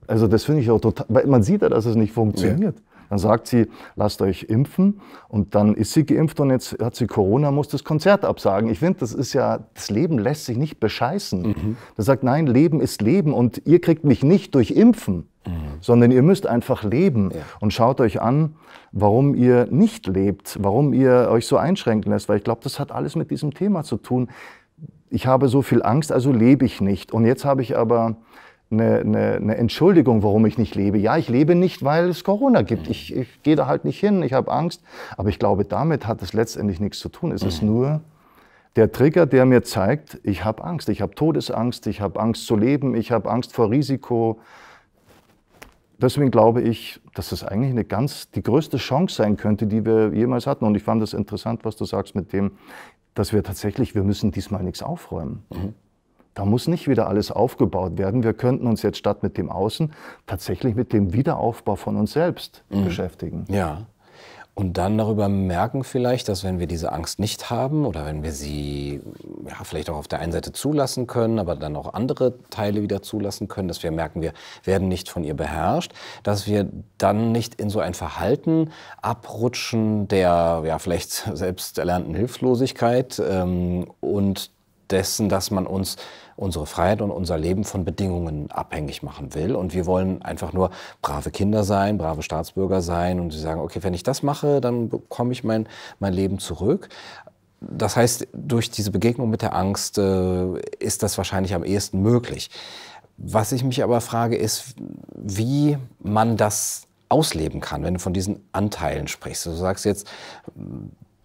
Also 0.08 0.28
das 0.28 0.44
finde 0.44 0.62
ich 0.62 0.72
auch 0.72 0.82
total, 0.82 1.06
weil 1.10 1.28
man 1.28 1.44
sieht 1.44 1.62
ja, 1.62 1.70
dass 1.70 1.86
es 1.86 1.96
nicht 1.96 2.14
funktioniert. 2.14 2.76
Ja. 2.78 2.93
Dann 3.14 3.20
sagt 3.20 3.46
sie, 3.46 3.68
lasst 3.96 4.24
euch 4.24 4.48
impfen 4.50 5.00
und 5.28 5.54
dann 5.54 5.76
ist 5.76 5.94
sie 5.94 6.04
geimpft 6.04 6.40
und 6.40 6.50
jetzt 6.50 6.80
hat 6.82 6.96
sie 6.96 7.06
Corona, 7.06 7.52
muss 7.52 7.68
das 7.68 7.84
Konzert 7.84 8.26
absagen. 8.26 8.72
Ich 8.72 8.80
finde, 8.80 9.02
das 9.02 9.14
ist 9.14 9.34
ja, 9.34 9.60
das 9.76 9.92
Leben 9.92 10.18
lässt 10.18 10.46
sich 10.46 10.58
nicht 10.58 10.80
bescheißen. 10.80 11.44
Mhm. 11.44 11.78
Das 11.96 12.08
sagt, 12.08 12.24
nein, 12.24 12.48
Leben 12.48 12.82
ist 12.82 13.04
Leben 13.04 13.32
und 13.32 13.62
ihr 13.66 13.80
kriegt 13.82 14.04
mich 14.04 14.24
nicht 14.24 14.56
durch 14.56 14.72
Impfen, 14.72 15.28
mhm. 15.46 15.52
sondern 15.80 16.10
ihr 16.10 16.24
müsst 16.24 16.48
einfach 16.48 16.84
leben 16.84 17.30
ja. 17.32 17.42
und 17.60 17.72
schaut 17.72 18.02
euch 18.02 18.20
an, 18.20 18.56
warum 18.92 19.36
ihr 19.36 19.68
nicht 19.70 20.08
lebt, 20.08 20.58
warum 20.60 20.92
ihr 20.92 21.28
euch 21.30 21.46
so 21.46 21.58
einschränken 21.58 22.12
lässt, 22.12 22.30
weil 22.30 22.38
ich 22.38 22.44
glaube, 22.44 22.62
das 22.64 22.80
hat 22.80 22.92
alles 22.92 23.16
mit 23.16 23.30
diesem 23.30 23.54
Thema 23.54 23.84
zu 23.84 23.98
tun. 23.98 24.30
Ich 25.12 25.28
habe 25.28 25.50
so 25.50 25.62
viel 25.62 25.84
Angst, 25.84 26.12
also 26.12 26.32
lebe 26.32 26.66
ich 26.66 26.82
nicht. 26.82 27.12
Und 27.12 27.26
jetzt 27.26 27.46
habe 27.46 27.62
ich 27.62 27.78
aber 27.78 28.16
eine, 28.74 29.00
eine, 29.00 29.36
eine, 29.36 29.58
Entschuldigung, 29.58 30.24
warum 30.24 30.46
ich 30.46 30.58
nicht 30.58 30.76
lebe. 30.76 30.98
Ja, 30.98 31.18
ich 31.18 31.30
lebe 31.30 31.56
nicht, 31.56 31.84
weil 31.84 32.10
es 32.10 32.24
Corona 32.24 32.62
gibt. 32.62 32.90
Ich, 32.90 33.16
ich 33.16 33.42
gehe 33.44 33.56
da 33.56 33.68
halt 33.68 33.86
nicht 33.86 34.00
hin, 34.00 34.22
ich 34.24 34.34
habe 34.34 34.52
Angst. 34.52 34.82
Aber 35.18 35.30
ich 35.30 35.40
glaube, 35.40 35.66
damit 35.66 36.08
hat 36.08 36.22
es 36.22 36.34
letztendlich 36.34 36.80
nichts 36.80 37.00
zu 37.00 37.10
tun. 37.10 37.32
Es 37.32 37.44
ist 37.44 37.62
mhm. 37.62 37.70
nur 37.70 38.02
der 38.76 38.92
Trigger, 38.92 39.26
der 39.26 39.46
mir 39.46 39.64
zeigt, 39.64 40.20
ich 40.24 40.44
habe 40.44 40.64
Angst. 40.64 40.90
Ich 40.90 41.02
habe 41.02 41.14
Todesangst, 41.16 41.88
ich 41.88 42.02
habe 42.02 42.20
Angst 42.20 42.48
zu 42.48 42.56
leben, 42.56 42.96
ich 42.96 43.12
habe 43.12 43.30
Angst 43.30 43.54
vor 43.54 43.70
Risiko. 43.70 44.40
Deswegen 46.00 46.32
glaube 46.32 46.62
ich, 46.62 47.00
dass 47.14 47.30
das 47.30 47.44
eigentlich 47.44 47.72
eine 47.72 47.86
ganz, 47.86 48.32
die 48.32 48.42
größte 48.42 48.78
Chance 48.78 49.16
sein 49.16 49.38
könnte, 49.38 49.68
die 49.68 49.86
wir 49.86 50.14
jemals 50.14 50.48
hatten. 50.48 50.66
Und 50.66 50.76
ich 50.76 50.84
fand 50.84 51.02
es 51.04 51.14
interessant, 51.14 51.64
was 51.64 51.76
du 51.76 51.86
sagst 51.86 52.16
mit 52.16 52.34
dem, 52.34 52.52
dass 53.14 53.32
wir 53.32 53.44
tatsächlich, 53.44 53.96
wir 53.96 54.04
müssen 54.04 54.32
diesmal 54.32 54.64
nichts 54.64 54.82
aufräumen. 54.82 55.46
Mhm. 55.52 55.76
Da 56.34 56.46
muss 56.46 56.68
nicht 56.68 56.88
wieder 56.88 57.08
alles 57.08 57.32
aufgebaut 57.32 57.98
werden. 57.98 58.24
Wir 58.24 58.34
könnten 58.34 58.68
uns 58.68 58.82
jetzt 58.82 58.98
statt 58.98 59.24
mit 59.24 59.38
dem 59.38 59.50
Außen 59.50 59.94
tatsächlich 60.26 60.76
mit 60.76 60.94
dem 60.94 61.14
Wiederaufbau 61.14 61.76
von 61.76 61.96
uns 61.96 62.14
selbst 62.14 62.64
mhm. 62.70 62.86
beschäftigen. 62.86 63.46
Ja. 63.50 63.86
Und 64.56 64.78
dann 64.78 65.00
darüber 65.00 65.30
merken 65.30 65.84
vielleicht, 65.84 66.30
dass 66.30 66.44
wenn 66.44 66.60
wir 66.60 66.68
diese 66.68 66.92
Angst 66.92 67.18
nicht 67.18 67.50
haben 67.50 67.88
oder 67.88 68.06
wenn 68.06 68.22
wir 68.22 68.32
sie 68.32 69.02
ja, 69.48 69.56
vielleicht 69.64 69.90
auch 69.90 69.96
auf 69.96 70.08
der 70.08 70.20
einen 70.20 70.32
Seite 70.32 70.52
zulassen 70.52 71.08
können, 71.08 71.40
aber 71.40 71.56
dann 71.56 71.76
auch 71.76 71.96
andere 71.96 72.36
Teile 72.52 72.84
wieder 72.84 73.02
zulassen 73.02 73.48
können, 73.48 73.68
dass 73.68 73.82
wir 73.82 73.90
merken, 73.90 74.22
wir 74.22 74.32
werden 74.64 74.88
nicht 74.90 75.10
von 75.10 75.24
ihr 75.24 75.34
beherrscht, 75.34 75.94
dass 76.22 76.46
wir 76.46 76.70
dann 77.00 77.32
nicht 77.32 77.56
in 77.56 77.72
so 77.72 77.80
ein 77.80 77.96
Verhalten 77.96 78.70
abrutschen 79.02 80.08
der 80.08 80.62
ja 80.66 80.78
vielleicht 80.78 81.12
selbst 81.34 81.80
erlernten 81.80 82.14
Hilflosigkeit 82.14 83.20
ähm, 83.28 83.88
und 84.02 84.52
dessen, 84.92 85.30
dass 85.30 85.50
man 85.50 85.66
uns 85.66 85.98
unsere 86.36 86.66
Freiheit 86.66 87.02
und 87.02 87.12
unser 87.12 87.38
Leben 87.38 87.64
von 87.64 87.86
Bedingungen 87.86 88.52
abhängig 88.52 89.04
machen 89.04 89.34
will. 89.36 89.56
Und 89.56 89.74
wir 89.74 89.86
wollen 89.86 90.22
einfach 90.22 90.54
nur 90.54 90.72
brave 91.02 91.32
Kinder 91.32 91.64
sein, 91.64 91.98
brave 91.98 92.22
Staatsbürger 92.22 92.82
sein 92.82 93.20
und 93.20 93.32
sie 93.32 93.40
sagen, 93.40 93.62
okay, 93.62 93.80
wenn 93.82 93.94
ich 93.94 94.04
das 94.04 94.24
mache, 94.24 94.62
dann 94.62 94.90
bekomme 94.90 95.32
ich 95.32 95.44
mein, 95.44 95.68
mein 96.00 96.14
Leben 96.14 96.40
zurück. 96.40 96.90
Das 97.62 97.96
heißt, 97.96 98.28
durch 98.34 98.72
diese 98.72 98.92
Begegnung 98.92 99.30
mit 99.30 99.42
der 99.42 99.56
Angst 99.56 99.98
äh, 99.98 100.60
ist 100.80 101.04
das 101.04 101.18
wahrscheinlich 101.18 101.54
am 101.54 101.64
ehesten 101.64 102.02
möglich. 102.02 102.50
Was 103.18 103.52
ich 103.52 103.64
mich 103.64 103.84
aber 103.84 104.02
frage, 104.02 104.36
ist, 104.36 104.76
wie 105.16 105.78
man 106.00 106.36
das 106.36 106.88
ausleben 107.10 107.62
kann, 107.62 107.84
wenn 107.84 107.94
du 107.94 108.00
von 108.00 108.14
diesen 108.14 108.48
Anteilen 108.52 109.08
sprichst. 109.08 109.46
Du 109.46 109.52
sagst 109.52 109.86
jetzt, 109.86 110.08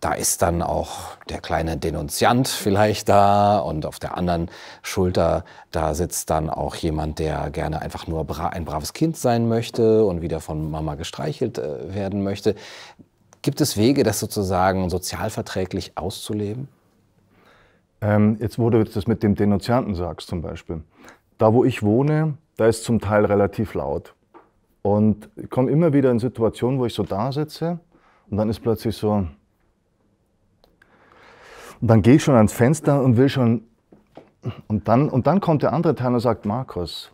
da 0.00 0.12
ist 0.12 0.42
dann 0.42 0.62
auch 0.62 1.16
der 1.28 1.40
kleine 1.40 1.76
Denunziant 1.76 2.46
vielleicht 2.48 3.08
da 3.08 3.58
und 3.58 3.84
auf 3.84 3.98
der 3.98 4.16
anderen 4.16 4.50
Schulter, 4.82 5.44
da 5.72 5.94
sitzt 5.94 6.30
dann 6.30 6.50
auch 6.50 6.76
jemand, 6.76 7.18
der 7.18 7.50
gerne 7.50 7.82
einfach 7.82 8.06
nur 8.06 8.26
ein 8.52 8.64
braves 8.64 8.92
Kind 8.92 9.16
sein 9.16 9.48
möchte 9.48 10.04
und 10.04 10.22
wieder 10.22 10.40
von 10.40 10.70
Mama 10.70 10.94
gestreichelt 10.94 11.58
äh, 11.58 11.94
werden 11.94 12.22
möchte. 12.22 12.54
Gibt 13.42 13.60
es 13.60 13.76
Wege, 13.76 14.02
das 14.04 14.20
sozusagen 14.20 14.88
sozialverträglich 14.90 15.92
auszuleben? 15.96 16.68
Ähm, 18.00 18.36
jetzt, 18.40 18.58
du 18.70 18.84
das 18.84 19.06
mit 19.06 19.22
dem 19.22 19.34
Denunzianten 19.34 19.94
sagst 19.94 20.28
zum 20.28 20.42
Beispiel. 20.42 20.82
Da, 21.38 21.52
wo 21.52 21.64
ich 21.64 21.82
wohne, 21.82 22.34
da 22.56 22.66
ist 22.66 22.84
zum 22.84 23.00
Teil 23.00 23.24
relativ 23.24 23.74
laut. 23.74 24.14
Und 24.82 25.28
ich 25.36 25.50
komme 25.50 25.70
immer 25.70 25.92
wieder 25.92 26.10
in 26.10 26.18
Situationen, 26.20 26.78
wo 26.78 26.86
ich 26.86 26.94
so 26.94 27.02
da 27.02 27.32
sitze 27.32 27.80
und 28.30 28.36
dann 28.36 28.48
ist 28.48 28.60
plötzlich 28.60 28.96
so, 28.96 29.26
und 31.80 31.88
dann 31.88 32.02
gehe 32.02 32.16
ich 32.16 32.24
schon 32.24 32.34
ans 32.34 32.52
Fenster 32.52 33.02
und 33.02 33.16
will 33.16 33.28
schon. 33.28 33.62
Und 34.66 34.88
dann, 34.88 35.08
und 35.08 35.26
dann 35.26 35.40
kommt 35.40 35.62
der 35.62 35.72
andere 35.72 35.94
Teil 35.94 36.14
und 36.14 36.20
sagt: 36.20 36.46
Markus, 36.46 37.10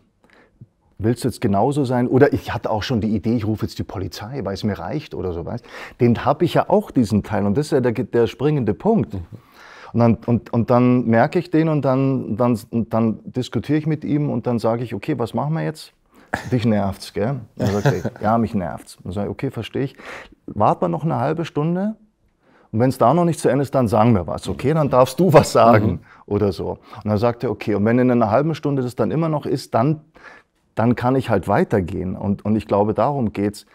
willst 0.97 1.23
du 1.23 1.27
jetzt 1.27 1.41
genauso 1.41 1.85
sein? 1.85 2.07
Oder 2.07 2.33
ich 2.33 2.53
hatte 2.53 2.69
auch 2.69 2.83
schon 2.83 3.01
die 3.01 3.15
Idee, 3.15 3.35
ich 3.35 3.45
rufe 3.45 3.65
jetzt 3.65 3.79
die 3.79 3.83
Polizei, 3.83 4.41
weil 4.43 4.53
es 4.53 4.63
mir 4.63 4.77
reicht 4.77 5.13
oder 5.13 5.33
so. 5.33 5.45
Weißt? 5.45 5.65
Den 5.99 6.25
habe 6.25 6.45
ich 6.45 6.53
ja 6.53 6.69
auch, 6.69 6.91
diesen 6.91 7.23
Teil. 7.23 7.45
Und 7.45 7.57
das 7.57 7.67
ist 7.67 7.71
ja 7.71 7.81
der, 7.81 7.91
der 7.91 8.27
springende 8.27 8.73
Punkt. 8.73 9.15
Und 9.93 9.99
dann, 9.99 10.15
und, 10.25 10.51
und 10.51 10.69
dann 10.69 11.05
merke 11.05 11.39
ich 11.39 11.51
den 11.51 11.69
und 11.69 11.83
dann, 11.83 12.35
dann, 12.35 12.59
dann 12.71 13.19
diskutiere 13.23 13.77
ich 13.77 13.87
mit 13.87 14.03
ihm 14.03 14.29
und 14.29 14.45
dann 14.45 14.59
sage 14.59 14.83
ich, 14.83 14.93
okay, 14.93 15.17
was 15.17 15.33
machen 15.33 15.53
wir 15.53 15.63
jetzt? 15.63 15.93
Dich 16.51 16.65
nervt's, 16.65 17.13
gell? 17.13 17.39
Sagt 17.55 17.85
er, 17.85 18.21
ja, 18.21 18.37
mich 18.37 18.53
nervt's. 18.53 18.97
Dann 19.01 19.13
sage 19.13 19.27
ich, 19.27 19.31
okay, 19.31 19.51
verstehe 19.51 19.83
ich. 19.83 19.95
Warten 20.47 20.81
wir 20.81 20.89
noch 20.89 21.05
eine 21.05 21.15
halbe 21.15 21.45
Stunde 21.45 21.95
und 22.75 22.81
wenn 22.81 22.89
es 22.89 22.97
da 22.97 23.13
noch 23.13 23.23
nicht 23.23 23.39
zu 23.39 23.47
Ende 23.47 23.61
ist, 23.61 23.73
dann 23.73 23.87
sagen 23.87 24.13
wir 24.15 24.27
was. 24.27 24.49
Okay, 24.49 24.73
dann 24.73 24.89
darfst 24.89 25.17
du 25.17 25.31
was 25.31 25.53
sagen 25.53 25.87
mhm. 25.87 25.99
oder 26.25 26.51
so. 26.51 26.71
Und 26.71 27.05
dann 27.05 27.17
sagt 27.17 27.45
er, 27.45 27.49
okay, 27.49 27.73
und 27.73 27.85
wenn 27.85 27.97
in 27.99 28.11
einer 28.11 28.29
halben 28.29 28.53
Stunde 28.53 28.81
das 28.81 28.97
dann 28.97 29.11
immer 29.11 29.29
noch 29.29 29.45
ist, 29.45 29.73
dann, 29.73 30.01
dann 30.75 30.97
kann 30.97 31.15
ich 31.15 31.29
halt 31.29 31.47
weitergehen. 31.47 32.17
Und, 32.17 32.43
und 32.43 32.57
ich 32.57 32.67
glaube, 32.67 32.93
darum 32.93 33.31
geht's, 33.31 33.65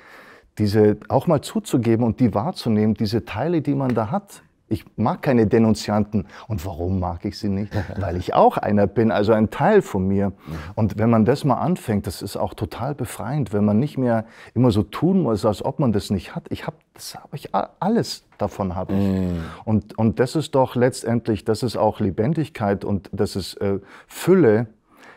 diese 0.59 0.99
auch 1.09 1.27
mal 1.27 1.41
zuzugeben 1.41 2.05
und 2.05 2.21
die 2.21 2.35
wahrzunehmen, 2.35 2.93
diese 2.93 3.25
Teile, 3.25 3.63
die 3.63 3.75
man 3.75 3.95
da 3.95 4.11
hat, 4.11 4.43
ich 4.71 4.85
mag 4.97 5.21
keine 5.21 5.47
Denunzianten. 5.47 6.27
Und 6.49 6.65
warum 6.65 7.01
mag 7.01 7.25
ich 7.25 7.39
sie 7.39 7.49
nicht? 7.49 7.73
Weil 7.99 8.17
ich 8.17 8.35
auch 8.35 8.57
einer 8.57 8.87
bin, 8.87 9.11
also 9.11 9.33
ein 9.33 9.51
Teil 9.51 9.83
von 9.83 10.07
mir. 10.07 10.33
Und 10.77 10.97
wenn 10.97 11.11
man 11.11 11.25
das 11.25 11.45
mal 11.45 11.57
anfängt, 11.57 12.07
das 12.07 12.23
ist 12.23 12.37
auch 12.37 12.55
total 12.55 12.95
befreiend, 12.95 13.53
wenn 13.53 13.65
man 13.65 13.79
nicht 13.79 13.99
mehr 13.99 14.25
immer 14.55 14.71
so 14.71 14.83
tun 14.83 15.23
muss, 15.23 15.45
als 15.45 15.63
ob 15.65 15.81
man 15.81 15.93
das 15.93 16.11
nicht 16.11 16.35
hat. 16.35 16.47
Ich 16.51 16.67
habe 16.67 16.77
das 16.95 17.15
habe 17.15 17.37
ich 17.37 17.49
alles 17.55 18.25
davon 18.39 18.75
habe 18.75 18.93
ich. 18.93 18.99
Mm. 18.99 19.39
Und, 19.65 19.99
und 19.99 20.21
das 20.21 20.37
ist 20.37 20.55
doch 20.55 20.75
letztendlich, 20.75 21.45
das 21.45 21.63
ist 21.63 21.77
auch 21.77 22.01
Lebendigkeit 22.01 22.85
und 22.85 23.09
das 23.13 23.37
ist 23.37 23.55
äh, 23.55 23.81
Fülle, 24.07 24.67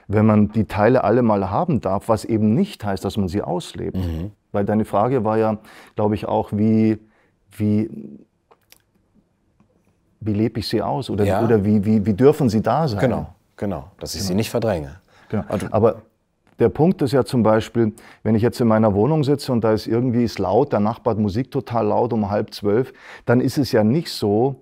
wenn 0.07 0.25
man 0.25 0.51
die 0.51 0.65
Teile 0.65 1.03
alle 1.03 1.21
mal 1.21 1.49
haben 1.49 1.81
darf, 1.81 2.09
was 2.09 2.25
eben 2.25 2.53
nicht 2.53 2.83
heißt, 2.83 3.03
dass 3.03 3.17
man 3.17 3.27
sie 3.27 3.41
auslebt. 3.41 3.97
Mhm. 3.97 4.31
Weil 4.51 4.65
deine 4.65 4.85
Frage 4.85 5.23
war 5.23 5.37
ja, 5.37 5.57
glaube 5.95 6.15
ich, 6.15 6.25
auch, 6.25 6.51
wie, 6.51 6.99
wie 7.51 7.89
wie 10.25 10.33
lebe 10.33 10.59
ich 10.59 10.67
sie 10.67 10.81
aus 10.81 11.09
oder, 11.09 11.25
ja. 11.25 11.43
oder 11.43 11.63
wie, 11.63 11.83
wie, 11.85 12.05
wie 12.05 12.13
dürfen 12.13 12.49
sie 12.49 12.61
da 12.61 12.87
sein? 12.87 12.99
Genau, 12.99 13.27
genau, 13.57 13.85
dass 13.99 14.13
ich 14.13 14.21
genau. 14.21 14.27
sie 14.29 14.35
nicht 14.35 14.49
verdränge. 14.49 14.95
Genau. 15.29 15.43
Also 15.47 15.67
Aber 15.71 16.01
der 16.59 16.69
Punkt 16.69 17.01
ist 17.01 17.11
ja 17.11 17.25
zum 17.25 17.43
Beispiel, 17.43 17.93
wenn 18.21 18.35
ich 18.35 18.41
jetzt 18.41 18.61
in 18.61 18.67
meiner 18.67 18.93
Wohnung 18.93 19.23
sitze 19.23 19.51
und 19.51 19.63
da 19.63 19.73
ist 19.73 19.87
irgendwie 19.87 20.23
ist 20.23 20.39
laut, 20.39 20.71
der 20.71 20.79
Nachbar 20.79 21.15
hat 21.15 21.19
Musik 21.19 21.51
total 21.51 21.87
laut 21.87 22.13
um 22.13 22.29
halb 22.29 22.53
zwölf, 22.53 22.93
dann 23.25 23.41
ist 23.41 23.57
es 23.57 23.71
ja 23.71 23.83
nicht 23.83 24.09
so, 24.09 24.55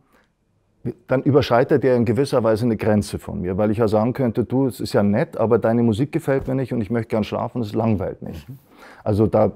dann 1.08 1.22
überschreitet 1.22 1.84
er 1.84 1.96
in 1.96 2.06
gewisser 2.06 2.44
Weise 2.44 2.66
eine 2.66 2.78
Grenze 2.78 3.20
von 3.20 3.42
mir, 3.42 3.58
weil 3.58 3.72
ich 3.72 3.78
ja 3.78 3.88
sagen 3.88 4.14
könnte, 4.14 4.46
du, 4.46 4.68
es 4.68 4.80
ist 4.80 4.94
ja 4.94 5.04
nett, 5.04 5.38
aber 5.38 5.60
deine 5.60 5.84
Musik 5.84 6.12
gefällt 6.12 6.48
mir 6.48 6.56
nicht 6.56 6.74
und 6.74 6.82
ich 6.82 6.90
möchte 6.90 7.10
gern 7.10 7.24
schlafen, 7.24 7.62
es 7.62 7.74
langweilt 7.74 8.22
mich. 8.22 8.48
Mhm. 8.48 8.58
Also 9.04 9.28
da 9.28 9.52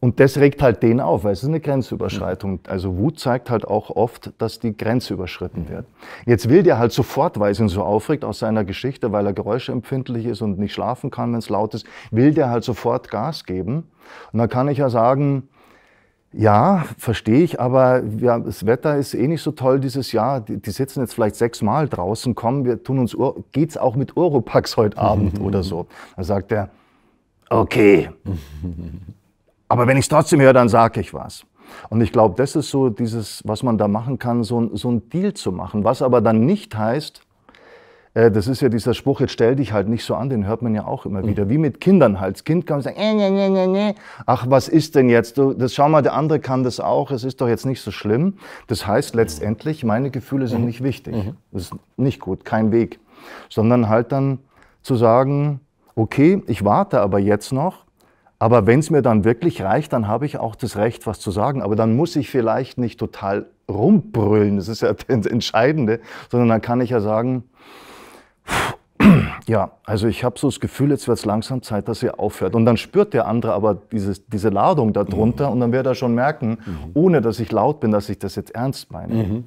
und 0.00 0.20
das 0.20 0.38
regt 0.38 0.62
halt 0.62 0.84
den 0.84 1.00
auf, 1.00 1.24
weil 1.24 1.32
es 1.32 1.42
ist 1.42 1.48
eine 1.48 1.58
Grenzüberschreitung. 1.58 2.60
Also 2.68 2.96
Wut 2.98 3.18
zeigt 3.18 3.50
halt 3.50 3.66
auch 3.66 3.90
oft, 3.90 4.32
dass 4.38 4.60
die 4.60 4.76
Grenze 4.76 5.14
überschritten 5.14 5.68
wird. 5.68 5.86
Jetzt 6.24 6.48
will 6.48 6.62
der 6.62 6.78
halt 6.78 6.92
sofort, 6.92 7.40
weil 7.40 7.50
es 7.50 7.58
ihn 7.58 7.68
so 7.68 7.82
aufregt 7.82 8.24
aus 8.24 8.38
seiner 8.38 8.64
Geschichte, 8.64 9.10
weil 9.10 9.26
er 9.26 9.32
geräuschempfindlich 9.32 10.26
ist 10.26 10.40
und 10.40 10.56
nicht 10.58 10.72
schlafen 10.72 11.10
kann, 11.10 11.32
wenn 11.32 11.40
es 11.40 11.48
laut 11.48 11.74
ist, 11.74 11.84
will 12.12 12.32
der 12.32 12.48
halt 12.48 12.62
sofort 12.62 13.10
Gas 13.10 13.44
geben. 13.44 13.88
Und 14.32 14.38
dann 14.38 14.48
kann 14.48 14.68
ich 14.68 14.78
ja 14.78 14.88
sagen, 14.88 15.48
ja, 16.32 16.84
verstehe 16.96 17.42
ich, 17.42 17.58
aber 17.58 18.04
ja, 18.18 18.38
das 18.38 18.66
Wetter 18.66 18.96
ist 18.98 19.14
eh 19.14 19.26
nicht 19.26 19.42
so 19.42 19.50
toll 19.50 19.80
dieses 19.80 20.12
Jahr. 20.12 20.40
Die, 20.40 20.58
die 20.58 20.70
sitzen 20.70 21.00
jetzt 21.00 21.14
vielleicht 21.14 21.34
sechsmal 21.34 21.88
draußen. 21.88 22.36
Komm, 22.36 22.64
wir 22.64 22.84
tun 22.84 23.00
uns, 23.00 23.16
geht's 23.50 23.76
auch 23.76 23.96
mit 23.96 24.16
Europax 24.16 24.76
heute 24.76 24.98
Abend 24.98 25.40
oder 25.40 25.64
so? 25.64 25.88
Dann 26.14 26.24
sagt 26.24 26.52
er, 26.52 26.70
okay. 27.50 28.10
Aber 29.68 29.86
wenn 29.86 29.96
ich 29.96 30.04
es 30.04 30.08
trotzdem 30.08 30.40
höre, 30.40 30.52
dann 30.52 30.68
sage 30.68 31.00
ich 31.00 31.12
was. 31.14 31.44
Und 31.90 32.00
ich 32.00 32.12
glaube, 32.12 32.34
das 32.36 32.56
ist 32.56 32.70
so 32.70 32.88
dieses, 32.88 33.42
was 33.44 33.62
man 33.62 33.76
da 33.78 33.88
machen 33.88 34.18
kann, 34.18 34.42
so, 34.42 34.74
so 34.74 34.90
ein 34.90 35.08
Deal 35.10 35.34
zu 35.34 35.52
machen. 35.52 35.84
Was 35.84 36.02
aber 36.02 36.20
dann 36.20 36.46
nicht 36.46 36.76
heißt, 36.76 37.22
Äh, 38.14 38.30
das 38.30 38.48
ist 38.48 38.62
ja 38.62 38.68
dieser 38.68 38.94
Spruch, 38.94 39.20
jetzt 39.20 39.32
stell 39.32 39.54
dich 39.54 39.72
halt 39.72 39.86
nicht 39.86 40.02
so 40.02 40.14
an, 40.14 40.30
den 40.30 40.46
hört 40.46 40.62
man 40.62 40.74
ja 40.74 40.86
auch 40.86 41.06
immer 41.06 41.22
mhm. 41.22 41.28
wieder. 41.28 41.48
Wie 41.48 41.58
mit 41.58 41.80
Kindern 41.80 42.20
halt. 42.20 42.36
Das 42.36 42.44
Kind 42.44 42.66
kann 42.66 42.80
sagen, 42.80 42.96
äh, 42.96 43.14
nee, 43.14 43.30
nee, 43.30 43.48
nee, 43.48 43.66
nee. 43.66 43.94
ach, 44.26 44.46
was 44.48 44.68
ist 44.68 44.94
denn 44.94 45.08
jetzt? 45.08 45.36
Du, 45.36 45.52
das, 45.52 45.74
schau 45.74 45.88
mal, 45.88 46.02
der 46.02 46.14
andere 46.14 46.40
kann 46.40 46.64
das 46.64 46.80
auch, 46.80 47.10
es 47.10 47.22
ist 47.22 47.40
doch 47.40 47.48
jetzt 47.48 47.66
nicht 47.66 47.82
so 47.82 47.90
schlimm. 47.90 48.38
Das 48.66 48.86
heißt 48.86 49.14
letztendlich, 49.14 49.84
meine 49.84 50.10
Gefühle 50.10 50.48
sind 50.48 50.60
mhm. 50.60 50.66
nicht 50.66 50.82
wichtig. 50.82 51.14
Mhm. 51.14 51.36
Das 51.52 51.62
ist 51.64 51.74
nicht 51.96 52.20
gut, 52.20 52.44
kein 52.44 52.72
Weg. 52.72 52.98
Sondern 53.50 53.88
halt 53.88 54.10
dann 54.10 54.38
zu 54.82 54.96
sagen, 54.96 55.60
okay, 55.94 56.42
ich 56.46 56.64
warte 56.64 57.00
aber 57.00 57.18
jetzt 57.18 57.52
noch, 57.52 57.84
aber 58.38 58.66
wenn 58.66 58.78
es 58.78 58.90
mir 58.90 59.02
dann 59.02 59.24
wirklich 59.24 59.62
reicht, 59.62 59.92
dann 59.92 60.06
habe 60.06 60.24
ich 60.24 60.38
auch 60.38 60.54
das 60.54 60.76
Recht, 60.76 61.06
was 61.06 61.18
zu 61.18 61.30
sagen. 61.30 61.60
Aber 61.60 61.74
dann 61.74 61.96
muss 61.96 62.14
ich 62.14 62.30
vielleicht 62.30 62.78
nicht 62.78 63.00
total 63.00 63.46
rumbrüllen, 63.68 64.56
das 64.56 64.68
ist 64.68 64.82
ja 64.82 64.92
das 65.08 65.26
Entscheidende, 65.26 66.00
sondern 66.30 66.48
dann 66.48 66.62
kann 66.62 66.80
ich 66.80 66.90
ja 66.90 67.00
sagen, 67.00 67.44
ja, 69.46 69.72
also 69.84 70.06
ich 70.06 70.24
habe 70.24 70.38
so 70.38 70.48
das 70.48 70.60
Gefühl, 70.60 70.90
jetzt 70.90 71.08
wird 71.08 71.18
es 71.18 71.24
langsam 71.24 71.62
Zeit, 71.62 71.88
dass 71.88 72.02
ihr 72.02 72.18
aufhört. 72.18 72.54
Und 72.54 72.64
dann 72.64 72.76
spürt 72.76 73.12
der 73.12 73.26
andere 73.26 73.52
aber 73.52 73.74
dieses, 73.74 74.24
diese 74.26 74.50
Ladung 74.50 74.92
darunter 74.92 75.46
mhm. 75.46 75.52
und 75.52 75.60
dann 75.60 75.72
wird 75.72 75.86
er 75.86 75.94
schon 75.94 76.14
merken, 76.14 76.58
mhm. 76.64 76.90
ohne 76.94 77.20
dass 77.20 77.40
ich 77.40 77.50
laut 77.50 77.80
bin, 77.80 77.90
dass 77.90 78.08
ich 78.08 78.18
das 78.18 78.36
jetzt 78.36 78.54
ernst 78.54 78.92
meine. 78.92 79.14
Mhm. 79.14 79.44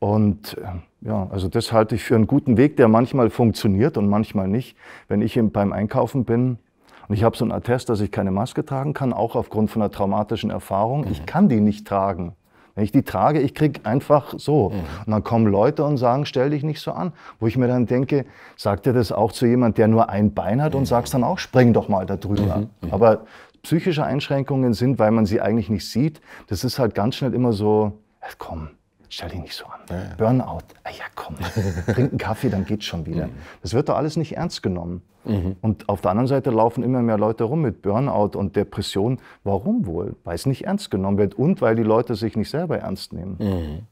Und 0.00 0.56
äh, 0.58 1.06
ja, 1.06 1.28
also 1.30 1.48
das 1.48 1.72
halte 1.72 1.94
ich 1.94 2.02
für 2.02 2.16
einen 2.16 2.26
guten 2.26 2.56
Weg, 2.56 2.76
der 2.76 2.88
manchmal 2.88 3.30
funktioniert 3.30 3.96
und 3.96 4.08
manchmal 4.08 4.48
nicht. 4.48 4.76
Wenn 5.08 5.22
ich 5.22 5.40
beim 5.52 5.72
Einkaufen 5.72 6.24
bin 6.24 6.58
und 7.10 7.16
ich 7.16 7.24
habe 7.24 7.36
so 7.36 7.44
einen 7.44 7.50
Attest, 7.50 7.88
dass 7.88 8.00
ich 8.00 8.12
keine 8.12 8.30
Maske 8.30 8.64
tragen 8.64 8.94
kann, 8.94 9.12
auch 9.12 9.34
aufgrund 9.34 9.68
von 9.68 9.82
einer 9.82 9.90
traumatischen 9.90 10.48
Erfahrung, 10.48 11.08
ich 11.10 11.22
mhm. 11.22 11.26
kann 11.26 11.48
die 11.48 11.60
nicht 11.60 11.84
tragen. 11.84 12.36
Wenn 12.76 12.84
ich 12.84 12.92
die 12.92 13.02
trage, 13.02 13.40
ich 13.40 13.52
kriege 13.52 13.80
einfach 13.82 14.34
so. 14.38 14.68
Mhm. 14.68 14.76
Und 15.06 15.10
dann 15.10 15.24
kommen 15.24 15.48
Leute 15.48 15.82
und 15.82 15.96
sagen, 15.96 16.24
stell 16.24 16.50
dich 16.50 16.62
nicht 16.62 16.80
so 16.80 16.92
an. 16.92 17.12
Wo 17.40 17.48
ich 17.48 17.56
mir 17.56 17.66
dann 17.66 17.86
denke, 17.86 18.26
sagt 18.56 18.86
er 18.86 18.92
das 18.92 19.10
auch 19.10 19.32
zu 19.32 19.44
jemand, 19.46 19.76
der 19.76 19.88
nur 19.88 20.08
ein 20.08 20.34
Bein 20.34 20.62
hat 20.62 20.76
und 20.76 20.82
mhm. 20.82 20.86
sagst 20.86 21.12
dann 21.12 21.24
auch, 21.24 21.40
spring 21.40 21.72
doch 21.72 21.88
mal 21.88 22.06
da 22.06 22.14
drüber. 22.14 22.58
Mhm. 22.58 22.70
mhm. 22.80 22.92
Aber 22.92 23.22
psychische 23.64 24.04
Einschränkungen 24.04 24.72
sind, 24.72 25.00
weil 25.00 25.10
man 25.10 25.26
sie 25.26 25.40
eigentlich 25.40 25.68
nicht 25.68 25.90
sieht, 25.90 26.20
das 26.46 26.62
ist 26.62 26.78
halt 26.78 26.94
ganz 26.94 27.16
schnell 27.16 27.34
immer 27.34 27.52
so, 27.52 27.90
komm, 28.38 28.68
stell 29.10 29.28
dich 29.28 29.40
nicht 29.40 29.54
so 29.54 29.66
an. 29.66 29.80
Ja, 29.90 29.96
ja. 29.96 30.14
Burnout, 30.16 30.64
ah 30.84 30.90
ja 30.90 31.04
komm, 31.14 31.36
trink 31.86 32.10
einen 32.10 32.18
Kaffee, 32.18 32.48
dann 32.48 32.64
geht's 32.64 32.86
schon 32.86 33.04
wieder. 33.04 33.26
Mhm. 33.26 33.34
Das 33.62 33.74
wird 33.74 33.88
doch 33.88 33.96
alles 33.96 34.16
nicht 34.16 34.36
ernst 34.36 34.62
genommen. 34.62 35.02
Mhm. 35.24 35.56
Und 35.60 35.88
auf 35.88 36.00
der 36.00 36.12
anderen 36.12 36.28
Seite 36.28 36.50
laufen 36.50 36.82
immer 36.82 37.02
mehr 37.02 37.18
Leute 37.18 37.44
rum 37.44 37.60
mit 37.60 37.82
Burnout 37.82 38.38
und 38.38 38.56
Depression. 38.56 39.18
Warum 39.44 39.84
wohl? 39.84 40.16
Weil 40.24 40.34
es 40.34 40.46
nicht 40.46 40.64
ernst 40.64 40.90
genommen 40.90 41.18
wird 41.18 41.34
und 41.34 41.60
weil 41.60 41.76
die 41.76 41.82
Leute 41.82 42.14
sich 42.14 42.36
nicht 42.36 42.48
selber 42.48 42.78
ernst 42.78 43.12
nehmen. 43.12 43.36
Mhm. 43.38 43.86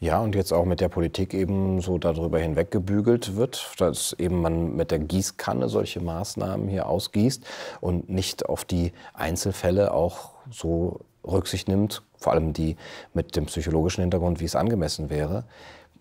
Ja, 0.00 0.20
und 0.20 0.34
jetzt 0.34 0.52
auch 0.52 0.64
mit 0.64 0.80
der 0.80 0.88
Politik 0.88 1.32
eben 1.32 1.80
so 1.80 1.98
darüber 1.98 2.38
hinweggebügelt 2.38 3.36
wird, 3.36 3.72
dass 3.78 4.12
eben 4.18 4.42
man 4.42 4.74
mit 4.76 4.90
der 4.90 4.98
Gießkanne 4.98 5.68
solche 5.68 6.00
Maßnahmen 6.00 6.68
hier 6.68 6.88
ausgießt 6.88 7.44
und 7.80 8.10
nicht 8.10 8.46
auf 8.46 8.64
die 8.64 8.92
Einzelfälle 9.14 9.94
auch 9.94 10.32
so 10.50 11.00
Rücksicht 11.26 11.68
nimmt, 11.68 12.02
vor 12.24 12.32
allem 12.32 12.52
die 12.52 12.76
mit 13.12 13.36
dem 13.36 13.46
psychologischen 13.46 14.00
Hintergrund, 14.00 14.40
wie 14.40 14.46
es 14.46 14.56
angemessen 14.56 15.10
wäre. 15.10 15.44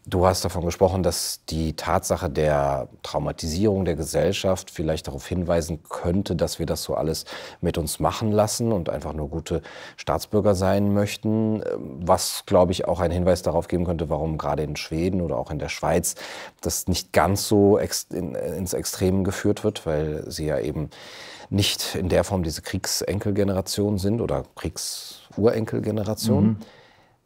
Du 0.06 0.26
hast 0.26 0.44
davon 0.44 0.66
gesprochen, 0.66 1.02
dass 1.02 1.46
die 1.46 1.78
Tatsache 1.78 2.30
der 2.30 2.90
Traumatisierung 3.04 3.86
der 3.86 3.96
Gesellschaft 3.96 4.70
vielleicht 4.70 5.08
darauf 5.08 5.26
hinweisen 5.26 5.82
könnte, 5.88 6.36
dass 6.36 6.60
wir 6.60 6.66
das 6.66 6.84
so 6.84 6.96
alles 6.96 7.24
mit 7.62 7.78
uns 7.78 8.02
machen 8.02 8.34
lassen 8.34 8.74
und 8.74 8.90
einfach 8.90 9.14
nur 9.14 9.30
gute 9.30 9.62
Staatsbürger 9.96 10.56
sein 10.56 10.94
möchten. 10.94 11.64
Was, 12.02 12.44
glaube 12.46 12.74
ich, 12.74 12.86
auch 12.86 13.00
ein 13.00 13.12
Hinweis 13.12 13.44
darauf 13.44 13.70
geben 13.70 13.86
könnte, 13.86 14.10
warum 14.10 14.38
gerade 14.38 14.64
in 14.64 14.76
Schweden 14.76 15.22
oder 15.22 15.38
auch 15.38 15.52
in 15.52 15.60
der 15.60 15.70
Schweiz 15.70 16.16
das 16.60 16.90
nicht 16.90 17.14
ganz 17.14 17.48
so 17.48 17.80
ex 17.80 18.08
in, 18.12 18.36
ins 18.36 18.74
Extrem 18.74 19.24
geführt 19.24 19.64
wird, 19.64 19.86
weil 19.86 20.30
sie 20.30 20.48
ja 20.48 20.60
eben 20.60 20.90
nicht 21.50 21.96
in 21.96 22.10
der 22.10 22.26
Form 22.26 22.44
diese 22.44 22.62
Kriegsenkelgeneration 22.62 24.00
sind 24.00 24.20
oder 24.20 24.44
Kriegsurenkelgeneration. 25.36 26.46
Mhm. 26.46 26.58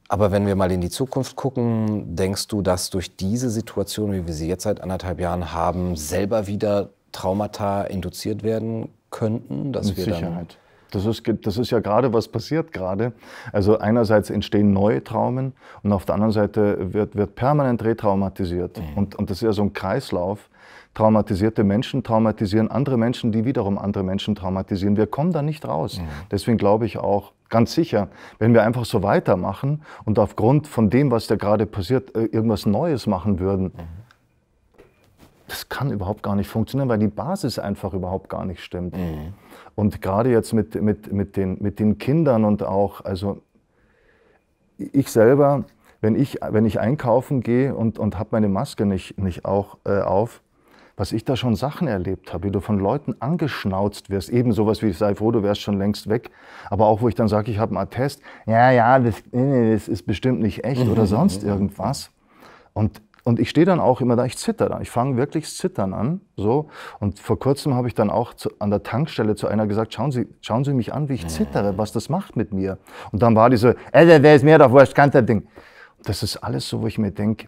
Aber 0.10 0.32
wenn 0.32 0.46
wir 0.48 0.56
mal 0.56 0.72
in 0.72 0.82
die 0.82 0.90
Zukunft 0.90 1.36
gucken, 1.36 2.16
denkst 2.16 2.48
du, 2.48 2.62
dass 2.62 2.90
durch 2.90 3.16
diese 3.18 3.50
Situation, 3.50 4.14
wie 4.14 4.26
wir 4.26 4.34
sie 4.34 4.48
jetzt 4.48 4.64
seit 4.64 4.82
anderthalb 4.82 5.20
Jahren 5.20 5.54
haben, 5.54 5.96
selber 5.98 6.48
wieder 6.48 6.90
Traumata 7.12 7.84
induziert 7.84 8.44
werden 8.44 8.90
könnten? 9.12 9.74
Dass 9.74 9.88
Mit 9.88 9.98
wir 9.98 10.04
Sicherheit. 10.06 10.58
Das 10.92 11.06
ist, 11.06 11.24
das 11.42 11.58
ist 11.58 11.72
ja 11.72 11.80
gerade, 11.80 12.14
was 12.14 12.30
passiert 12.30 12.72
gerade. 12.72 13.12
Also 13.52 13.80
einerseits 13.80 14.30
entstehen 14.30 14.72
neue 14.72 15.04
Traumen 15.04 15.52
und 15.84 15.92
auf 15.92 16.06
der 16.06 16.16
anderen 16.16 16.32
Seite 16.32 16.94
wird, 16.94 17.16
wird 17.16 17.36
permanent 17.36 17.84
retraumatisiert. 17.84 18.80
Mhm. 18.80 18.98
Und, 18.98 19.16
und 19.16 19.30
das 19.30 19.40
ist 19.40 19.44
ja 19.44 19.52
so 19.52 19.64
ein 19.64 19.74
Kreislauf. 19.74 20.50
Traumatisierte 20.94 21.66
Menschen 21.66 22.04
traumatisieren 22.04 22.72
andere 22.72 22.98
Menschen, 22.98 23.34
die 23.34 23.44
wiederum 23.44 23.78
andere 23.78 24.04
Menschen 24.04 24.34
traumatisieren. 24.34 24.96
Wir 24.96 25.08
kommen 25.08 25.34
da 25.34 25.42
nicht 25.42 25.68
raus. 25.68 26.00
Mhm. 26.00 26.08
Deswegen 26.32 26.58
glaube 26.58 26.86
ich 26.86 26.98
auch, 26.98 27.34
ganz 27.50 27.74
sicher, 27.74 28.10
wenn 28.40 28.54
wir 28.54 28.64
einfach 28.64 28.86
so 28.86 29.04
weitermachen 29.04 29.82
und 30.06 30.20
aufgrund 30.20 30.68
von 30.68 30.90
dem, 30.90 31.12
was 31.12 31.28
da 31.28 31.36
gerade 31.36 31.66
passiert, 31.66 32.16
äh, 32.16 32.26
irgendwas 32.26 32.66
Neues 32.66 33.08
machen 33.08 33.40
würden, 33.40 33.72
das 35.48 35.70
kann 35.70 35.92
überhaupt 35.92 36.24
gar 36.24 36.36
nicht 36.36 36.50
funktionieren, 36.50 36.90
weil 36.90 37.00
die 37.00 37.08
Basis 37.08 37.58
einfach 37.58 37.94
überhaupt 37.94 38.30
gar 38.30 38.46
nicht 38.46 38.62
stimmt. 38.62 38.96
Mhm. 38.96 39.34
Und 39.76 40.02
gerade 40.02 40.30
jetzt 40.30 40.54
mit, 40.54 40.82
mit, 40.82 41.12
mit, 41.14 41.38
den, 41.38 41.58
mit 41.62 41.80
den 41.80 41.98
Kindern 41.98 42.44
und 42.44 42.64
auch, 42.64 43.06
also 43.06 43.42
ich 44.78 45.10
selber, 45.10 45.64
wenn 46.02 46.16
ich, 46.16 46.40
wenn 46.42 46.66
ich 46.66 46.80
einkaufen 46.80 47.42
gehe 47.42 47.74
und, 47.76 47.98
und 47.98 48.20
habe 48.20 48.30
meine 48.32 48.50
Maske 48.50 48.86
nicht, 48.86 49.18
nicht 49.20 49.46
auch 49.46 49.78
äh, 49.86 50.02
auf, 50.02 50.42
was 50.98 51.12
ich 51.12 51.24
da 51.24 51.36
schon 51.36 51.56
Sachen 51.56 51.88
erlebt 51.88 52.34
habe, 52.34 52.48
wie 52.48 52.52
du 52.52 52.60
von 52.60 52.80
Leuten 52.80 53.16
angeschnauzt 53.20 54.10
wirst, 54.10 54.30
eben 54.30 54.52
sowas 54.52 54.82
wie, 54.82 54.92
sei 54.92 55.14
froh, 55.14 55.32
du 55.32 55.44
wärst 55.44 55.62
schon 55.62 55.78
längst 55.78 56.10
weg, 56.10 56.32
aber 56.72 56.88
auch 56.88 57.02
wo 57.02 57.08
ich 57.08 57.14
dann 57.14 57.28
sage, 57.28 57.52
ich 57.52 57.60
habe 57.60 57.70
einen 57.70 57.78
Attest, 57.78 58.22
ja, 58.48 58.72
ja, 58.72 58.98
das, 58.98 59.24
das 59.32 59.88
ist 59.88 60.08
bestimmt 60.08 60.42
nicht 60.42 60.66
echt 60.66 60.88
oder 60.88 61.06
sonst 61.06 61.44
irgendwas. 61.44 62.10
Und, 62.74 63.02
und 63.24 63.40
ich 63.40 63.52
stehe 63.52 63.66
dann 63.66 63.80
auch 63.80 64.02
immer 64.02 64.16
da, 64.16 64.26
ich 64.26 64.38
zitter 64.38 64.70
da, 64.70 64.82
ich 64.82 64.90
fange 64.90 65.18
wirklich 65.18 65.46
Zittern 65.46 65.94
an, 65.94 66.22
so. 66.36 66.70
Und 67.00 67.20
vor 67.20 67.38
kurzem 67.38 67.76
habe 67.76 67.88
ich 67.88 67.94
dann 67.94 68.10
auch 68.10 68.34
zu, 68.34 68.50
an 68.58 68.72
der 68.72 68.82
Tankstelle 68.82 69.36
zu 69.36 69.48
einer 69.48 69.68
gesagt, 69.68 69.94
schauen 69.94 70.12
Sie, 70.12 70.28
schauen 70.42 70.64
Sie 70.64 70.74
mich 70.74 70.94
an, 70.94 71.10
wie 71.10 71.14
ich 71.14 71.28
zittere, 71.28 71.78
was 71.78 71.92
das 71.92 72.10
macht 72.10 72.36
mit 72.36 72.54
mir. 72.54 72.80
Und 73.12 73.22
dann 73.22 73.36
war 73.36 73.52
diese, 73.52 73.76
ey, 73.92 74.08
wer 74.08 74.36
ist 74.36 74.44
mir 74.44 74.58
doch 74.58 74.72
wurscht, 74.72 74.96
kann 74.96 75.12
das 75.12 75.26
Ding. 75.26 75.48
Das 76.04 76.24
ist 76.24 76.38
alles 76.38 76.68
so, 76.68 76.82
wo 76.82 76.88
ich 76.88 76.98
mir 76.98 77.12
denke, 77.12 77.48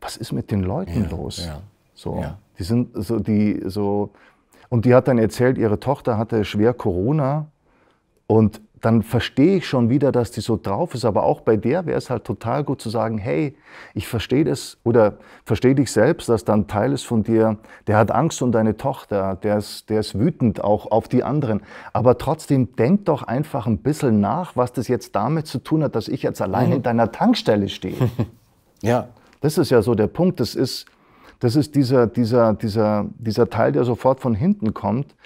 was 0.00 0.18
ist 0.18 0.32
mit 0.32 0.50
den 0.50 0.62
Leuten 0.62 1.04
ja, 1.04 1.10
los? 1.10 1.46
Ja, 1.46 1.60
so. 1.94 2.20
Ja. 2.20 2.38
Die 2.58 2.64
sind 2.64 2.90
so, 2.94 3.18
die 3.18 3.62
so, 3.66 4.10
und 4.68 4.84
die 4.84 4.94
hat 4.94 5.08
dann 5.08 5.18
erzählt, 5.18 5.58
ihre 5.58 5.80
Tochter 5.80 6.18
hatte 6.18 6.44
schwer 6.44 6.74
Corona 6.74 7.46
und 8.26 8.60
dann 8.82 9.02
verstehe 9.02 9.58
ich 9.58 9.68
schon 9.68 9.90
wieder, 9.90 10.10
dass 10.10 10.32
die 10.32 10.40
so 10.40 10.58
drauf 10.60 10.94
ist. 10.94 11.04
Aber 11.04 11.22
auch 11.22 11.40
bei 11.40 11.56
der 11.56 11.86
wäre 11.86 11.96
es 11.96 12.10
halt 12.10 12.24
total 12.24 12.64
gut 12.64 12.80
zu 12.80 12.90
sagen, 12.90 13.16
hey, 13.16 13.56
ich 13.94 14.08
verstehe 14.08 14.44
das 14.44 14.76
oder 14.82 15.18
verstehe 15.44 15.76
dich 15.76 15.92
selbst, 15.92 16.28
dass 16.28 16.44
dann 16.44 16.66
Teil 16.66 16.92
ist 16.92 17.04
von 17.04 17.22
dir, 17.22 17.58
der 17.86 17.96
hat 17.96 18.10
Angst 18.10 18.42
um 18.42 18.50
deine 18.50 18.76
Tochter, 18.76 19.36
der 19.36 19.58
ist, 19.58 19.88
der 19.88 20.00
ist 20.00 20.18
wütend 20.18 20.64
auch 20.64 20.90
auf 20.90 21.06
die 21.06 21.22
anderen. 21.22 21.62
Aber 21.92 22.18
trotzdem 22.18 22.74
denk 22.74 23.04
doch 23.04 23.22
einfach 23.22 23.66
ein 23.66 23.78
bisschen 23.78 24.20
nach, 24.20 24.56
was 24.56 24.72
das 24.72 24.88
jetzt 24.88 25.14
damit 25.14 25.46
zu 25.46 25.58
tun 25.58 25.84
hat, 25.84 25.94
dass 25.94 26.08
ich 26.08 26.24
jetzt 26.24 26.42
allein 26.42 26.70
mhm. 26.70 26.76
in 26.76 26.82
deiner 26.82 27.12
Tankstelle 27.12 27.68
stehe. 27.68 28.10
ja. 28.82 29.08
Das 29.40 29.58
ist 29.58 29.70
ja 29.70 29.82
so 29.82 29.94
der 29.94 30.08
Punkt. 30.08 30.40
Das 30.40 30.56
ist, 30.56 30.86
das 31.42 31.56
ist 31.56 31.74
dieser, 31.74 32.06
dieser, 32.06 32.54
dieser, 32.54 33.06
dieser 33.18 33.50
Teil, 33.50 33.72
der 33.72 33.82
sofort 33.82 34.20
von 34.20 34.32
hinten 34.32 34.74
kommt, 34.74 35.16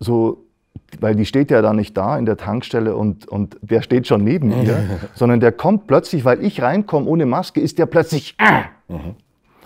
so, 0.00 0.44
weil 0.98 1.14
die 1.14 1.24
steht 1.24 1.52
ja 1.52 1.62
da 1.62 1.72
nicht 1.72 1.96
da 1.96 2.18
in 2.18 2.26
der 2.26 2.36
Tankstelle 2.36 2.96
und, 2.96 3.28
und 3.28 3.56
der 3.62 3.82
steht 3.82 4.08
schon 4.08 4.24
neben 4.24 4.48
mir, 4.48 5.00
sondern 5.14 5.38
der 5.38 5.52
kommt 5.52 5.86
plötzlich, 5.86 6.24
weil 6.24 6.42
ich 6.42 6.60
reinkomme 6.62 7.06
ohne 7.06 7.26
Maske, 7.26 7.60
ist 7.60 7.78
der 7.78 7.86
plötzlich. 7.86 8.34
Äh. 8.38 8.92
Mhm. 8.92 9.14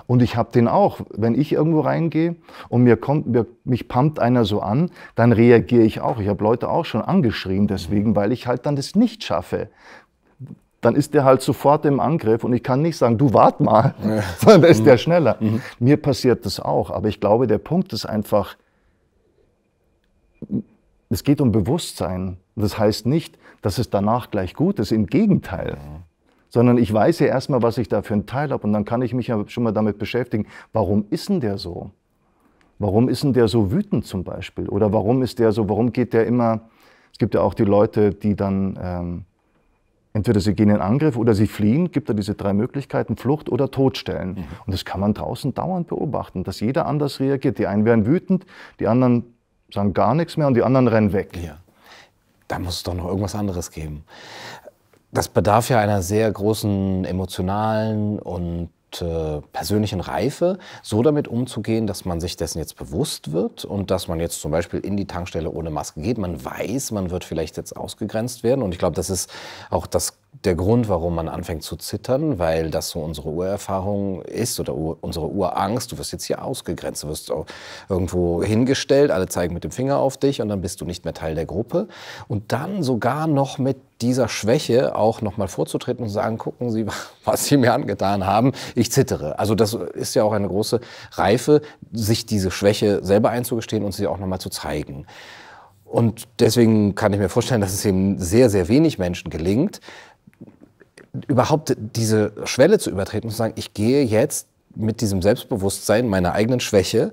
Und 0.06 0.20
ich 0.20 0.36
habe 0.36 0.52
den 0.52 0.68
auch. 0.68 1.00
Wenn 1.16 1.34
ich 1.34 1.50
irgendwo 1.52 1.80
reingehe 1.80 2.36
und 2.68 2.82
mir 2.82 2.98
kommt, 2.98 3.26
mir, 3.26 3.46
mich 3.64 3.88
pumpt 3.88 4.18
einer 4.18 4.44
so 4.44 4.60
an, 4.60 4.90
dann 5.14 5.32
reagiere 5.32 5.82
ich 5.82 6.02
auch. 6.02 6.20
Ich 6.20 6.28
habe 6.28 6.44
Leute 6.44 6.68
auch 6.68 6.84
schon 6.84 7.00
angeschrien 7.00 7.68
deswegen, 7.68 8.14
weil 8.14 8.32
ich 8.32 8.46
halt 8.46 8.66
dann 8.66 8.76
das 8.76 8.94
nicht 8.96 9.24
schaffe 9.24 9.70
dann 10.84 10.96
ist 10.96 11.14
der 11.14 11.24
halt 11.24 11.40
sofort 11.40 11.86
im 11.86 11.98
Angriff 11.98 12.44
und 12.44 12.52
ich 12.52 12.62
kann 12.62 12.82
nicht 12.82 12.98
sagen, 12.98 13.16
du 13.16 13.32
wart 13.32 13.60
mal, 13.60 13.94
ja. 14.04 14.22
sondern 14.38 14.62
da 14.62 14.68
ist 14.68 14.80
mhm. 14.80 14.84
der 14.84 14.98
schneller. 14.98 15.36
Mhm. 15.40 15.62
Mir 15.78 15.96
passiert 15.96 16.44
das 16.44 16.60
auch, 16.60 16.90
aber 16.90 17.08
ich 17.08 17.20
glaube, 17.20 17.46
der 17.46 17.58
Punkt 17.58 17.92
ist 17.94 18.04
einfach, 18.04 18.56
es 21.08 21.24
geht 21.24 21.40
um 21.40 21.52
Bewusstsein. 21.52 22.36
Das 22.54 22.78
heißt 22.78 23.06
nicht, 23.06 23.38
dass 23.62 23.78
es 23.78 23.88
danach 23.88 24.30
gleich 24.30 24.54
gut 24.54 24.78
ist, 24.78 24.92
im 24.92 25.06
Gegenteil. 25.06 25.72
Mhm. 25.72 26.02
Sondern 26.50 26.76
ich 26.76 26.92
weiß 26.92 27.18
ja 27.20 27.28
erstmal, 27.28 27.62
was 27.62 27.78
ich 27.78 27.88
da 27.88 28.02
für 28.02 28.14
einen 28.14 28.26
Teil 28.26 28.50
habe 28.50 28.66
und 28.66 28.72
dann 28.74 28.84
kann 28.84 29.00
ich 29.00 29.14
mich 29.14 29.28
ja 29.28 29.42
schon 29.48 29.64
mal 29.64 29.72
damit 29.72 29.98
beschäftigen, 29.98 30.46
warum 30.72 31.06
ist 31.08 31.30
denn 31.30 31.40
der 31.40 31.56
so? 31.56 31.90
Warum 32.78 33.08
ist 33.08 33.24
denn 33.24 33.32
der 33.32 33.48
so 33.48 33.72
wütend 33.72 34.04
zum 34.04 34.22
Beispiel? 34.22 34.68
Oder 34.68 34.92
warum 34.92 35.22
ist 35.22 35.38
der 35.38 35.52
so, 35.52 35.68
warum 35.68 35.92
geht 35.92 36.12
der 36.12 36.26
immer, 36.26 36.68
es 37.10 37.18
gibt 37.18 37.34
ja 37.34 37.40
auch 37.40 37.54
die 37.54 37.64
Leute, 37.64 38.12
die 38.12 38.36
dann... 38.36 38.78
Ähm, 38.82 39.24
Entweder 40.16 40.38
sie 40.40 40.54
gehen 40.54 40.70
in 40.70 40.80
Angriff 40.80 41.16
oder 41.16 41.34
sie 41.34 41.48
fliehen, 41.48 41.90
gibt 41.90 42.08
da 42.08 42.14
diese 42.14 42.36
drei 42.36 42.52
Möglichkeiten, 42.52 43.16
Flucht 43.16 43.50
oder 43.50 43.72
Todstellen. 43.72 44.30
Mhm. 44.30 44.44
Und 44.64 44.72
das 44.72 44.84
kann 44.84 45.00
man 45.00 45.12
draußen 45.12 45.54
dauernd 45.54 45.88
beobachten, 45.88 46.44
dass 46.44 46.60
jeder 46.60 46.86
anders 46.86 47.18
reagiert. 47.18 47.58
Die 47.58 47.66
einen 47.66 47.84
werden 47.84 48.06
wütend, 48.06 48.46
die 48.78 48.86
anderen 48.86 49.34
sagen 49.72 49.92
gar 49.92 50.14
nichts 50.14 50.36
mehr 50.36 50.46
und 50.46 50.54
die 50.54 50.62
anderen 50.62 50.86
rennen 50.86 51.12
weg. 51.12 51.36
Ja. 51.42 51.56
Da 52.46 52.60
muss 52.60 52.76
es 52.76 52.82
doch 52.84 52.94
noch 52.94 53.06
irgendwas 53.06 53.34
anderes 53.34 53.72
geben. 53.72 54.04
Das 55.10 55.28
bedarf 55.28 55.68
ja 55.68 55.80
einer 55.80 56.00
sehr 56.00 56.30
großen 56.30 57.04
emotionalen 57.04 58.20
und 58.20 58.70
äh, 59.02 59.40
persönlichen 59.52 60.00
Reife, 60.00 60.58
so 60.82 61.02
damit 61.02 61.28
umzugehen, 61.28 61.86
dass 61.86 62.04
man 62.04 62.20
sich 62.20 62.36
dessen 62.36 62.58
jetzt 62.58 62.76
bewusst 62.76 63.32
wird 63.32 63.64
und 63.64 63.90
dass 63.90 64.08
man 64.08 64.20
jetzt 64.20 64.40
zum 64.40 64.50
Beispiel 64.50 64.80
in 64.80 64.96
die 64.96 65.06
Tankstelle 65.06 65.50
ohne 65.50 65.70
Maske 65.70 66.00
geht. 66.00 66.18
Man 66.18 66.44
weiß, 66.44 66.90
man 66.92 67.10
wird 67.10 67.24
vielleicht 67.24 67.56
jetzt 67.56 67.76
ausgegrenzt 67.76 68.42
werden. 68.42 68.62
Und 68.62 68.72
ich 68.72 68.78
glaube, 68.78 68.96
das 68.96 69.10
ist 69.10 69.30
auch 69.70 69.86
das 69.86 70.18
der 70.44 70.54
Grund, 70.54 70.88
warum 70.88 71.14
man 71.14 71.28
anfängt 71.28 71.62
zu 71.62 71.76
zittern, 71.76 72.38
weil 72.38 72.70
das 72.70 72.90
so 72.90 73.00
unsere 73.00 73.30
Urerfahrung 73.30 74.22
ist 74.22 74.60
oder 74.60 74.74
unsere 74.74 75.28
Urangst. 75.28 75.90
Du 75.90 75.98
wirst 75.98 76.12
jetzt 76.12 76.24
hier 76.24 76.44
ausgegrenzt, 76.44 77.02
du 77.02 77.08
wirst 77.08 77.32
irgendwo 77.88 78.42
hingestellt, 78.42 79.10
alle 79.10 79.26
zeigen 79.26 79.54
mit 79.54 79.64
dem 79.64 79.70
Finger 79.70 79.98
auf 79.98 80.18
dich 80.18 80.42
und 80.42 80.48
dann 80.50 80.60
bist 80.60 80.80
du 80.80 80.84
nicht 80.84 81.04
mehr 81.04 81.14
Teil 81.14 81.34
der 81.34 81.46
Gruppe. 81.46 81.88
Und 82.28 82.52
dann 82.52 82.82
sogar 82.82 83.26
noch 83.26 83.58
mit 83.58 83.78
dieser 84.02 84.28
Schwäche 84.28 84.96
auch 84.96 85.22
noch 85.22 85.38
mal 85.38 85.48
vorzutreten 85.48 86.02
und 86.02 86.08
zu 86.08 86.14
sagen, 86.14 86.36
gucken 86.36 86.70
Sie, 86.70 86.84
was 87.24 87.46
Sie 87.46 87.56
mir 87.56 87.72
angetan 87.72 88.26
haben, 88.26 88.52
ich 88.74 88.92
zittere. 88.92 89.38
Also 89.38 89.54
das 89.54 89.72
ist 89.72 90.14
ja 90.14 90.24
auch 90.24 90.32
eine 90.32 90.48
große 90.48 90.80
Reife, 91.12 91.62
sich 91.92 92.26
diese 92.26 92.50
Schwäche 92.50 93.02
selber 93.02 93.30
einzugestehen 93.30 93.82
und 93.82 93.92
sie 93.92 94.06
auch 94.06 94.18
noch 94.18 94.26
mal 94.26 94.40
zu 94.40 94.50
zeigen. 94.50 95.06
Und 95.84 96.24
deswegen 96.40 96.96
kann 96.96 97.12
ich 97.12 97.20
mir 97.20 97.28
vorstellen, 97.28 97.60
dass 97.60 97.72
es 97.72 97.84
eben 97.84 98.18
sehr, 98.18 98.50
sehr 98.50 98.66
wenig 98.66 98.98
Menschen 98.98 99.30
gelingt, 99.30 99.80
überhaupt 101.26 101.76
diese 101.78 102.32
Schwelle 102.44 102.78
zu 102.78 102.90
übertreten 102.90 103.28
und 103.28 103.32
zu 103.32 103.36
sagen, 103.36 103.54
ich 103.56 103.74
gehe 103.74 104.04
jetzt 104.04 104.48
mit 104.74 105.00
diesem 105.00 105.22
Selbstbewusstsein 105.22 106.08
meiner 106.08 106.32
eigenen 106.32 106.60
Schwäche 106.60 107.12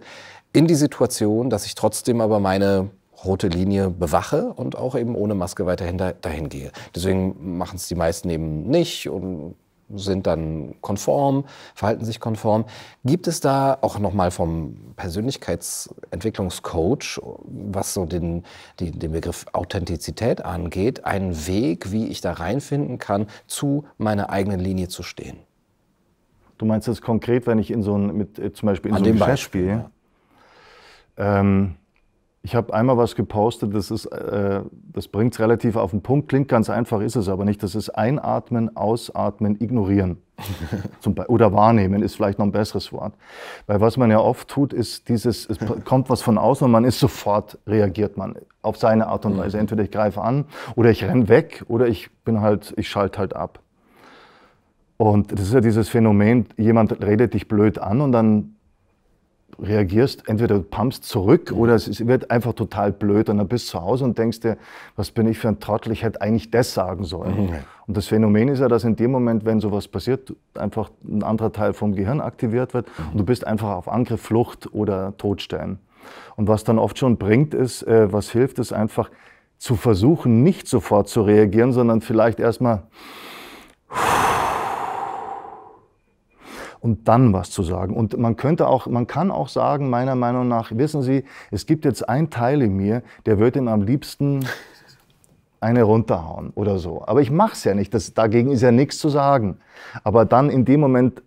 in 0.54 0.68
die 0.68 0.76
Situation, 0.76 1.50
dass 1.50 1.66
ich 1.66 1.76
trotzdem 1.76 2.22
aber 2.22 2.40
meine 2.40 2.90
rote 3.24 3.48
Linie 3.48 3.90
bewache 3.90 4.52
und 4.54 4.76
auch 4.76 4.96
eben 4.96 5.16
ohne 5.16 5.36
Maske 5.36 5.66
weiterhin 5.66 5.98
dahin 5.98 6.50
gehe. 6.50 6.72
Deswegen 6.96 7.58
machen 7.58 7.76
es 7.76 7.88
die 7.88 7.96
meisten 7.96 8.30
eben 8.30 8.64
nicht 8.68 9.10
und 9.10 9.56
sind 9.96 10.28
dann 10.28 10.76
konform, 10.82 11.46
verhalten 11.76 12.06
sich 12.06 12.20
konform. 12.20 12.66
Gibt 13.04 13.28
es 13.28 13.40
da 13.40 13.78
auch 13.82 14.00
nochmal 14.00 14.32
vom 14.32 14.94
Persönlichkeitsentwicklungscoach, 14.96 17.20
was 17.46 17.94
so 17.94 18.06
den, 18.06 18.44
den, 18.80 19.00
den 19.00 19.12
Begriff 19.12 19.46
Authentizität 19.54 20.46
angeht, 20.46 21.06
einen 21.06 21.48
Weg, 21.48 21.92
wie 21.92 22.08
ich 22.08 22.22
da 22.22 22.34
reinfinden 22.34 22.98
kann, 22.98 23.28
zu 23.48 23.86
meiner 23.98 24.30
eigenen 24.30 24.60
Linie 24.60 24.88
zu 24.88 25.04
stehen? 25.04 25.38
Du 26.58 26.66
meinst 26.66 26.88
das 26.88 27.02
konkret, 27.02 27.48
wenn 27.48 27.58
ich 27.58 27.72
in 27.72 27.82
so 27.82 27.98
ein, 27.98 28.16
mit, 28.16 28.38
äh, 28.38 28.54
zum 28.54 28.68
Beispiel 28.68 28.90
in 28.90 28.98
An 28.98 29.04
so 29.04 29.10
einem 29.10 29.20
Beispiel, 29.20 29.68
ja. 29.68 29.90
ähm, 31.18 31.76
ich 32.44 32.56
habe 32.56 32.74
einmal 32.74 32.98
was 32.98 33.16
gepostet, 33.16 33.76
das, 33.76 33.92
ist, 33.92 34.06
äh, 34.08 34.62
das 34.92 35.08
bringt 35.08 35.34
es 35.34 35.40
relativ 35.40 35.76
auf 35.76 35.92
den 35.92 36.02
Punkt, 36.02 36.28
klingt 36.30 36.48
ganz 36.48 36.72
einfach, 36.72 37.00
ist 37.02 37.16
es 37.16 37.30
aber 37.30 37.46
nicht. 37.46 37.62
Das 37.62 37.76
ist 37.76 37.90
Einatmen, 37.92 38.76
Ausatmen, 38.76 39.62
Ignorieren. 39.62 40.18
oder 41.28 41.54
Wahrnehmen 41.54 42.02
ist 42.02 42.16
vielleicht 42.16 42.40
noch 42.40 42.48
ein 42.48 42.52
besseres 42.52 42.92
Wort. 42.92 43.14
Weil 43.68 43.80
was 43.80 43.96
man 43.96 44.10
ja 44.10 44.20
oft 44.20 44.48
tut, 44.48 44.74
ist 44.74 45.08
dieses, 45.08 45.48
es 45.48 45.60
kommt 45.86 46.10
was 46.10 46.24
von 46.24 46.40
außen 46.40 46.66
und 46.66 46.72
man 46.72 46.84
ist 46.84 47.00
sofort, 47.00 47.60
reagiert 47.68 48.18
man 48.18 48.36
auf 48.64 48.78
seine 48.78 49.06
Art 49.06 49.24
und 49.26 49.38
Weise. 49.38 49.58
Mhm. 49.58 49.62
Entweder 49.62 49.84
ich 49.84 49.92
greife 49.92 50.22
an 50.22 50.46
oder 50.76 50.90
ich 50.90 51.04
renne 51.04 51.30
weg 51.30 51.64
oder 51.68 51.88
ich 51.88 52.10
bin 52.24 52.42
halt, 52.42 52.74
ich 52.76 52.90
schalte 52.90 53.20
halt 53.20 53.36
ab. 53.36 53.60
Und 54.98 55.32
das 55.32 55.42
ist 55.42 55.54
ja 55.54 55.62
dieses 55.62 55.90
Phänomen, 55.90 56.48
jemand 56.58 57.04
redet 57.04 57.36
dich 57.36 57.48
blöd 57.48 57.78
an 57.78 58.02
und 58.02 58.12
dann 58.12 58.56
reagierst, 59.60 60.28
entweder 60.28 60.56
du 60.56 60.64
pumpst 60.64 61.04
zurück 61.04 61.52
oder 61.52 61.76
es 61.76 62.06
wird 62.06 62.32
einfach 62.32 62.54
total 62.54 62.92
blöd 62.92 63.30
und 63.30 63.38
dann 63.38 63.48
bist 63.48 63.68
du 63.68 63.72
zu 63.72 63.82
Hause 63.82 64.04
und 64.04 64.18
denkst 64.18 64.42
dir, 64.42 64.58
was 64.96 65.12
bin 65.12 65.28
ich 65.28 65.40
für 65.40 65.48
ein 65.48 65.60
Trottel, 65.60 65.92
ich 65.92 66.04
hätte 66.04 66.22
eigentlich 66.22 66.52
das 66.52 66.74
sagen 66.74 67.04
sollen. 67.04 67.48
Mhm. 67.48 67.54
Und 67.88 67.98
das 67.98 68.08
Phänomen 68.08 68.48
ist 68.50 68.60
ja, 68.60 68.68
dass 68.68 68.84
in 68.84 68.96
dem 68.96 69.12
Moment, 69.12 69.46
wenn 69.46 69.60
sowas 69.60 69.88
passiert, 69.88 70.34
einfach 70.54 70.92
ein 71.04 71.24
anderer 71.24 71.52
Teil 71.52 71.74
vom 71.74 71.94
Gehirn 71.94 72.22
aktiviert 72.22 72.74
wird 72.74 72.88
mhm. 72.88 73.12
und 73.12 73.18
du 73.18 73.26
bist 73.26 73.46
einfach 73.46 73.70
auf 73.70 73.88
Angriff, 73.88 74.22
Flucht 74.22 74.74
oder 74.74 75.16
Todstellen. 75.18 75.80
Und 76.36 76.48
was 76.48 76.64
dann 76.64 76.80
oft 76.80 76.98
schon 76.98 77.18
bringt, 77.18 77.54
ist, 77.54 77.84
äh, 77.84 78.12
was 78.12 78.32
hilft, 78.32 78.60
ist 78.60 78.74
einfach 78.74 79.10
zu 79.58 79.76
versuchen, 79.76 80.42
nicht 80.42 80.68
sofort 80.68 81.08
zu 81.08 81.22
reagieren, 81.22 81.72
sondern 81.72 82.02
vielleicht 82.02 82.40
erstmal 82.40 82.84
und 86.82 87.08
dann 87.08 87.32
was 87.32 87.52
zu 87.52 87.64
sagen. 87.64 87.96
Und 87.96 88.18
man 88.18 88.36
könnte 88.36 88.68
auch, 88.68 88.88
man 88.88 89.08
kann 89.08 89.32
auch 89.32 89.48
sagen, 89.48 89.90
meiner 89.90 90.16
Meinung 90.16 90.48
nach, 90.48 90.72
wissen 90.76 91.02
Sie, 91.02 91.24
es 91.52 91.66
gibt 91.66 91.86
jetzt 91.86 92.10
einen 92.10 92.30
Teil 92.30 92.62
in 92.62 92.76
mir, 92.76 93.04
der 93.26 93.40
wird 93.40 93.56
ihm 93.56 93.68
am 93.68 93.84
liebsten 93.84 94.46
eine 95.62 95.84
runterhauen 95.84 96.52
oder 96.56 96.80
so. 96.80 97.04
Aber 97.06 97.22
ich 97.22 97.30
mache 97.30 97.54
es 97.54 97.64
ja 97.64 97.76
nicht. 97.76 97.94
Das, 97.94 98.16
dagegen 98.16 98.52
ist 98.52 98.62
ja 98.62 98.72
nichts 98.72 98.98
zu 98.98 99.10
sagen. 99.10 99.58
Aber 100.04 100.26
dann 100.26 100.50
in 100.50 100.66
dem 100.66 100.80
Moment 100.80 101.22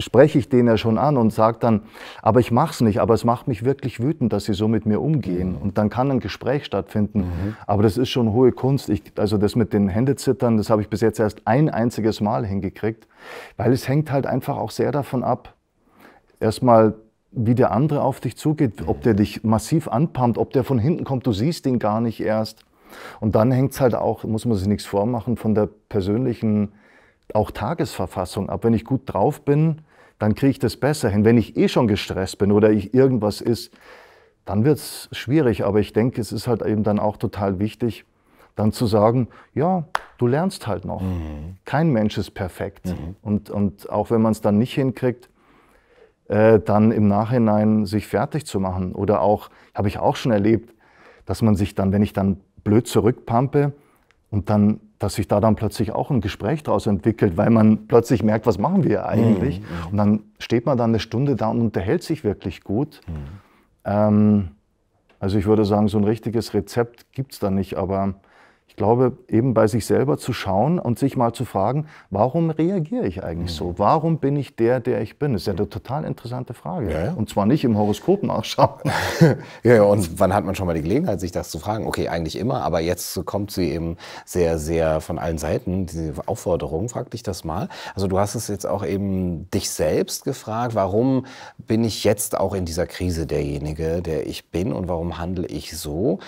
spreche 0.00 0.38
ich 0.38 0.48
den 0.48 0.66
ja 0.66 0.76
schon 0.76 0.98
an 0.98 1.16
und 1.16 1.32
sage 1.32 1.58
dann, 1.60 1.82
aber 2.22 2.40
ich 2.40 2.50
mache 2.50 2.72
es 2.72 2.80
nicht, 2.80 3.00
aber 3.00 3.14
es 3.14 3.24
macht 3.24 3.48
mich 3.48 3.64
wirklich 3.64 4.00
wütend, 4.00 4.32
dass 4.32 4.44
sie 4.44 4.54
so 4.54 4.66
mit 4.68 4.86
mir 4.86 5.00
umgehen. 5.00 5.52
Mhm. 5.52 5.58
Und 5.58 5.78
dann 5.78 5.90
kann 5.90 6.10
ein 6.10 6.20
Gespräch 6.20 6.64
stattfinden. 6.64 7.20
Mhm. 7.20 7.56
Aber 7.66 7.82
das 7.82 7.96
ist 7.96 8.08
schon 8.08 8.32
hohe 8.32 8.52
Kunst. 8.52 8.88
Ich, 8.88 9.02
also 9.16 9.38
das 9.38 9.56
mit 9.56 9.72
den 9.72 9.88
Händezittern, 9.88 10.56
das 10.56 10.70
habe 10.70 10.82
ich 10.82 10.88
bis 10.88 11.00
jetzt 11.00 11.20
erst 11.20 11.46
ein 11.46 11.68
einziges 11.68 12.20
Mal 12.20 12.44
hingekriegt, 12.44 13.06
weil 13.56 13.72
es 13.72 13.86
hängt 13.86 14.10
halt 14.10 14.26
einfach 14.26 14.56
auch 14.56 14.70
sehr 14.70 14.92
davon 14.92 15.22
ab, 15.22 15.54
erstmal 16.40 16.94
wie 17.32 17.54
der 17.54 17.70
andere 17.70 18.02
auf 18.02 18.20
dich 18.20 18.36
zugeht, 18.36 18.82
ob 18.86 19.02
der 19.02 19.14
dich 19.14 19.44
massiv 19.44 19.86
anpumpt, 19.86 20.36
ob 20.36 20.52
der 20.52 20.64
von 20.64 20.78
hinten 20.78 21.04
kommt, 21.04 21.26
du 21.26 21.32
siehst 21.32 21.64
ihn 21.66 21.78
gar 21.78 22.00
nicht 22.00 22.20
erst. 22.20 22.64
Und 23.20 23.36
dann 23.36 23.52
hängt 23.52 23.72
es 23.72 23.80
halt 23.80 23.94
auch, 23.94 24.24
muss 24.24 24.46
man 24.46 24.56
sich 24.56 24.66
nichts 24.66 24.84
vormachen, 24.84 25.36
von 25.36 25.54
der 25.54 25.68
persönlichen 25.88 26.72
auch 27.34 27.52
Tagesverfassung 27.52 28.50
ab. 28.50 28.64
Wenn 28.64 28.74
ich 28.74 28.84
gut 28.84 29.02
drauf 29.06 29.42
bin, 29.42 29.82
dann 30.20 30.34
kriege 30.34 30.50
ich 30.50 30.58
das 30.58 30.76
besser 30.76 31.08
hin. 31.08 31.24
Wenn 31.24 31.38
ich 31.38 31.56
eh 31.56 31.66
schon 31.66 31.88
gestresst 31.88 32.38
bin 32.38 32.52
oder 32.52 32.70
ich 32.70 32.94
irgendwas 32.94 33.40
ist, 33.40 33.72
dann 34.44 34.64
wird 34.64 34.76
es 34.76 35.08
schwierig. 35.12 35.64
Aber 35.64 35.80
ich 35.80 35.92
denke, 35.92 36.20
es 36.20 36.30
ist 36.30 36.46
halt 36.46 36.62
eben 36.62 36.84
dann 36.84 37.00
auch 37.00 37.16
total 37.16 37.58
wichtig, 37.58 38.04
dann 38.54 38.70
zu 38.70 38.86
sagen, 38.86 39.28
ja, 39.54 39.88
du 40.18 40.26
lernst 40.26 40.66
halt 40.66 40.84
noch. 40.84 41.00
Mhm. 41.00 41.56
Kein 41.64 41.90
Mensch 41.90 42.18
ist 42.18 42.32
perfekt. 42.32 42.86
Mhm. 42.86 43.16
Und, 43.22 43.48
und 43.48 43.88
auch 43.88 44.10
wenn 44.10 44.20
man 44.20 44.32
es 44.32 44.42
dann 44.42 44.58
nicht 44.58 44.74
hinkriegt, 44.74 45.30
äh, 46.28 46.60
dann 46.60 46.92
im 46.92 47.08
Nachhinein 47.08 47.86
sich 47.86 48.06
fertig 48.06 48.44
zu 48.44 48.60
machen. 48.60 48.94
Oder 48.94 49.22
auch, 49.22 49.48
habe 49.74 49.88
ich 49.88 49.98
auch 49.98 50.16
schon 50.16 50.32
erlebt, 50.32 50.74
dass 51.24 51.40
man 51.40 51.56
sich 51.56 51.74
dann, 51.74 51.92
wenn 51.92 52.02
ich 52.02 52.12
dann 52.12 52.40
blöd 52.62 52.86
zurückpampe 52.86 53.72
und 54.30 54.50
dann 54.50 54.80
dass 55.00 55.14
sich 55.14 55.26
da 55.26 55.40
dann 55.40 55.56
plötzlich 55.56 55.92
auch 55.92 56.10
ein 56.10 56.20
Gespräch 56.20 56.62
daraus 56.62 56.86
entwickelt, 56.86 57.38
weil 57.38 57.48
man 57.48 57.88
plötzlich 57.88 58.22
merkt, 58.22 58.46
was 58.46 58.58
machen 58.58 58.84
wir 58.84 59.06
eigentlich? 59.06 59.60
Mhm. 59.60 59.66
Und 59.90 59.96
dann 59.96 60.20
steht 60.38 60.66
man 60.66 60.76
dann 60.76 60.90
eine 60.90 61.00
Stunde 61.00 61.36
da 61.36 61.48
und 61.48 61.60
unterhält 61.60 62.02
sich 62.02 62.22
wirklich 62.22 62.62
gut. 62.62 63.00
Mhm. 63.08 63.14
Ähm, 63.86 64.48
also 65.18 65.38
ich 65.38 65.46
würde 65.46 65.64
sagen, 65.64 65.88
so 65.88 65.96
ein 65.96 66.04
richtiges 66.04 66.52
Rezept 66.52 67.12
gibt 67.12 67.32
es 67.32 67.38
da 67.38 67.50
nicht, 67.50 67.78
aber 67.78 68.14
ich 68.70 68.76
glaube, 68.76 69.18
eben 69.26 69.52
bei 69.52 69.66
sich 69.66 69.84
selber 69.84 70.16
zu 70.16 70.32
schauen 70.32 70.78
und 70.78 70.96
sich 70.96 71.16
mal 71.16 71.32
zu 71.32 71.44
fragen, 71.44 71.86
warum 72.08 72.50
reagiere 72.50 73.04
ich 73.04 73.24
eigentlich 73.24 73.50
so? 73.52 73.70
Mhm. 73.70 73.78
Warum 73.78 74.18
bin 74.18 74.36
ich 74.36 74.54
der, 74.54 74.78
der 74.78 75.02
ich 75.02 75.18
bin? 75.18 75.32
Das 75.32 75.42
ist 75.42 75.46
ja 75.46 75.54
eine 75.54 75.68
total 75.68 76.04
interessante 76.04 76.54
Frage. 76.54 76.92
Ja, 76.92 77.04
ja. 77.06 77.12
Und 77.12 77.28
zwar 77.28 77.46
nicht 77.46 77.64
im 77.64 77.76
Horoskop 77.76 78.22
nachschauen. 78.22 78.80
ja, 79.64 79.74
ja, 79.74 79.82
und 79.82 80.20
wann 80.20 80.32
hat 80.32 80.44
man 80.44 80.54
schon 80.54 80.68
mal 80.68 80.74
die 80.74 80.82
Gelegenheit, 80.82 81.18
sich 81.18 81.32
das 81.32 81.50
zu 81.50 81.58
fragen? 81.58 81.84
Okay, 81.84 82.08
eigentlich 82.08 82.38
immer, 82.38 82.62
aber 82.62 82.78
jetzt 82.78 83.22
kommt 83.26 83.50
sie 83.50 83.72
eben 83.72 83.96
sehr, 84.24 84.56
sehr 84.60 85.00
von 85.00 85.18
allen 85.18 85.38
Seiten, 85.38 85.86
diese 85.86 86.12
Aufforderung, 86.26 86.88
frag 86.88 87.10
dich 87.10 87.24
das 87.24 87.42
mal. 87.42 87.68
Also 87.96 88.06
du 88.06 88.20
hast 88.20 88.36
es 88.36 88.46
jetzt 88.46 88.66
auch 88.66 88.86
eben 88.86 89.50
dich 89.50 89.68
selbst 89.68 90.22
gefragt, 90.22 90.76
warum 90.76 91.26
bin 91.58 91.82
ich 91.82 92.04
jetzt 92.04 92.38
auch 92.38 92.54
in 92.54 92.66
dieser 92.66 92.86
Krise 92.86 93.26
derjenige, 93.26 94.00
der 94.00 94.28
ich 94.28 94.50
bin 94.50 94.72
und 94.72 94.86
warum 94.86 95.18
handle 95.18 95.46
ich 95.48 95.76
so? 95.76 96.20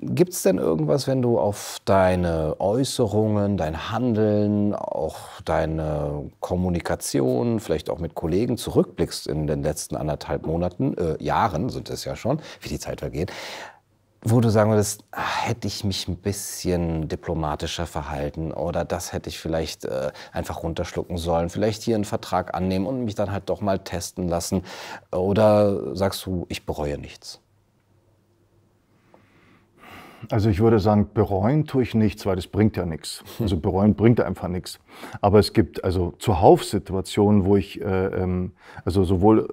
Gibt 0.00 0.32
es 0.32 0.42
denn 0.42 0.58
irgendwas, 0.58 1.06
wenn 1.06 1.22
du 1.22 1.38
auf 1.38 1.78
deine 1.84 2.56
Äußerungen, 2.60 3.56
dein 3.56 3.90
Handeln, 3.90 4.74
auch 4.74 5.18
deine 5.44 6.30
Kommunikation, 6.40 7.60
vielleicht 7.60 7.90
auch 7.90 7.98
mit 7.98 8.14
Kollegen 8.14 8.56
zurückblickst 8.56 9.26
in 9.26 9.46
den 9.46 9.62
letzten 9.62 9.96
anderthalb 9.96 10.46
Monaten, 10.46 10.96
äh, 10.96 11.22
Jahren 11.22 11.68
sind 11.68 11.90
es 11.90 12.04
ja 12.04 12.16
schon, 12.16 12.40
wie 12.60 12.68
die 12.68 12.78
Zeit 12.78 13.00
vergeht, 13.00 13.30
wo 14.26 14.40
du 14.40 14.48
sagen 14.48 14.70
würdest, 14.70 15.04
ach, 15.10 15.46
hätte 15.46 15.68
ich 15.68 15.84
mich 15.84 16.08
ein 16.08 16.16
bisschen 16.16 17.08
diplomatischer 17.08 17.86
verhalten 17.86 18.52
oder 18.52 18.86
das 18.86 19.12
hätte 19.12 19.28
ich 19.28 19.38
vielleicht 19.38 19.84
äh, 19.84 20.12
einfach 20.32 20.62
runterschlucken 20.62 21.18
sollen, 21.18 21.50
vielleicht 21.50 21.82
hier 21.82 21.94
einen 21.94 22.06
Vertrag 22.06 22.54
annehmen 22.54 22.86
und 22.86 23.04
mich 23.04 23.14
dann 23.14 23.30
halt 23.30 23.50
doch 23.50 23.60
mal 23.60 23.78
testen 23.80 24.28
lassen 24.28 24.62
oder 25.12 25.94
sagst 25.94 26.24
du, 26.24 26.46
ich 26.48 26.64
bereue 26.64 26.96
nichts? 26.96 27.43
Also 30.30 30.50
ich 30.50 30.60
würde 30.60 30.78
sagen, 30.78 31.08
bereuen 31.12 31.66
tue 31.66 31.82
ich 31.82 31.94
nichts, 31.94 32.26
weil 32.26 32.36
das 32.36 32.46
bringt 32.46 32.76
ja 32.76 32.86
nichts. 32.86 33.24
Also 33.40 33.56
bereuen 33.56 33.94
bringt 33.94 34.20
einfach 34.20 34.48
nichts. 34.48 34.78
Aber 35.20 35.38
es 35.38 35.52
gibt 35.52 35.84
also 35.84 36.14
zuhauf 36.18 36.64
Situationen, 36.64 37.44
wo 37.44 37.56
ich 37.56 37.80
äh, 37.80 38.06
ähm, 38.06 38.52
also 38.84 39.04
sowohl 39.04 39.48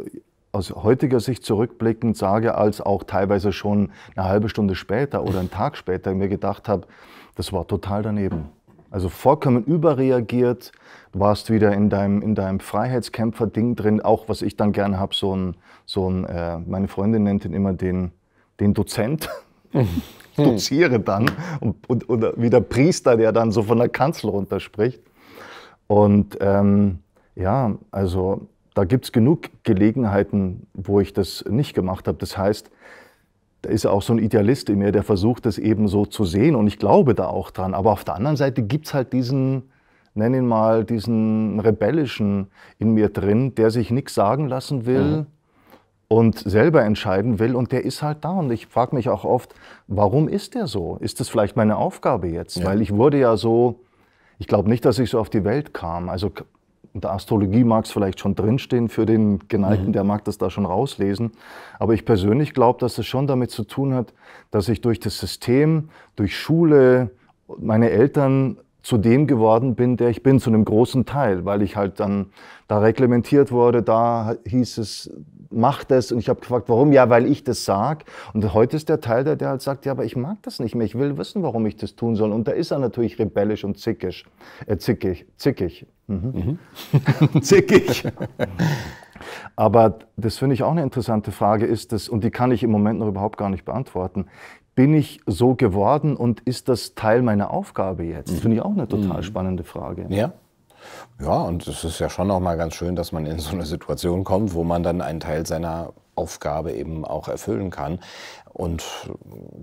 aus 0.51 0.71
heutiger 0.71 1.19
Sicht 1.19 1.45
zurückblickend 1.45 2.17
sage, 2.17 2.55
als 2.55 2.81
auch 2.81 3.03
teilweise 3.03 3.53
schon 3.53 3.91
eine 4.15 4.27
halbe 4.27 4.49
Stunde 4.49 4.75
später 4.75 5.23
oder 5.23 5.39
einen 5.39 5.51
Tag 5.51 5.77
später 5.77 6.13
mir 6.13 6.27
gedacht 6.27 6.67
habe, 6.67 6.87
das 7.35 7.53
war 7.53 7.67
total 7.67 8.03
daneben. 8.03 8.49
Also 8.89 9.07
vollkommen 9.07 9.63
überreagiert, 9.63 10.73
du 11.13 11.19
warst 11.19 11.49
wieder 11.49 11.73
in 11.73 11.89
deinem, 11.89 12.21
in 12.21 12.35
deinem 12.35 12.59
Freiheitskämpfer-Ding 12.59 13.75
drin, 13.75 14.01
auch 14.01 14.27
was 14.27 14.41
ich 14.41 14.57
dann 14.57 14.73
gerne 14.73 14.99
habe, 14.99 15.15
so 15.15 15.33
ein, 15.33 15.55
so 15.85 16.09
ein 16.09 16.25
äh, 16.25 16.59
meine 16.59 16.89
Freundin 16.89 17.23
nennt 17.23 17.45
ihn 17.45 17.53
immer 17.53 17.71
den, 17.71 18.11
den 18.59 18.73
Dozent. 18.73 19.29
Doziere 20.35 20.99
dann 20.99 21.29
und, 21.59 21.89
und, 21.89 22.09
oder 22.09 22.33
wie 22.37 22.49
der 22.49 22.61
Priester, 22.61 23.17
der 23.17 23.31
dann 23.31 23.51
so 23.51 23.63
von 23.63 23.77
der 23.77 23.89
Kanzel 23.89 24.29
runterspricht. 24.29 25.01
Und 25.87 26.37
ähm, 26.41 26.99
ja, 27.35 27.75
also 27.91 28.47
da 28.73 28.85
gibt 28.85 29.05
es 29.05 29.11
genug 29.11 29.49
Gelegenheiten, 29.63 30.67
wo 30.73 30.99
ich 30.99 31.13
das 31.13 31.43
nicht 31.49 31.73
gemacht 31.73 32.07
habe. 32.07 32.17
Das 32.17 32.37
heißt, 32.37 32.71
da 33.63 33.69
ist 33.69 33.85
auch 33.85 34.01
so 34.01 34.13
ein 34.13 34.19
Idealist 34.19 34.69
in 34.69 34.79
mir, 34.79 34.91
der 34.91 35.03
versucht, 35.03 35.45
das 35.45 35.57
eben 35.57 35.87
so 35.87 36.05
zu 36.05 36.23
sehen 36.23 36.55
und 36.55 36.67
ich 36.67 36.79
glaube 36.79 37.13
da 37.13 37.27
auch 37.27 37.51
dran. 37.51 37.73
Aber 37.73 37.91
auf 37.91 38.03
der 38.03 38.15
anderen 38.15 38.37
Seite 38.37 38.63
gibt 38.63 38.87
es 38.87 38.93
halt 38.93 39.13
diesen, 39.13 39.63
nenn 40.15 40.33
ihn 40.33 40.47
mal, 40.47 40.83
diesen 40.83 41.59
rebellischen 41.59 42.47
in 42.79 42.93
mir 42.93 43.09
drin, 43.09 43.53
der 43.55 43.69
sich 43.69 43.91
nichts 43.91 44.15
sagen 44.15 44.47
lassen 44.47 44.85
will. 44.85 45.03
Mhm 45.03 45.25
und 46.11 46.39
selber 46.39 46.83
entscheiden 46.83 47.39
will 47.39 47.55
und 47.55 47.71
der 47.71 47.85
ist 47.85 48.01
halt 48.01 48.25
da. 48.25 48.31
Und 48.31 48.51
ich 48.51 48.67
frage 48.67 48.93
mich 48.97 49.07
auch 49.07 49.23
oft, 49.23 49.55
warum 49.87 50.27
ist 50.27 50.55
der 50.55 50.67
so? 50.67 50.97
Ist 50.99 51.21
das 51.21 51.29
vielleicht 51.29 51.55
meine 51.55 51.77
Aufgabe 51.77 52.27
jetzt? 52.27 52.57
Ja. 52.57 52.65
Weil 52.65 52.81
ich 52.81 52.93
wurde 52.93 53.17
ja 53.17 53.37
so, 53.37 53.79
ich 54.37 54.45
glaube 54.45 54.67
nicht, 54.67 54.83
dass 54.83 54.99
ich 54.99 55.09
so 55.09 55.21
auf 55.21 55.29
die 55.29 55.45
Welt 55.45 55.73
kam. 55.73 56.09
Also 56.09 56.29
in 56.93 56.99
der 56.99 57.13
Astrologie 57.13 57.63
mag 57.63 57.85
es 57.85 57.91
vielleicht 57.91 58.19
schon 58.19 58.35
drinstehen 58.35 58.89
für 58.89 59.05
den 59.05 59.47
Geneigten, 59.47 59.87
mhm. 59.87 59.93
der 59.93 60.03
mag 60.03 60.25
das 60.25 60.37
da 60.37 60.49
schon 60.49 60.65
rauslesen. 60.65 61.31
Aber 61.79 61.93
ich 61.93 62.03
persönlich 62.03 62.53
glaube, 62.53 62.79
dass 62.79 62.97
es 62.97 63.05
schon 63.05 63.25
damit 63.25 63.49
zu 63.49 63.63
tun 63.63 63.93
hat, 63.93 64.13
dass 64.51 64.67
ich 64.67 64.81
durch 64.81 64.99
das 64.99 65.17
System, 65.17 65.91
durch 66.17 66.37
Schule, 66.37 67.11
meine 67.57 67.89
Eltern 67.89 68.57
zu 68.83 68.97
dem 68.97 69.27
geworden 69.27 69.75
bin, 69.75 69.95
der 69.95 70.09
ich 70.09 70.23
bin, 70.23 70.39
zu 70.39 70.49
einem 70.49 70.65
großen 70.65 71.05
Teil, 71.05 71.45
weil 71.45 71.61
ich 71.61 71.75
halt 71.75 71.99
dann 71.99 72.27
da 72.67 72.79
reglementiert 72.79 73.51
wurde, 73.51 73.83
da 73.83 74.35
hieß 74.45 74.77
es, 74.79 75.11
mach 75.51 75.83
das. 75.83 76.11
Und 76.11 76.19
ich 76.19 76.29
habe 76.29 76.39
gefragt, 76.39 76.69
warum? 76.69 76.91
Ja, 76.91 77.09
weil 77.09 77.25
ich 77.25 77.43
das 77.43 77.65
sag. 77.65 78.05
Und 78.33 78.53
heute 78.53 78.77
ist 78.77 78.89
der 78.89 79.01
Teil, 79.01 79.23
der, 79.23 79.35
der 79.35 79.49
halt 79.49 79.61
sagt, 79.61 79.85
ja, 79.85 79.91
aber 79.91 80.05
ich 80.05 80.15
mag 80.15 80.37
das 80.43 80.59
nicht 80.59 80.75
mehr. 80.75 80.85
Ich 80.85 80.97
will 80.97 81.17
wissen, 81.17 81.43
warum 81.43 81.65
ich 81.65 81.75
das 81.75 81.95
tun 81.95 82.15
soll. 82.15 82.31
Und 82.31 82.47
da 82.47 82.51
ist 82.51 82.71
er 82.71 82.79
natürlich 82.79 83.19
rebellisch 83.19 83.63
und 83.63 83.77
zickig. 83.77 84.25
Äh, 84.65 84.77
zickig. 84.77 85.25
Zickig. 85.37 85.85
Mhm. 86.07 86.59
Mhm. 87.31 87.41
zickig. 87.41 88.07
aber 89.55 89.99
das 90.17 90.37
finde 90.37 90.55
ich 90.55 90.63
auch 90.63 90.71
eine 90.71 90.83
interessante 90.83 91.31
Frage, 91.31 91.65
ist 91.65 91.91
das, 91.91 92.09
und 92.09 92.23
die 92.23 92.31
kann 92.31 92.51
ich 92.51 92.63
im 92.63 92.71
Moment 92.71 92.99
noch 92.99 93.07
überhaupt 93.07 93.37
gar 93.37 93.49
nicht 93.49 93.65
beantworten 93.65 94.25
bin 94.75 94.93
ich 94.93 95.19
so 95.25 95.55
geworden 95.55 96.15
und 96.15 96.39
ist 96.41 96.69
das 96.69 96.95
Teil 96.95 97.21
meiner 97.21 97.51
Aufgabe 97.51 98.03
jetzt? 98.03 98.31
Das 98.31 98.39
finde 98.39 98.57
ich 98.57 98.63
auch 98.63 98.71
eine 98.71 98.87
total 98.87 99.17
mhm. 99.17 99.23
spannende 99.23 99.63
Frage. 99.63 100.05
Ja. 100.09 100.33
Ja, 101.19 101.41
und 101.41 101.67
es 101.67 101.83
ist 101.83 101.99
ja 101.99 102.09
schon 102.09 102.31
auch 102.31 102.39
mal 102.39 102.57
ganz 102.57 102.75
schön, 102.75 102.95
dass 102.95 103.11
man 103.11 103.25
in 103.25 103.39
so 103.39 103.51
eine 103.51 103.65
Situation 103.65 104.23
kommt, 104.23 104.53
wo 104.53 104.63
man 104.63 104.83
dann 104.83 105.01
einen 105.01 105.19
Teil 105.19 105.45
seiner 105.45 105.93
Aufgabe 106.15 106.73
eben 106.73 107.05
auch 107.05 107.27
erfüllen 107.27 107.69
kann 107.69 107.99
und 108.53 108.83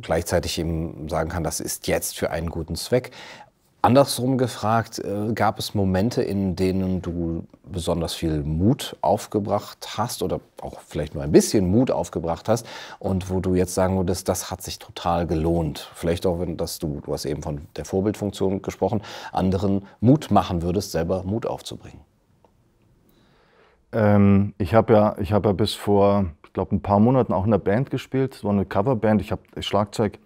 gleichzeitig 0.00 0.58
eben 0.58 1.08
sagen 1.08 1.28
kann, 1.28 1.44
das 1.44 1.60
ist 1.60 1.86
jetzt 1.86 2.16
für 2.16 2.30
einen 2.30 2.50
guten 2.50 2.74
Zweck. 2.74 3.10
Andersrum 3.80 4.38
gefragt, 4.38 4.98
äh, 4.98 5.32
gab 5.34 5.60
es 5.60 5.72
Momente, 5.72 6.20
in 6.22 6.56
denen 6.56 7.00
du 7.00 7.46
besonders 7.62 8.12
viel 8.12 8.42
Mut 8.42 8.96
aufgebracht 9.02 9.96
hast 9.96 10.22
oder 10.22 10.40
auch 10.60 10.80
vielleicht 10.80 11.14
nur 11.14 11.22
ein 11.22 11.30
bisschen 11.30 11.70
Mut 11.70 11.92
aufgebracht 11.92 12.48
hast 12.48 12.66
und 12.98 13.30
wo 13.30 13.38
du 13.38 13.54
jetzt 13.54 13.74
sagen 13.74 13.96
würdest, 13.96 14.28
das 14.28 14.50
hat 14.50 14.62
sich 14.62 14.80
total 14.80 15.28
gelohnt? 15.28 15.90
Vielleicht 15.94 16.26
auch, 16.26 16.40
wenn 16.40 16.56
dass 16.56 16.80
du, 16.80 17.00
du 17.04 17.12
hast 17.12 17.24
eben 17.24 17.42
von 17.42 17.60
der 17.76 17.84
Vorbildfunktion 17.84 18.62
gesprochen, 18.62 19.00
anderen 19.30 19.86
Mut 20.00 20.32
machen 20.32 20.62
würdest, 20.62 20.90
selber 20.90 21.22
Mut 21.22 21.46
aufzubringen. 21.46 22.00
Ähm, 23.92 24.54
ich 24.58 24.74
habe 24.74 24.92
ja, 24.92 25.16
hab 25.30 25.46
ja 25.46 25.52
bis 25.52 25.74
vor, 25.74 26.26
ich 26.44 26.52
glaube, 26.52 26.74
ein 26.74 26.82
paar 26.82 26.98
Monaten 26.98 27.32
auch 27.32 27.44
in 27.44 27.52
der 27.52 27.58
Band 27.58 27.90
gespielt. 27.90 28.34
Es 28.34 28.44
war 28.44 28.50
eine 28.50 28.66
Coverband. 28.66 29.20
Ich 29.20 29.30
habe 29.30 29.42
Schlagzeug 29.60 30.18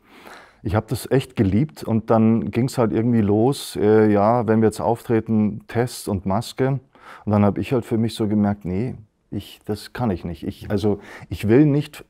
ich 0.62 0.74
habe 0.74 0.86
das 0.88 1.10
echt 1.10 1.34
geliebt 1.34 1.82
und 1.82 2.10
dann 2.10 2.50
ging 2.50 2.66
es 2.66 2.78
halt 2.78 2.92
irgendwie 2.92 3.20
los, 3.20 3.76
äh, 3.76 4.10
ja, 4.10 4.46
wenn 4.46 4.60
wir 4.60 4.68
jetzt 4.68 4.80
auftreten, 4.80 5.64
Test 5.66 6.08
und 6.08 6.24
Maske. 6.24 6.80
Und 7.24 7.32
dann 7.32 7.44
habe 7.44 7.60
ich 7.60 7.72
halt 7.72 7.84
für 7.84 7.98
mich 7.98 8.14
so 8.14 8.28
gemerkt, 8.28 8.64
nee, 8.64 8.94
ich, 9.30 9.60
das 9.64 9.92
kann 9.92 10.10
ich 10.10 10.24
nicht. 10.24 10.46
Ich, 10.46 10.70
also 10.70 11.00
ich 11.28 11.48
will 11.48 11.66
nicht 11.66 12.04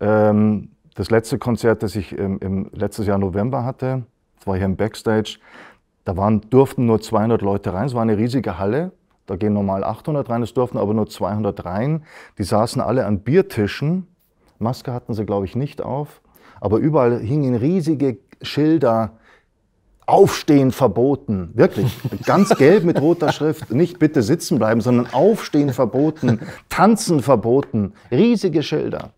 ähm, 0.00 0.70
das 0.94 1.10
letzte 1.10 1.38
Konzert, 1.38 1.82
das 1.82 1.96
ich 1.96 2.16
im, 2.16 2.38
im 2.40 2.70
letztes 2.72 3.06
Jahr 3.06 3.18
November 3.18 3.64
hatte, 3.64 4.04
das 4.36 4.46
war 4.46 4.56
hier 4.56 4.66
im 4.66 4.76
Backstage, 4.76 5.38
da 6.04 6.18
waren, 6.18 6.42
durften 6.50 6.84
nur 6.84 7.00
200 7.00 7.40
Leute 7.40 7.72
rein. 7.72 7.86
Es 7.86 7.94
war 7.94 8.02
eine 8.02 8.18
riesige 8.18 8.58
Halle. 8.58 8.92
Da 9.24 9.36
gehen 9.36 9.54
normal 9.54 9.84
800 9.84 10.28
rein, 10.28 10.42
es 10.42 10.52
durften 10.52 10.76
aber 10.76 10.92
nur 10.92 11.08
200 11.08 11.64
rein. 11.64 12.04
Die 12.36 12.42
saßen 12.42 12.82
alle 12.82 13.06
an 13.06 13.20
Biertischen. 13.20 14.06
Maske 14.58 14.92
hatten 14.92 15.14
sie, 15.14 15.24
glaube 15.24 15.46
ich, 15.46 15.56
nicht 15.56 15.80
auf 15.80 16.20
aber 16.64 16.78
überall 16.78 17.20
hingen 17.20 17.54
riesige 17.56 18.16
Schilder, 18.40 19.18
Aufstehen 20.06 20.72
verboten, 20.72 21.50
wirklich, 21.52 21.94
ganz 22.24 22.48
gelb 22.56 22.84
mit 22.84 22.98
roter 23.02 23.32
Schrift, 23.32 23.70
nicht 23.70 23.98
bitte 23.98 24.22
sitzen 24.22 24.58
bleiben, 24.58 24.80
sondern 24.80 25.12
Aufstehen 25.12 25.74
verboten, 25.74 26.40
Tanzen 26.70 27.20
verboten, 27.20 27.92
riesige 28.10 28.62
Schilder. 28.62 29.10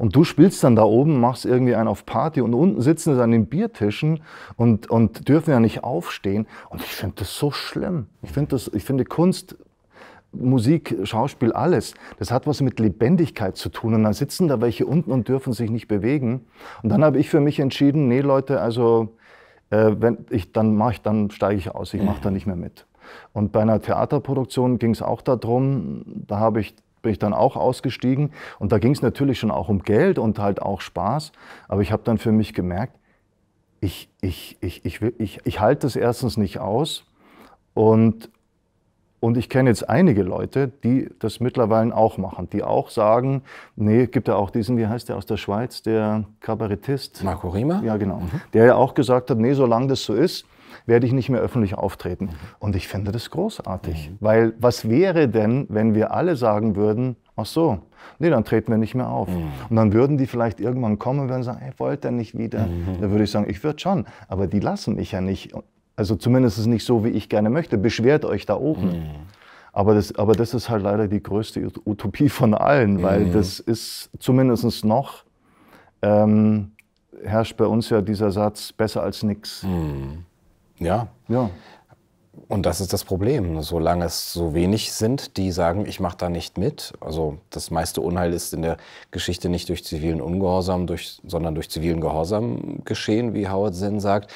Und 0.00 0.16
du 0.16 0.24
spielst 0.24 0.64
dann 0.64 0.74
da 0.74 0.82
oben, 0.82 1.20
machst 1.20 1.46
irgendwie 1.46 1.76
einen 1.76 1.88
auf 1.88 2.06
Party 2.06 2.40
und 2.40 2.54
unten 2.54 2.80
sitzen 2.80 3.14
sie 3.14 3.22
an 3.22 3.30
den 3.30 3.46
Biertischen 3.46 4.22
und, 4.56 4.90
und 4.90 5.28
dürfen 5.28 5.52
ja 5.52 5.60
nicht 5.60 5.84
aufstehen. 5.84 6.48
Und 6.70 6.82
ich 6.82 6.92
finde 6.92 7.16
das 7.20 7.36
so 7.36 7.52
schlimm. 7.52 8.06
Ich 8.22 8.32
finde 8.32 8.60
ich 8.72 8.84
finde 8.84 9.04
Kunst 9.04 9.56
Musik, 10.32 10.96
Schauspiel, 11.04 11.52
alles. 11.52 11.94
Das 12.18 12.30
hat 12.30 12.46
was 12.46 12.60
mit 12.60 12.78
Lebendigkeit 12.78 13.56
zu 13.56 13.68
tun. 13.68 13.94
Und 13.94 14.04
dann 14.04 14.12
sitzen 14.12 14.48
da 14.48 14.60
welche 14.60 14.86
unten 14.86 15.10
und 15.10 15.28
dürfen 15.28 15.52
sich 15.52 15.70
nicht 15.70 15.88
bewegen. 15.88 16.46
Und 16.82 16.90
dann 16.90 17.04
habe 17.04 17.18
ich 17.18 17.28
für 17.28 17.40
mich 17.40 17.58
entschieden, 17.58 18.08
nee 18.08 18.20
Leute, 18.20 18.60
also 18.60 19.16
äh, 19.70 19.92
wenn 19.98 20.18
ich, 20.30 20.52
dann 20.52 20.76
mache 20.76 20.92
ich, 20.92 21.02
dann 21.02 21.30
steige 21.30 21.58
ich 21.58 21.74
aus. 21.74 21.94
Ich 21.94 22.02
mache 22.02 22.20
da 22.22 22.30
nicht 22.30 22.46
mehr 22.46 22.56
mit. 22.56 22.86
Und 23.32 23.50
bei 23.52 23.62
einer 23.62 23.80
Theaterproduktion 23.80 24.78
ging 24.78 24.92
es 24.92 25.02
auch 25.02 25.22
darum, 25.22 26.04
da 26.26 26.38
habe 26.38 26.60
ich 26.60 26.74
bin 27.02 27.12
ich 27.12 27.18
dann 27.18 27.32
auch 27.32 27.56
ausgestiegen 27.56 28.30
und 28.58 28.72
da 28.72 28.78
ging 28.78 28.92
es 28.92 29.00
natürlich 29.00 29.38
schon 29.38 29.50
auch 29.50 29.70
um 29.70 29.82
Geld 29.82 30.18
und 30.18 30.38
halt 30.38 30.60
auch 30.60 30.82
Spaß, 30.82 31.32
aber 31.66 31.80
ich 31.80 31.92
habe 31.92 32.02
dann 32.04 32.18
für 32.18 32.30
mich 32.30 32.52
gemerkt, 32.52 32.98
ich, 33.80 34.10
ich, 34.20 34.58
ich, 34.60 34.84
ich, 34.84 35.00
ich, 35.18 35.40
ich 35.44 35.60
halte 35.60 35.86
das 35.86 35.96
erstens 35.96 36.36
nicht 36.36 36.58
aus 36.58 37.06
und, 37.72 38.30
und 39.20 39.36
ich 39.36 39.48
kenne 39.50 39.68
jetzt 39.68 39.88
einige 39.88 40.22
Leute, 40.22 40.68
die 40.82 41.10
das 41.18 41.40
mittlerweile 41.40 41.94
auch 41.94 42.16
machen, 42.16 42.48
die 42.50 42.62
auch 42.62 42.88
sagen, 42.88 43.42
nee, 43.76 44.06
gibt 44.06 44.28
ja 44.28 44.36
auch 44.36 44.50
diesen, 44.50 44.78
wie 44.78 44.86
heißt 44.86 45.10
der 45.10 45.16
aus 45.16 45.26
der 45.26 45.36
Schweiz, 45.36 45.82
der 45.82 46.24
Kabarettist. 46.40 47.22
Marco 47.22 47.48
Riemer? 47.50 47.82
Ja, 47.84 47.98
genau. 47.98 48.20
Mhm. 48.20 48.40
Der 48.54 48.64
ja 48.64 48.74
auch 48.76 48.94
gesagt 48.94 49.30
hat, 49.30 49.38
nee, 49.38 49.52
solange 49.52 49.88
das 49.88 50.04
so 50.04 50.14
ist, 50.14 50.46
werde 50.86 51.06
ich 51.06 51.12
nicht 51.12 51.28
mehr 51.28 51.40
öffentlich 51.40 51.74
auftreten. 51.74 52.26
Mhm. 52.26 52.30
Und 52.58 52.76
ich 52.76 52.88
finde 52.88 53.12
das 53.12 53.30
großartig. 53.30 54.10
Mhm. 54.10 54.16
Weil 54.20 54.54
was 54.58 54.88
wäre 54.88 55.28
denn, 55.28 55.66
wenn 55.68 55.94
wir 55.94 56.12
alle 56.12 56.36
sagen 56.36 56.74
würden, 56.74 57.16
ach 57.36 57.46
so, 57.46 57.78
nee, 58.18 58.30
dann 58.30 58.44
treten 58.44 58.72
wir 58.72 58.78
nicht 58.78 58.94
mehr 58.94 59.08
auf. 59.08 59.28
Mhm. 59.28 59.48
Und 59.68 59.76
dann 59.76 59.92
würden 59.92 60.16
die 60.16 60.26
vielleicht 60.26 60.60
irgendwann 60.60 60.98
kommen 60.98 61.30
und 61.30 61.42
sagen, 61.42 61.58
hey, 61.60 61.72
wollt 61.76 62.04
ihr 62.04 62.10
nicht 62.10 62.38
wieder? 62.38 62.66
Mhm. 62.66 63.00
Dann 63.00 63.10
würde 63.10 63.24
ich 63.24 63.30
sagen, 63.30 63.48
ich 63.48 63.62
würde 63.62 63.78
schon, 63.78 64.06
aber 64.28 64.46
die 64.46 64.60
lassen 64.60 64.96
mich 64.96 65.12
ja 65.12 65.20
nicht. 65.20 65.52
Also 66.00 66.16
zumindest 66.16 66.66
nicht 66.66 66.86
so, 66.86 67.04
wie 67.04 67.10
ich 67.10 67.28
gerne 67.28 67.50
möchte. 67.50 67.76
Beschwert 67.76 68.24
euch 68.24 68.46
da 68.46 68.56
oben. 68.56 68.86
Mhm. 68.86 69.10
Aber, 69.70 69.94
das, 69.94 70.14
aber 70.14 70.32
das 70.32 70.54
ist 70.54 70.70
halt 70.70 70.82
leider 70.82 71.08
die 71.08 71.22
größte 71.22 71.70
Utopie 71.84 72.30
von 72.30 72.54
allen, 72.54 73.02
weil 73.02 73.26
mhm. 73.26 73.32
das 73.32 73.60
ist 73.60 74.08
zumindest 74.18 74.82
noch, 74.86 75.24
ähm, 76.00 76.72
herrscht 77.22 77.58
bei 77.58 77.66
uns 77.66 77.90
ja 77.90 78.00
dieser 78.00 78.30
Satz, 78.30 78.72
besser 78.72 79.02
als 79.02 79.22
nichts. 79.22 79.62
Mhm. 79.62 80.24
Ja. 80.78 81.08
ja. 81.28 81.50
Und 82.48 82.64
das 82.64 82.80
ist 82.80 82.94
das 82.94 83.04
Problem. 83.04 83.60
Solange 83.60 84.06
es 84.06 84.32
so 84.32 84.54
wenig 84.54 84.92
sind, 84.92 85.36
die 85.36 85.52
sagen, 85.52 85.84
ich 85.84 86.00
mache 86.00 86.16
da 86.16 86.30
nicht 86.30 86.56
mit. 86.56 86.94
Also 87.00 87.36
das 87.50 87.70
meiste 87.70 88.00
Unheil 88.00 88.32
ist 88.32 88.54
in 88.54 88.62
der 88.62 88.78
Geschichte 89.10 89.50
nicht 89.50 89.68
durch 89.68 89.84
zivilen 89.84 90.22
Ungehorsam, 90.22 90.86
durch, 90.86 91.20
sondern 91.26 91.54
durch 91.54 91.68
zivilen 91.68 92.00
Gehorsam 92.00 92.86
geschehen, 92.86 93.34
wie 93.34 93.50
Howard 93.50 93.74
Zinn 93.74 94.00
sagt 94.00 94.32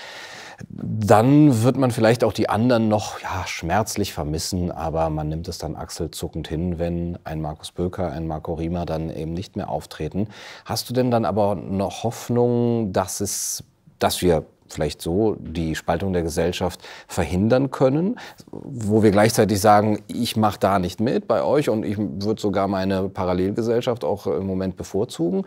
dann 0.69 1.63
wird 1.63 1.77
man 1.77 1.91
vielleicht 1.91 2.25
auch 2.25 2.33
die 2.33 2.49
anderen 2.49 2.89
noch 2.89 3.21
ja, 3.21 3.47
schmerzlich 3.47 4.13
vermissen, 4.13 4.71
aber 4.71 5.11
man 5.11 5.29
nimmt 5.29 5.49
es 5.49 5.59
dann 5.59 5.77
achselzuckend 5.77 6.49
hin, 6.49 6.79
wenn 6.79 7.19
ein 7.25 7.41
Markus 7.41 7.73
Böker, 7.73 8.11
ein 8.13 8.27
Marco 8.27 8.55
Riemer 8.55 8.87
dann 8.87 9.11
eben 9.11 9.35
nicht 9.35 9.57
mehr 9.57 9.69
auftreten. 9.69 10.29
Hast 10.65 10.89
du 10.89 10.95
denn 10.95 11.11
dann 11.11 11.25
aber 11.25 11.55
noch 11.55 12.05
Hoffnung, 12.05 12.93
dass 12.93 13.21
es, 13.21 13.65
dass 13.99 14.23
wir 14.23 14.45
vielleicht 14.69 15.03
so 15.03 15.37
die 15.39 15.75
Spaltung 15.75 16.13
der 16.13 16.23
Gesellschaft 16.23 16.81
verhindern 17.07 17.71
können, 17.71 18.19
wo 18.51 19.03
wir 19.03 19.11
gleichzeitig 19.11 19.61
sagen, 19.61 20.03
ich 20.09 20.37
mache 20.37 20.59
da 20.59 20.79
nicht 20.79 21.01
mit 21.01 21.29
bei 21.29 21.43
euch 21.43 21.69
und 21.69 21.85
ich 21.85 21.97
würde 21.99 22.41
sogar 22.41 22.69
meine 22.69 23.09
Parallelgesellschaft 23.09 24.05
auch 24.05 24.27
im 24.27 24.47
Moment 24.47 24.77
bevorzugen. 24.77 25.45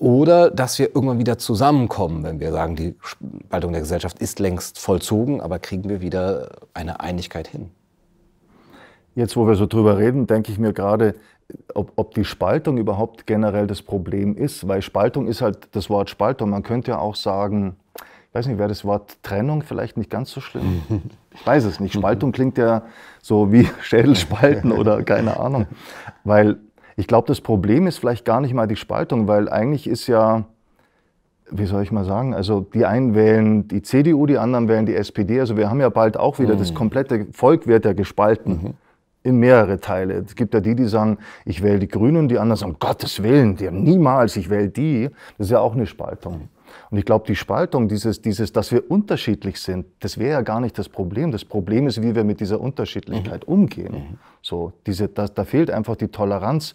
Oder 0.00 0.50
dass 0.50 0.78
wir 0.78 0.86
irgendwann 0.94 1.18
wieder 1.18 1.36
zusammenkommen, 1.36 2.22
wenn 2.22 2.40
wir 2.40 2.52
sagen, 2.52 2.74
die 2.74 2.94
Spaltung 3.02 3.72
der 3.72 3.82
Gesellschaft 3.82 4.18
ist 4.18 4.38
längst 4.38 4.78
vollzogen, 4.78 5.42
aber 5.42 5.58
kriegen 5.58 5.90
wir 5.90 6.00
wieder 6.00 6.52
eine 6.72 7.00
Einigkeit 7.00 7.46
hin. 7.46 7.68
Jetzt, 9.14 9.36
wo 9.36 9.46
wir 9.46 9.56
so 9.56 9.66
drüber 9.66 9.98
reden, 9.98 10.26
denke 10.26 10.52
ich 10.52 10.58
mir 10.58 10.72
gerade, 10.72 11.16
ob, 11.74 11.92
ob, 11.96 12.14
die 12.14 12.24
Spaltung 12.24 12.78
überhaupt 12.78 13.26
generell 13.26 13.66
das 13.66 13.82
Problem 13.82 14.36
ist, 14.36 14.66
weil 14.66 14.80
Spaltung 14.80 15.26
ist 15.26 15.42
halt 15.42 15.68
das 15.72 15.90
Wort 15.90 16.08
Spaltung. 16.08 16.48
Man 16.48 16.62
könnte 16.62 16.92
ja 16.92 16.98
auch 16.98 17.14
sagen, 17.14 17.76
ich 18.30 18.34
weiß 18.34 18.46
nicht, 18.46 18.56
wäre 18.56 18.70
das 18.70 18.86
Wort 18.86 19.18
Trennung 19.22 19.60
vielleicht 19.62 19.98
nicht 19.98 20.08
ganz 20.08 20.30
so 20.30 20.40
schlimm? 20.40 20.82
Ich 21.32 21.46
weiß 21.46 21.64
es 21.64 21.78
nicht. 21.78 21.94
Spaltung 21.94 22.32
klingt 22.32 22.58
ja 22.58 22.82
so 23.20 23.52
wie 23.52 23.68
Schädelspalten 23.82 24.72
oder 24.72 25.02
keine 25.02 25.38
Ahnung. 25.38 25.66
Weil 26.24 26.58
ich 27.00 27.06
glaube, 27.06 27.26
das 27.26 27.40
Problem 27.40 27.86
ist 27.86 27.96
vielleicht 27.96 28.26
gar 28.26 28.42
nicht 28.42 28.52
mal 28.52 28.68
die 28.68 28.76
Spaltung, 28.76 29.26
weil 29.26 29.48
eigentlich 29.48 29.88
ist 29.88 30.06
ja, 30.06 30.44
wie 31.50 31.64
soll 31.64 31.82
ich 31.82 31.90
mal 31.90 32.04
sagen, 32.04 32.34
also 32.34 32.60
die 32.60 32.84
einen 32.84 33.14
wählen 33.14 33.66
die 33.66 33.80
CDU, 33.80 34.26
die 34.26 34.36
anderen 34.36 34.68
wählen 34.68 34.84
die 34.84 34.94
SPD. 34.94 35.40
Also 35.40 35.56
wir 35.56 35.70
haben 35.70 35.80
ja 35.80 35.88
bald 35.88 36.18
auch 36.18 36.38
wieder, 36.38 36.54
mhm. 36.54 36.58
das 36.58 36.74
komplette 36.74 37.26
Volk 37.32 37.66
wird 37.66 37.86
ja 37.86 37.94
gespalten. 37.94 38.52
Mhm. 38.52 38.74
In 39.22 39.38
mehrere 39.38 39.78
Teile. 39.80 40.14
Es 40.26 40.34
gibt 40.34 40.54
ja 40.54 40.60
die, 40.60 40.74
die 40.74 40.86
sagen, 40.86 41.18
ich 41.44 41.62
wähle 41.62 41.78
die 41.78 41.88
Grünen, 41.88 42.28
die 42.28 42.38
anderen 42.38 42.56
sagen, 42.56 42.72
um 42.72 42.78
Gottes 42.78 43.22
Willen, 43.22 43.54
die 43.56 43.66
haben 43.66 43.82
niemals, 43.82 44.36
ich 44.36 44.48
wähle 44.48 44.70
die. 44.70 45.10
Das 45.36 45.48
ist 45.48 45.50
ja 45.50 45.60
auch 45.60 45.74
eine 45.74 45.84
Spaltung. 45.84 46.48
Und 46.90 46.98
ich 46.98 47.04
glaube, 47.04 47.24
die 47.26 47.36
Spaltung, 47.36 47.88
dieses, 47.88 48.20
dieses, 48.20 48.52
dass 48.52 48.72
wir 48.72 48.90
unterschiedlich 48.90 49.60
sind, 49.60 49.86
das 50.00 50.18
wäre 50.18 50.32
ja 50.32 50.40
gar 50.40 50.60
nicht 50.60 50.76
das 50.76 50.88
Problem. 50.88 51.30
Das 51.30 51.44
Problem 51.44 51.86
ist, 51.86 52.02
wie 52.02 52.16
wir 52.16 52.24
mit 52.24 52.40
dieser 52.40 52.60
Unterschiedlichkeit 52.60 53.46
mhm. 53.46 53.54
umgehen. 53.54 53.92
Mhm. 53.92 54.18
So, 54.42 54.72
diese, 54.86 55.08
das, 55.08 55.32
da 55.32 55.44
fehlt 55.44 55.70
einfach 55.70 55.94
die 55.94 56.08
Toleranz. 56.08 56.72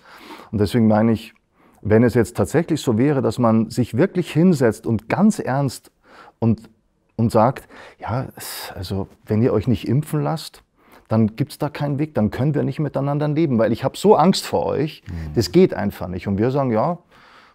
Und 0.51 0.61
deswegen 0.61 0.88
meine 0.88 1.11
ich, 1.11 1.34
wenn 1.82 2.03
es 2.03 2.13
jetzt 2.13 2.38
tatsächlich 2.38 2.82
so 2.82 2.97
wäre, 2.97 3.22
dass 3.22 3.39
man 3.39 3.70
sich 3.70 3.97
wirklich 3.97 4.32
hinsetzt 4.32 4.88
und 4.88 5.09
ganz 5.09 5.39
ernst 5.39 5.91
und, 6.39 6.70
und 7.18 7.32
sagt, 7.32 7.68
ja, 7.99 8.28
also 8.74 9.07
wenn 9.26 9.41
ihr 9.41 9.51
euch 9.51 9.68
nicht 9.68 9.88
impfen 9.88 10.24
lasst, 10.24 10.63
dann 11.07 11.36
gibt 11.36 11.51
es 11.51 11.57
da 11.59 11.70
keinen 11.70 11.99
Weg, 11.99 12.16
dann 12.16 12.32
können 12.32 12.55
wir 12.55 12.63
nicht 12.63 12.80
miteinander 12.80 13.28
leben, 13.28 13.59
weil 13.59 13.72
ich 13.72 13.84
habe 13.84 13.97
so 13.97 14.16
Angst 14.16 14.45
vor 14.45 14.66
euch, 14.66 15.03
mhm. 15.07 15.34
das 15.36 15.51
geht 15.51 15.74
einfach 15.74 16.07
nicht. 16.07 16.28
Und 16.28 16.38
wir 16.38 16.51
sagen, 16.51 16.72
ja, 16.72 16.99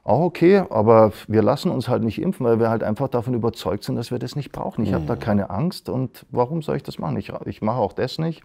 auch 0.02 0.20
okay, 0.20 0.64
aber 0.70 1.12
wir 1.28 1.42
lassen 1.42 1.70
uns 1.70 1.88
halt 1.88 2.02
nicht 2.02 2.20
impfen, 2.20 2.46
weil 2.46 2.58
wir 2.58 2.70
halt 2.70 2.82
einfach 2.82 3.08
davon 3.08 3.34
überzeugt 3.34 3.84
sind, 3.84 3.96
dass 3.96 4.10
wir 4.10 4.18
das 4.18 4.34
nicht 4.34 4.52
brauchen. 4.52 4.82
Ich 4.82 4.90
mhm. 4.90 4.94
habe 4.94 5.06
da 5.06 5.16
keine 5.16 5.50
Angst 5.50 5.88
und 5.88 6.26
warum 6.30 6.62
soll 6.62 6.76
ich 6.76 6.82
das 6.82 6.98
machen? 6.98 7.16
Ich, 7.16 7.32
ich 7.44 7.62
mache 7.62 7.78
auch 7.78 7.92
das 7.92 8.18
nicht 8.18 8.42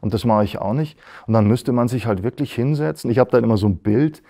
und 0.00 0.14
das 0.14 0.24
mache 0.24 0.44
ich 0.44 0.58
auch 0.58 0.72
nicht. 0.72 0.98
Und 1.26 1.34
dann 1.34 1.46
müsste 1.46 1.72
man 1.72 1.88
sich 1.88 2.06
halt 2.06 2.22
wirklich 2.22 2.54
hinsetzen. 2.54 3.10
Ich 3.10 3.18
habe 3.18 3.30
dann 3.30 3.44
immer 3.44 3.56
so 3.56 3.66
ein 3.66 3.78
Bild, 3.78 4.22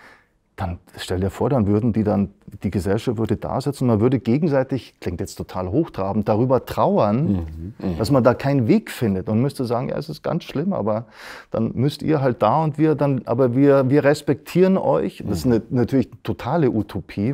dann 0.57 0.79
stell 0.97 1.19
dir 1.19 1.29
vor, 1.29 1.51
dann 1.51 1.67
würden 1.67 1.93
die 1.93 2.03
dann, 2.03 2.33
die 2.63 2.71
Gesellschaft 2.71 3.19
würde 3.19 3.37
da 3.37 3.61
sitzen 3.61 3.83
und 3.83 3.89
man 3.89 3.99
würde 4.01 4.17
gegenseitig, 4.19 4.95
klingt 4.99 5.19
jetzt 5.19 5.35
total 5.35 5.69
hochtrabend, 5.69 6.27
darüber 6.27 6.65
trauern, 6.65 7.27
mhm, 7.27 7.73
mhm, 7.77 7.97
dass 7.99 8.09
man 8.09 8.23
da 8.23 8.33
keinen 8.33 8.67
Weg 8.67 8.89
findet 8.89 9.29
und 9.29 9.39
müsste 9.39 9.65
sagen, 9.65 9.89
ja, 9.89 9.97
es 9.97 10.09
ist 10.09 10.23
ganz 10.23 10.45
schlimm, 10.45 10.73
aber 10.73 11.05
dann 11.51 11.73
müsst 11.75 12.01
ihr 12.01 12.21
halt 12.21 12.41
da 12.41 12.63
und 12.63 12.79
wir 12.79 12.95
dann, 12.95 13.21
aber 13.25 13.55
wir, 13.55 13.91
wir 13.91 14.03
respektieren 14.03 14.79
euch. 14.79 15.23
Das 15.27 15.39
ist 15.39 15.45
eine, 15.45 15.61
natürlich 15.69 16.09
totale 16.23 16.71
Utopie. 16.71 17.33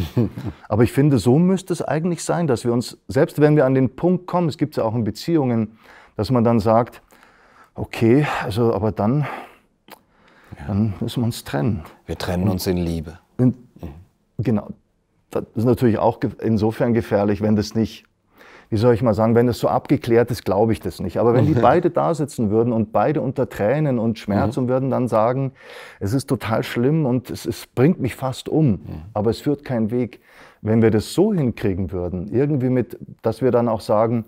aber 0.67 0.83
ich 0.83 0.91
finde, 0.91 1.17
so 1.17 1.39
müsste 1.39 1.71
es 1.71 1.81
eigentlich 1.81 2.25
sein, 2.25 2.45
dass 2.45 2.65
wir 2.65 2.73
uns, 2.73 2.97
selbst 3.07 3.39
wenn 3.39 3.55
wir 3.55 3.65
an 3.65 3.73
den 3.73 3.95
Punkt 3.95 4.27
kommen, 4.27 4.49
es 4.49 4.57
gibt 4.57 4.73
es 4.73 4.77
ja 4.77 4.83
auch 4.83 4.95
in 4.95 5.05
Beziehungen, 5.05 5.77
dass 6.17 6.29
man 6.29 6.43
dann 6.43 6.59
sagt, 6.59 7.01
okay, 7.73 8.27
also 8.43 8.73
aber 8.73 8.91
dann 8.91 9.25
dann 10.67 10.93
müssen 10.99 11.21
wir 11.21 11.25
uns 11.25 11.43
trennen. 11.43 11.83
Wir 12.05 12.17
trennen 12.17 12.47
uns 12.49 12.67
in 12.67 12.77
Liebe. 12.77 13.19
Und, 13.37 13.55
genau. 14.37 14.69
Das 15.31 15.43
ist 15.55 15.65
natürlich 15.65 15.97
auch 15.97 16.19
insofern 16.41 16.93
gefährlich, 16.93 17.41
wenn 17.41 17.55
das 17.55 17.73
nicht, 17.73 18.05
wie 18.69 18.77
soll 18.77 18.93
ich 18.93 19.01
mal 19.01 19.15
sagen, 19.15 19.33
wenn 19.33 19.47
das 19.47 19.57
so 19.57 19.67
abgeklärt 19.67 20.29
ist, 20.29 20.45
glaube 20.45 20.73
ich 20.73 20.79
das 20.79 20.99
nicht. 20.99 21.17
Aber 21.17 21.33
wenn 21.33 21.47
die 21.47 21.53
beide 21.61 21.89
da 21.89 22.13
sitzen 22.13 22.51
würden 22.51 22.71
und 22.71 22.91
beide 22.91 23.21
unter 23.21 23.49
Tränen 23.49 23.97
und 23.97 24.19
Schmerz 24.19 24.55
mhm. 24.55 24.63
und 24.63 24.69
würden 24.69 24.89
dann 24.91 25.07
sagen, 25.07 25.53
es 25.99 26.13
ist 26.13 26.27
total 26.27 26.63
schlimm 26.63 27.05
und 27.05 27.31
es, 27.31 27.45
es 27.45 27.65
bringt 27.67 27.99
mich 27.99 28.15
fast 28.15 28.47
um, 28.47 28.67
mhm. 28.67 28.79
aber 29.13 29.31
es 29.31 29.39
führt 29.41 29.65
keinen 29.65 29.91
Weg. 29.91 30.21
Wenn 30.61 30.81
wir 30.81 30.91
das 30.91 31.13
so 31.13 31.33
hinkriegen 31.33 31.91
würden, 31.91 32.29
irgendwie 32.31 32.69
mit, 32.69 32.97
dass 33.21 33.41
wir 33.41 33.51
dann 33.51 33.67
auch 33.67 33.81
sagen, 33.81 34.25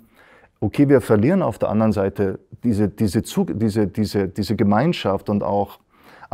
okay, 0.59 0.89
wir 0.89 1.01
verlieren 1.01 1.41
auf 1.41 1.59
der 1.59 1.69
anderen 1.69 1.91
Seite 1.91 2.39
diese, 2.63 2.89
diese, 2.89 3.21
diese, 3.21 3.87
diese, 3.87 4.27
diese 4.27 4.55
Gemeinschaft 4.55 5.29
und 5.29 5.43
auch 5.43 5.79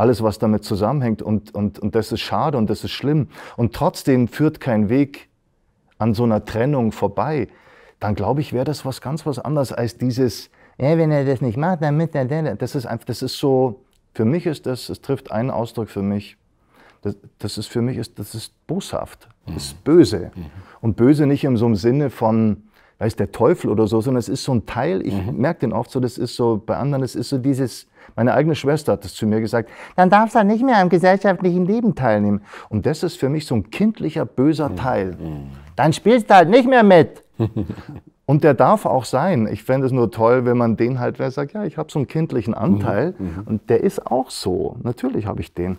alles, 0.02 0.24
was 0.24 0.40
damit 0.40 0.64
zusammenhängt. 0.64 1.22
Und, 1.22 1.54
und, 1.54 1.80
und 1.80 1.96
das 1.96 2.12
ist 2.12 2.22
schade 2.22 2.58
und 2.58 2.70
das 2.70 2.84
ist 2.84 2.92
schlimm. 2.92 3.28
Und 3.56 3.74
trotzdem 3.74 4.28
führt 4.28 4.60
kein 4.60 4.90
Weg 4.90 5.30
an 6.00 6.16
so 6.16 6.24
einer 6.24 6.44
Trennung 6.44 6.92
vorbei. 6.92 7.48
Dann 8.00 8.16
glaube 8.16 8.42
ich, 8.42 8.52
wäre 8.52 8.66
das 8.66 8.84
was 8.84 9.00
ganz 9.00 9.26
was 9.28 9.38
anderes 9.38 9.72
als 9.72 9.98
dieses, 9.98 10.50
ja, 10.80 10.98
wenn 10.98 11.12
er 11.12 11.24
das 11.24 11.42
nicht 11.42 11.58
macht, 11.58 11.84
dann 11.84 11.96
mit 11.96 12.16
der, 12.16 12.26
das 12.56 12.74
ist 12.74 12.88
einfach, 12.88 13.06
das 13.06 13.22
ist 13.22 13.38
so, 13.38 13.82
für 14.14 14.26
mich 14.26 14.48
ist 14.48 14.66
das, 14.66 14.90
es 14.90 15.02
trifft 15.02 15.32
einen 15.32 15.52
Ausdruck 15.52 15.90
für 15.90 16.02
mich. 16.02 16.38
Das, 17.04 17.16
das 17.38 17.58
ist 17.58 17.68
für 17.68 17.82
mich, 17.82 17.98
ist, 17.98 18.18
das 18.18 18.36
ist 18.36 18.54
boshaft, 18.68 19.28
das 19.46 19.56
ist 19.58 19.74
mhm. 19.76 19.84
böse. 19.84 20.32
Mhm. 20.36 20.46
Und 20.82 20.96
böse 20.98 21.28
nicht 21.28 21.44
in 21.44 21.58
so 21.58 21.66
einem 21.66 21.76
Sinne 21.76 22.10
von, 22.10 22.64
weiß 23.02 23.16
der 23.16 23.32
Teufel 23.32 23.70
oder 23.70 23.88
so, 23.88 24.00
sondern 24.00 24.20
es 24.20 24.30
ist 24.30 24.44
so 24.44 24.54
ein 24.54 24.66
Teil, 24.68 25.06
ich 25.06 25.14
mhm. 25.14 25.38
merke 25.38 25.62
den 25.62 25.74
oft 25.74 25.90
so, 25.90 26.00
das 26.00 26.18
ist 26.18 26.36
so, 26.36 26.62
bei 26.64 26.78
anderen, 26.78 27.04
es 27.04 27.16
ist 27.16 27.30
so 27.30 27.40
dieses, 27.40 27.88
meine 28.16 28.34
eigene 28.34 28.54
Schwester 28.54 28.94
hat 28.94 29.06
es 29.06 29.16
zu 29.16 29.26
mir 29.26 29.42
gesagt, 29.42 29.70
dann 29.96 30.10
darfst 30.10 30.36
du 30.36 30.44
nicht 30.44 30.64
mehr 30.64 30.78
am 30.78 30.90
gesellschaftlichen 30.90 31.66
Leben 31.66 31.96
teilnehmen. 31.96 32.42
Und 32.70 32.86
das 32.86 33.02
ist 33.02 33.18
für 33.18 33.30
mich 33.30 33.48
so 33.48 33.56
ein 33.56 33.72
kindlicher, 33.72 34.26
böser 34.26 34.70
mhm. 34.70 34.76
Teil. 34.76 35.18
Dann 35.76 35.94
spielst 35.94 36.30
du 36.30 36.36
halt 36.36 36.50
nicht 36.50 36.70
mehr 36.70 36.84
mit. 36.84 37.24
Und 38.28 38.44
der 38.44 38.54
darf 38.54 38.86
auch 38.86 39.04
sein. 39.04 39.50
Ich 39.52 39.64
fände 39.64 39.88
es 39.88 39.92
nur 39.92 40.12
toll, 40.12 40.46
wenn 40.46 40.56
man 40.56 40.78
den 40.78 41.00
halt, 41.00 41.20
wer 41.20 41.32
sagt, 41.32 41.54
ja, 41.54 41.66
ich 41.66 41.78
habe 41.78 41.92
so 41.92 42.00
einen 42.00 42.08
kindlichen 42.08 42.54
Anteil. 42.54 43.16
Mhm. 43.18 43.26
mhm. 43.26 43.44
Und 43.46 43.70
der 43.70 43.82
ist 43.82 44.06
auch 44.06 44.30
so. 44.30 44.78
Natürlich 44.84 45.26
habe 45.26 45.42
ich 45.42 45.54
den. 45.54 45.78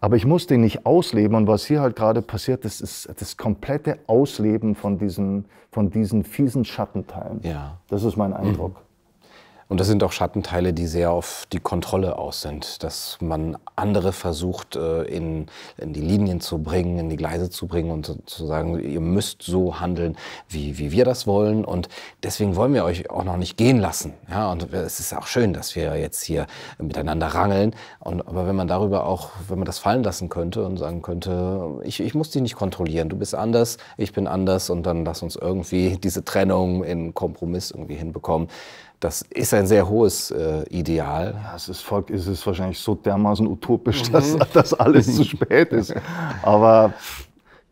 Aber 0.00 0.16
ich 0.16 0.24
muss 0.24 0.46
den 0.46 0.62
nicht 0.62 0.86
ausleben. 0.86 1.36
Und 1.36 1.46
was 1.46 1.66
hier 1.66 1.80
halt 1.80 1.94
gerade 1.94 2.22
passiert, 2.22 2.64
das 2.64 2.80
ist 2.80 3.08
das 3.18 3.36
komplette 3.36 3.98
Ausleben 4.06 4.74
von 4.74 4.98
diesen, 4.98 5.44
von 5.70 5.90
diesen 5.90 6.24
fiesen 6.24 6.64
Schattenteilen. 6.64 7.40
Ja. 7.42 7.78
Das 7.88 8.02
ist 8.04 8.16
mein 8.16 8.32
Eindruck. 8.32 8.74
Mhm. 8.74 8.89
Und 9.70 9.78
das 9.78 9.86
sind 9.86 10.02
auch 10.02 10.10
Schattenteile, 10.10 10.72
die 10.72 10.88
sehr 10.88 11.12
auf 11.12 11.46
die 11.52 11.60
Kontrolle 11.60 12.18
aus 12.18 12.42
sind, 12.42 12.82
dass 12.82 13.18
man 13.20 13.56
andere 13.76 14.12
versucht, 14.12 14.74
äh, 14.74 15.04
in, 15.04 15.46
in 15.78 15.92
die 15.92 16.00
Linien 16.00 16.40
zu 16.40 16.58
bringen, 16.58 16.98
in 16.98 17.08
die 17.08 17.16
Gleise 17.16 17.50
zu 17.50 17.68
bringen 17.68 17.92
und 17.92 18.28
zu 18.28 18.46
sagen, 18.46 18.80
ihr 18.80 18.98
müsst 18.98 19.42
so 19.42 19.78
handeln, 19.78 20.16
wie, 20.48 20.76
wie 20.78 20.90
wir 20.90 21.04
das 21.04 21.28
wollen. 21.28 21.64
Und 21.64 21.88
deswegen 22.24 22.56
wollen 22.56 22.74
wir 22.74 22.82
euch 22.82 23.10
auch 23.10 23.22
noch 23.22 23.36
nicht 23.36 23.56
gehen 23.56 23.78
lassen. 23.78 24.14
Ja, 24.28 24.50
und 24.50 24.72
es 24.74 24.98
ist 24.98 25.16
auch 25.16 25.28
schön, 25.28 25.52
dass 25.52 25.76
wir 25.76 25.96
jetzt 25.96 26.20
hier 26.24 26.48
miteinander 26.78 27.28
rangeln. 27.28 27.76
Und, 28.00 28.26
aber 28.26 28.48
wenn 28.48 28.56
man 28.56 28.66
darüber 28.66 29.06
auch, 29.06 29.30
wenn 29.46 29.60
man 29.60 29.66
das 29.66 29.78
fallen 29.78 30.02
lassen 30.02 30.28
könnte 30.30 30.66
und 30.66 30.78
sagen 30.78 31.00
könnte, 31.00 31.78
ich, 31.84 32.00
ich 32.00 32.16
muss 32.16 32.30
dich 32.30 32.42
nicht 32.42 32.56
kontrollieren, 32.56 33.08
du 33.08 33.16
bist 33.16 33.36
anders, 33.36 33.76
ich 33.96 34.12
bin 34.12 34.26
anders 34.26 34.68
und 34.68 34.82
dann 34.82 35.04
lass 35.04 35.22
uns 35.22 35.36
irgendwie 35.36 35.96
diese 35.96 36.24
Trennung 36.24 36.82
in 36.82 37.14
Kompromiss 37.14 37.70
irgendwie 37.70 37.94
hinbekommen 37.94 38.48
das 39.00 39.22
ist 39.22 39.54
ein 39.54 39.66
sehr 39.66 39.88
hohes 39.88 40.30
äh, 40.30 40.62
Ideal. 40.68 41.34
Ja, 41.42 41.56
es 41.56 41.68
ist, 41.70 41.84
es 42.10 42.26
ist 42.26 42.46
wahrscheinlich 42.46 42.78
so 42.78 42.94
dermaßen 42.94 43.46
utopisch, 43.46 44.06
mhm. 44.08 44.12
dass, 44.12 44.36
dass 44.52 44.74
alles 44.74 45.16
zu 45.16 45.24
spät 45.24 45.72
ist. 45.72 45.94
Aber 46.42 46.92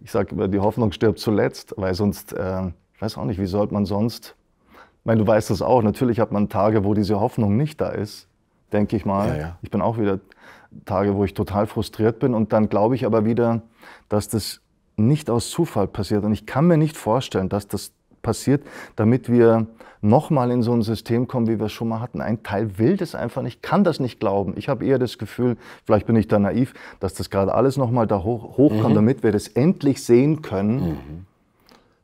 ich 0.00 0.10
sage 0.10 0.34
immer, 0.34 0.48
die 0.48 0.58
Hoffnung 0.58 0.90
stirbt 0.90 1.18
zuletzt, 1.18 1.74
weil 1.76 1.94
sonst, 1.94 2.32
äh, 2.32 2.68
ich 2.94 3.02
weiß 3.02 3.18
auch 3.18 3.26
nicht, 3.26 3.38
wie 3.38 3.46
sollte 3.46 3.74
man 3.74 3.84
sonst, 3.84 4.34
ich 4.72 5.04
meine, 5.04 5.20
du 5.22 5.26
weißt 5.26 5.50
das 5.50 5.62
auch, 5.62 5.82
natürlich 5.82 6.18
hat 6.18 6.32
man 6.32 6.48
Tage, 6.48 6.84
wo 6.84 6.94
diese 6.94 7.20
Hoffnung 7.20 7.56
nicht 7.56 7.80
da 7.80 7.90
ist, 7.90 8.26
denke 8.72 8.96
ich 8.96 9.04
mal. 9.04 9.28
Ja, 9.28 9.36
ja. 9.36 9.58
Ich 9.62 9.70
bin 9.70 9.82
auch 9.82 9.98
wieder 9.98 10.20
Tage, 10.86 11.14
wo 11.14 11.24
ich 11.24 11.34
total 11.34 11.66
frustriert 11.66 12.20
bin 12.20 12.34
und 12.34 12.52
dann 12.52 12.68
glaube 12.68 12.94
ich 12.94 13.04
aber 13.04 13.24
wieder, 13.24 13.62
dass 14.08 14.28
das 14.28 14.60
nicht 14.96 15.30
aus 15.30 15.50
Zufall 15.50 15.86
passiert. 15.86 16.24
Und 16.24 16.32
ich 16.32 16.46
kann 16.46 16.66
mir 16.66 16.76
nicht 16.76 16.96
vorstellen, 16.96 17.48
dass 17.48 17.68
das 17.68 17.92
passiert, 18.28 18.62
damit 18.94 19.32
wir 19.32 19.66
nochmal 20.02 20.50
in 20.50 20.62
so 20.62 20.74
ein 20.74 20.82
System 20.82 21.26
kommen, 21.28 21.48
wie 21.48 21.58
wir 21.58 21.66
es 21.66 21.72
schon 21.72 21.88
mal 21.88 22.00
hatten. 22.00 22.20
Ein 22.20 22.42
Teil 22.42 22.78
will 22.78 22.98
das 22.98 23.14
einfach 23.14 23.40
nicht, 23.40 23.62
kann 23.62 23.84
das 23.84 24.00
nicht 24.00 24.20
glauben. 24.20 24.52
Ich 24.56 24.68
habe 24.68 24.84
eher 24.84 24.98
das 24.98 25.16
Gefühl, 25.16 25.56
vielleicht 25.86 26.06
bin 26.06 26.14
ich 26.14 26.28
da 26.28 26.38
naiv, 26.38 26.74
dass 27.00 27.14
das 27.14 27.30
gerade 27.30 27.54
alles 27.54 27.78
nochmal 27.78 28.06
da 28.06 28.22
hoch, 28.22 28.58
hochkommt, 28.58 28.90
mhm. 28.90 28.96
damit 28.96 29.22
wir 29.22 29.32
das 29.32 29.48
endlich 29.48 30.04
sehen 30.04 30.42
können. 30.42 30.76
Mhm. 30.80 31.26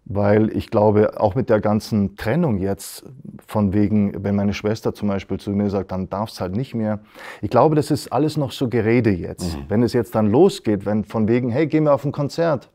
weil 0.06 0.50
ich 0.56 0.70
glaube, 0.70 1.20
auch 1.20 1.34
mit 1.34 1.48
der 1.50 1.60
ganzen 1.60 2.16
Trennung 2.16 2.58
jetzt, 2.58 3.04
von 3.46 3.74
wegen, 3.74 4.24
wenn 4.24 4.34
meine 4.34 4.54
Schwester 4.54 4.94
zum 4.94 5.08
Beispiel 5.08 5.38
zu 5.38 5.50
mir 5.50 5.68
sagt, 5.68 5.92
dann 5.92 6.08
darf 6.08 6.30
es 6.30 6.40
halt 6.40 6.56
nicht 6.56 6.74
mehr. 6.74 7.00
Ich 7.42 7.50
glaube, 7.50 7.74
das 7.74 7.90
ist 7.90 8.12
alles 8.12 8.38
noch 8.38 8.52
so 8.52 8.68
Gerede 8.68 9.10
jetzt. 9.10 9.56
Mhm. 9.56 9.64
Wenn 9.68 9.82
es 9.82 9.92
jetzt 9.92 10.14
dann 10.14 10.30
losgeht, 10.30 10.86
wenn 10.86 11.04
von 11.04 11.28
wegen, 11.28 11.50
hey, 11.50 11.66
gehen 11.66 11.84
wir 11.84 11.92
auf 11.92 12.04
ein 12.04 12.12
Konzert. 12.12 12.70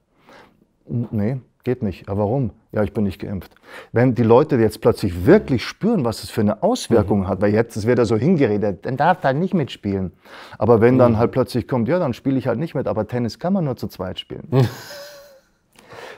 Nee, 0.88 1.38
geht 1.64 1.84
nicht. 1.84 2.08
Aber 2.10 2.22
warum? 2.22 2.52
Ja, 2.72 2.84
ich 2.84 2.94
bin 2.94 3.04
nicht 3.04 3.20
geimpft. 3.20 3.54
Wenn 3.92 4.16
die 4.16 4.24
Leute 4.24 4.56
jetzt 4.58 4.82
plötzlich 4.82 5.26
wirklich 5.26 5.66
spüren, 5.66 6.06
was 6.06 6.24
es 6.24 6.30
für 6.30 6.42
eine 6.42 6.64
Auswirkung 6.64 7.22
mhm. 7.22 7.28
hat, 7.28 7.42
weil 7.42 7.54
jetzt 7.54 7.86
wird 7.86 8.00
er 8.00 8.06
so 8.06 8.16
hingeredet, 8.16 8.86
dann 8.86 8.98
darf 8.98 9.24
halt 9.24 9.38
nicht 9.38 9.54
mitspielen. 9.54 10.12
Aber 10.58 10.82
wenn 10.82 10.96
mhm. 10.96 11.00
dann 11.00 11.18
halt 11.18 11.32
plötzlich 11.32 11.68
kommt, 11.68 11.88
ja, 11.88 12.00
dann 12.00 12.14
spiele 12.14 12.38
ich 12.38 12.48
halt 12.48 12.60
nicht 12.60 12.76
mit, 12.76 12.88
aber 12.88 13.08
Tennis 13.08 13.40
kann 13.40 13.54
man 13.54 13.66
nur 13.66 13.76
zu 13.76 13.88
zweit 13.88 14.20
spielen. 14.20 14.48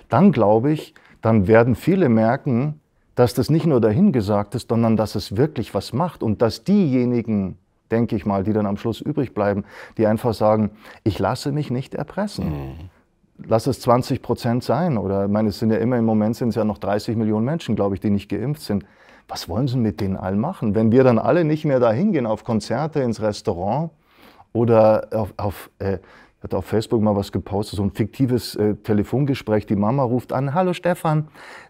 dann 0.09 0.31
glaube 0.31 0.71
ich, 0.71 0.93
dann 1.21 1.47
werden 1.47 1.75
viele 1.75 2.09
merken, 2.09 2.79
dass 3.15 3.33
das 3.33 3.49
nicht 3.49 3.65
nur 3.65 3.81
dahingesagt 3.81 4.55
ist, 4.55 4.69
sondern 4.69 4.97
dass 4.97 5.15
es 5.15 5.37
wirklich 5.37 5.73
was 5.73 5.93
macht 5.93 6.23
und 6.23 6.41
dass 6.41 6.63
diejenigen, 6.63 7.57
denke 7.91 8.15
ich 8.15 8.25
mal, 8.25 8.43
die 8.43 8.53
dann 8.53 8.65
am 8.65 8.77
Schluss 8.77 9.01
übrig 9.01 9.33
bleiben, 9.33 9.63
die 9.97 10.07
einfach 10.07 10.33
sagen, 10.33 10.71
ich 11.03 11.19
lasse 11.19 11.51
mich 11.51 11.71
nicht 11.71 11.93
erpressen. 11.93 12.89
Lass 13.47 13.67
es 13.67 13.79
20 13.81 14.21
Prozent 14.21 14.63
sein 14.63 14.97
oder 14.97 15.25
ich 15.25 15.31
meine, 15.31 15.49
es 15.49 15.59
sind 15.59 15.71
ja 15.71 15.77
immer 15.77 15.97
im 15.97 16.05
Moment 16.05 16.35
sind 16.35 16.49
es 16.49 16.55
ja 16.55 16.63
noch 16.63 16.77
30 16.77 17.15
Millionen 17.15 17.45
Menschen, 17.45 17.75
glaube 17.75 17.95
ich, 17.95 18.01
die 18.01 18.09
nicht 18.09 18.29
geimpft 18.29 18.61
sind. 18.61 18.85
Was 19.27 19.47
wollen 19.47 19.67
sie 19.67 19.77
mit 19.77 20.01
denen 20.01 20.17
allen 20.17 20.39
machen? 20.39 20.75
Wenn 20.75 20.91
wir 20.91 21.03
dann 21.03 21.19
alle 21.19 21.43
nicht 21.43 21.65
mehr 21.65 21.79
da 21.79 21.91
hingehen 21.91 22.25
auf 22.25 22.43
Konzerte, 22.43 23.01
ins 23.01 23.21
Restaurant 23.21 23.91
oder 24.53 25.07
auf, 25.11 25.33
auf 25.37 25.69
äh, 25.79 25.99
ich 26.41 26.43
hatte 26.45 26.57
auf 26.57 26.65
Facebook 26.65 27.03
mal 27.03 27.15
was 27.15 27.31
gepostet, 27.31 27.77
so 27.77 27.83
ein 27.83 27.91
fiktives 27.91 28.55
äh, 28.55 28.73
Telefongespräch. 28.73 29.67
Die 29.67 29.75
Mama 29.75 30.01
ruft 30.01 30.33
an, 30.33 30.55
hallo 30.55 30.73
Stefan, 30.73 31.27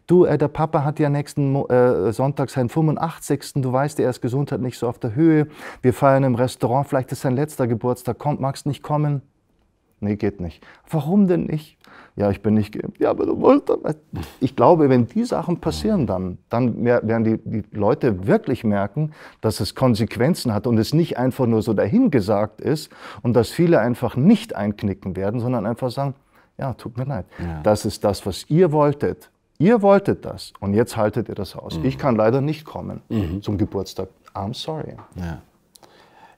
du, 0.08 0.24
äh, 0.24 0.38
der 0.38 0.48
Papa 0.48 0.86
hat 0.86 0.98
ja 0.98 1.10
nächsten 1.10 1.58
äh, 1.66 2.14
Sonntag 2.14 2.50
seinen 2.50 2.70
85. 2.70 3.52
Du 3.56 3.74
weißt, 3.74 4.00
er 4.00 4.10
ist 4.10 4.22
Gesundheit 4.22 4.62
nicht 4.62 4.78
so 4.78 4.88
auf 4.88 4.98
der 4.98 5.14
Höhe. 5.14 5.48
Wir 5.82 5.94
feiern 5.94 6.24
im 6.24 6.36
Restaurant, 6.36 6.88
vielleicht 6.88 7.12
ist 7.12 7.20
sein 7.20 7.36
letzter 7.36 7.68
Geburtstag. 7.68 8.18
Kommt, 8.18 8.40
magst 8.40 8.66
nicht 8.66 8.82
kommen? 8.82 9.24
Nee, 10.02 10.18
geht 10.18 10.42
nicht. 10.42 10.66
Warum 10.90 11.28
denn 11.28 11.46
nicht? 11.46 11.78
ja, 12.16 12.30
ich 12.30 12.42
bin 12.42 12.54
nicht 12.54 12.74
geimpft. 12.74 13.00
Ja, 13.00 13.12
aber 13.12 13.26
du 13.26 13.36
musst 13.36 13.70
doch. 13.70 13.80
Ich 14.40 14.56
glaube, 14.56 14.90
wenn 14.90 15.08
die 15.08 15.24
Sachen 15.24 15.60
passieren, 15.60 16.08
dann, 16.08 16.38
dann 16.50 16.84
werden 16.84 17.24
die, 17.24 17.38
die 17.38 17.64
Leute 17.76 18.28
wirklich 18.28 18.64
merken, 18.64 19.12
dass 19.40 19.60
es 19.60 19.76
Konsequenzen 19.76 20.54
hat 20.54 20.68
und 20.68 20.78
es 20.78 20.94
nicht 20.94 21.18
einfach 21.18 21.46
nur 21.46 21.62
so 21.62 21.74
dahingesagt 21.74 22.62
ist 22.62 22.92
und 23.22 23.34
dass 23.34 23.50
viele 23.50 23.80
einfach 23.80 24.16
nicht 24.16 24.56
einknicken 24.56 25.16
werden, 25.16 25.40
sondern 25.40 25.66
einfach 25.66 25.90
sagen, 25.90 26.16
ja, 26.58 26.74
tut 26.74 26.98
mir 26.98 27.06
leid. 27.06 27.26
Ja. 27.40 27.62
Das 27.64 27.86
ist 27.86 28.04
das, 28.04 28.26
was 28.26 28.50
ihr 28.50 28.72
wolltet. 28.72 29.30
Ihr 29.58 29.82
wolltet 29.82 30.26
das 30.26 30.54
und 30.60 30.74
jetzt 30.74 30.98
haltet 30.98 31.30
ihr 31.30 31.36
das 31.36 31.56
aus. 31.56 31.78
Mhm. 31.78 31.86
Ich 31.86 31.98
kann 31.98 32.16
leider 32.16 32.42
nicht 32.42 32.66
kommen 32.66 33.02
mhm. 33.10 33.42
zum 33.42 33.58
Geburtstag. 33.58 34.10
I'm 34.34 34.54
sorry. 34.54 34.96
Ja. 35.16 35.42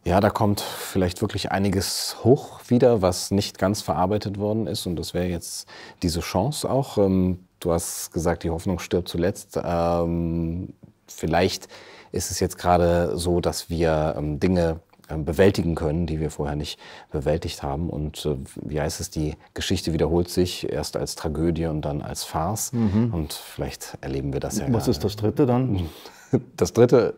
Ja, 0.06 0.20
da 0.20 0.30
kommt 0.30 0.60
vielleicht 0.60 1.22
wirklich 1.22 1.52
einiges 1.54 2.18
hoch 2.26 2.60
wieder, 2.68 3.02
was 3.02 3.32
nicht 3.32 3.58
ganz 3.58 3.82
verarbeitet 3.82 4.38
worden 4.38 4.68
ist. 4.68 4.86
Und 4.86 4.98
das 4.98 5.14
wäre 5.14 5.28
jetzt 5.28 5.68
diese 6.02 6.20
Chance 6.20 6.70
auch. 6.70 6.98
Ähm, 6.98 7.48
du 7.62 7.72
hast 7.72 8.12
gesagt, 8.12 8.44
die 8.44 8.50
Hoffnung 8.50 8.80
stirbt 8.80 9.08
zuletzt. 9.08 9.58
Ähm, 9.64 10.74
vielleicht 11.08 11.70
ist 12.12 12.32
es 12.32 12.42
jetzt 12.42 12.58
gerade 12.58 13.18
so, 13.18 13.40
dass 13.40 13.70
wir 13.70 14.16
ähm, 14.18 14.42
Dinge 14.42 14.82
bewältigen 15.08 15.76
können, 15.76 16.06
die 16.06 16.20
wir 16.20 16.32
vorher 16.32 16.56
nicht 16.56 16.80
bewältigt 17.12 17.64
haben. 17.64 17.90
Und 17.90 18.26
äh, 18.26 18.36
wie 18.62 18.80
heißt 18.80 19.00
es, 19.00 19.10
die 19.10 19.36
Geschichte 19.54 19.94
wiederholt 19.94 20.30
sich 20.30 20.72
erst 20.72 20.98
als 20.98 21.16
Tragödie 21.16 21.66
und 21.66 21.82
dann 21.82 22.02
als 22.02 22.24
Farce. 22.24 22.74
Mhm. 22.74 23.14
Und 23.14 23.34
vielleicht 23.34 23.98
erleben 24.02 24.34
wir 24.34 24.40
das 24.40 24.60
ja. 24.60 24.66
Was 24.70 24.88
ist 24.88 25.04
das 25.04 25.16
dritte 25.16 25.46
dann? 25.46 25.90
das 26.58 26.74
dritte, 26.74 27.16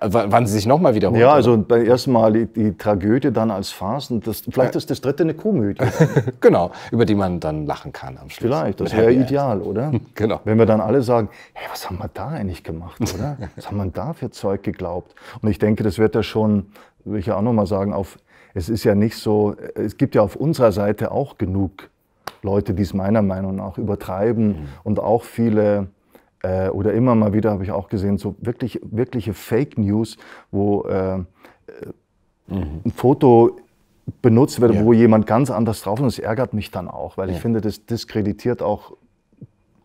wann 0.00 0.46
sie 0.46 0.52
sich 0.52 0.66
nochmal 0.66 0.94
wiederholt? 0.94 1.20
Ja, 1.20 1.32
also 1.32 1.56
beim 1.56 1.84
ersten 1.84 2.12
Mal 2.12 2.32
die, 2.32 2.46
die, 2.46 2.76
Tragödie 2.76 3.32
dann 3.32 3.50
als 3.50 3.70
Farce 3.70 4.10
und 4.10 4.26
das, 4.26 4.42
vielleicht 4.48 4.76
ist 4.76 4.90
das 4.90 5.00
dritte 5.00 5.22
eine 5.22 5.34
Komödie. 5.34 5.84
genau, 6.40 6.70
über 6.90 7.04
die 7.04 7.14
man 7.14 7.40
dann 7.40 7.66
lachen 7.66 7.92
kann 7.92 8.18
am 8.18 8.30
Schluss. 8.30 8.50
Vielleicht, 8.50 8.80
das 8.80 8.94
wäre 8.94 9.12
ideal, 9.12 9.60
oder? 9.62 9.92
genau. 10.14 10.40
Wenn 10.44 10.58
wir 10.58 10.66
dann 10.66 10.80
alle 10.80 11.02
sagen, 11.02 11.28
hey, 11.54 11.68
was 11.70 11.88
haben 11.88 11.98
wir 11.98 12.10
da 12.12 12.28
eigentlich 12.28 12.62
gemacht, 12.62 13.00
oder? 13.14 13.36
was 13.56 13.68
haben 13.68 13.78
wir 13.78 13.86
da 13.86 14.12
für 14.12 14.30
Zeug 14.30 14.62
geglaubt? 14.62 15.14
Und 15.40 15.48
ich 15.48 15.58
denke, 15.58 15.82
das 15.82 15.98
wird 15.98 16.14
ja 16.14 16.22
schon, 16.22 16.66
will 17.04 17.20
ich 17.20 17.26
ja 17.26 17.36
auch 17.36 17.42
nochmal 17.42 17.66
sagen, 17.66 17.92
auf, 17.92 18.18
es 18.54 18.68
ist 18.68 18.84
ja 18.84 18.94
nicht 18.94 19.16
so, 19.16 19.54
es 19.74 19.96
gibt 19.96 20.14
ja 20.14 20.22
auf 20.22 20.36
unserer 20.36 20.72
Seite 20.72 21.10
auch 21.10 21.38
genug 21.38 21.90
Leute, 22.42 22.74
die 22.74 22.82
es 22.82 22.94
meiner 22.94 23.22
Meinung 23.22 23.56
nach 23.56 23.78
übertreiben 23.78 24.48
mhm. 24.48 24.68
und 24.84 25.00
auch 25.00 25.24
viele 25.24 25.88
äh, 26.42 26.68
oder 26.68 26.92
immer 26.92 27.14
mal 27.14 27.32
wieder 27.32 27.50
habe 27.50 27.64
ich 27.64 27.72
auch 27.72 27.88
gesehen, 27.88 28.18
so 28.18 28.36
wirklich, 28.40 28.80
wirkliche 28.82 29.34
Fake 29.34 29.78
News, 29.78 30.16
wo 30.50 30.82
äh, 30.82 31.18
mhm. 31.18 31.26
ein 32.84 32.92
Foto 32.94 33.56
benutzt 34.22 34.60
wird, 34.60 34.74
ja. 34.74 34.84
wo 34.84 34.92
jemand 34.92 35.26
ganz 35.26 35.50
anders 35.50 35.82
drauf 35.82 36.00
ist. 36.00 36.18
Das 36.18 36.24
ärgert 36.24 36.54
mich 36.54 36.70
dann 36.70 36.88
auch, 36.88 37.16
weil 37.16 37.28
ja. 37.28 37.34
ich 37.34 37.40
finde, 37.40 37.60
das 37.60 37.84
diskreditiert 37.86 38.62
auch 38.62 38.92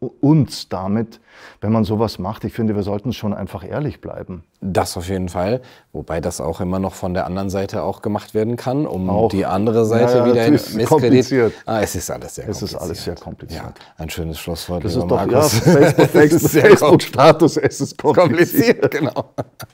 uns 0.08 0.70
damit, 0.70 1.20
wenn 1.62 1.72
man 1.72 1.84
sowas 1.84 2.20
macht. 2.20 2.44
Ich 2.44 2.54
finde, 2.54 2.76
wir 2.76 2.84
sollten 2.84 3.14
schon 3.14 3.34
einfach 3.34 3.68
ehrlich 3.68 4.02
bleiben. 4.02 4.44
Das 4.62 4.96
auf 4.96 5.10
jeden 5.10 5.30
Fall, 5.30 5.62
wobei 5.92 6.22
das 6.22 6.40
auch 6.40 6.62
immer 6.62 6.80
noch 6.80 6.94
von 6.94 7.14
der 7.14 7.26
anderen 7.26 7.50
Seite 7.50 7.84
auch 7.84 8.02
gemacht 8.02 8.34
werden 8.34 8.56
kann, 8.56 8.86
um 8.88 9.10
auch. 9.10 9.30
die 9.30 9.46
andere 9.46 9.86
Seite 9.86 10.18
ja, 10.18 10.26
ja, 10.26 10.32
wieder 10.32 10.46
in 10.46 10.54
Misskredit. 10.54 11.54
Ah, 11.66 11.82
es 11.82 11.96
ist 11.96 12.10
alles 12.10 12.36
sehr 12.36 12.48
es 12.48 12.60
kompliziert. 12.60 12.70
Es 12.70 12.76
ist 12.76 12.76
alles 12.76 13.04
sehr 13.04 13.16
kompliziert. 13.16 13.62
Ja, 13.64 13.74
ein 13.98 14.10
schönes 14.10 14.40
Schlusswort. 14.40 14.86
Das 14.86 14.96
ist 14.96 15.02
doch 15.02 15.10
Markus. 15.10 15.66
ja, 15.66 15.72
Facebook, 16.08 16.50
Facebook, 16.50 17.02
Status, 17.02 17.58
es 17.58 17.82
ist 17.82 17.98
kompliziert. 17.98 18.82
kompliziert 18.82 18.92
genau. 18.92 19.26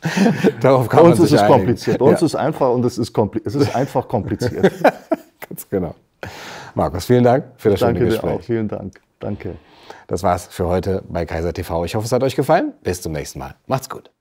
Darauf 0.62 0.90
kann 0.90 1.04
Bei 1.04 1.10
uns 1.10 1.20
man 1.20 1.28
sich 1.28 1.36
ist 1.36 1.42
es 1.42 1.48
kompliziert. 1.48 1.98
Bei 2.00 2.06
uns 2.06 2.22
ist 2.22 2.36
einfach 2.36 2.70
und 2.72 2.86
es 2.86 2.98
ist, 2.98 3.14
es 3.46 3.56
ist 3.56 3.76
einfach 3.76 4.08
kompliziert. 4.08 4.72
Ganz 5.50 5.70
genau. 5.70 5.96
Markus, 6.76 7.06
vielen 7.06 7.24
Dank 7.24 7.46
für 7.58 7.72
das 7.72 7.80
Danke 7.80 8.00
schöne 8.00 8.10
Gespräch. 8.12 8.22
Danke 8.22 8.36
dir 8.36 8.40
auch. 8.40 8.46
Vielen 8.46 8.68
Dank. 8.68 9.02
Danke. 9.20 9.69
Das 10.08 10.24
war's 10.24 10.48
für 10.48 10.68
heute 10.68 11.04
bei 11.08 11.26
Kaiser 11.26 11.54
TV. 11.54 11.86
Ich 11.86 11.96
hoffe, 11.96 12.06
es 12.06 12.12
hat 12.12 12.24
euch 12.24 12.36
gefallen. 12.36 12.74
Bis 12.82 13.02
zum 13.02 13.12
nächsten 13.12 13.40
Mal. 13.40 13.56
Macht's 13.68 13.90
gut. 13.90 14.12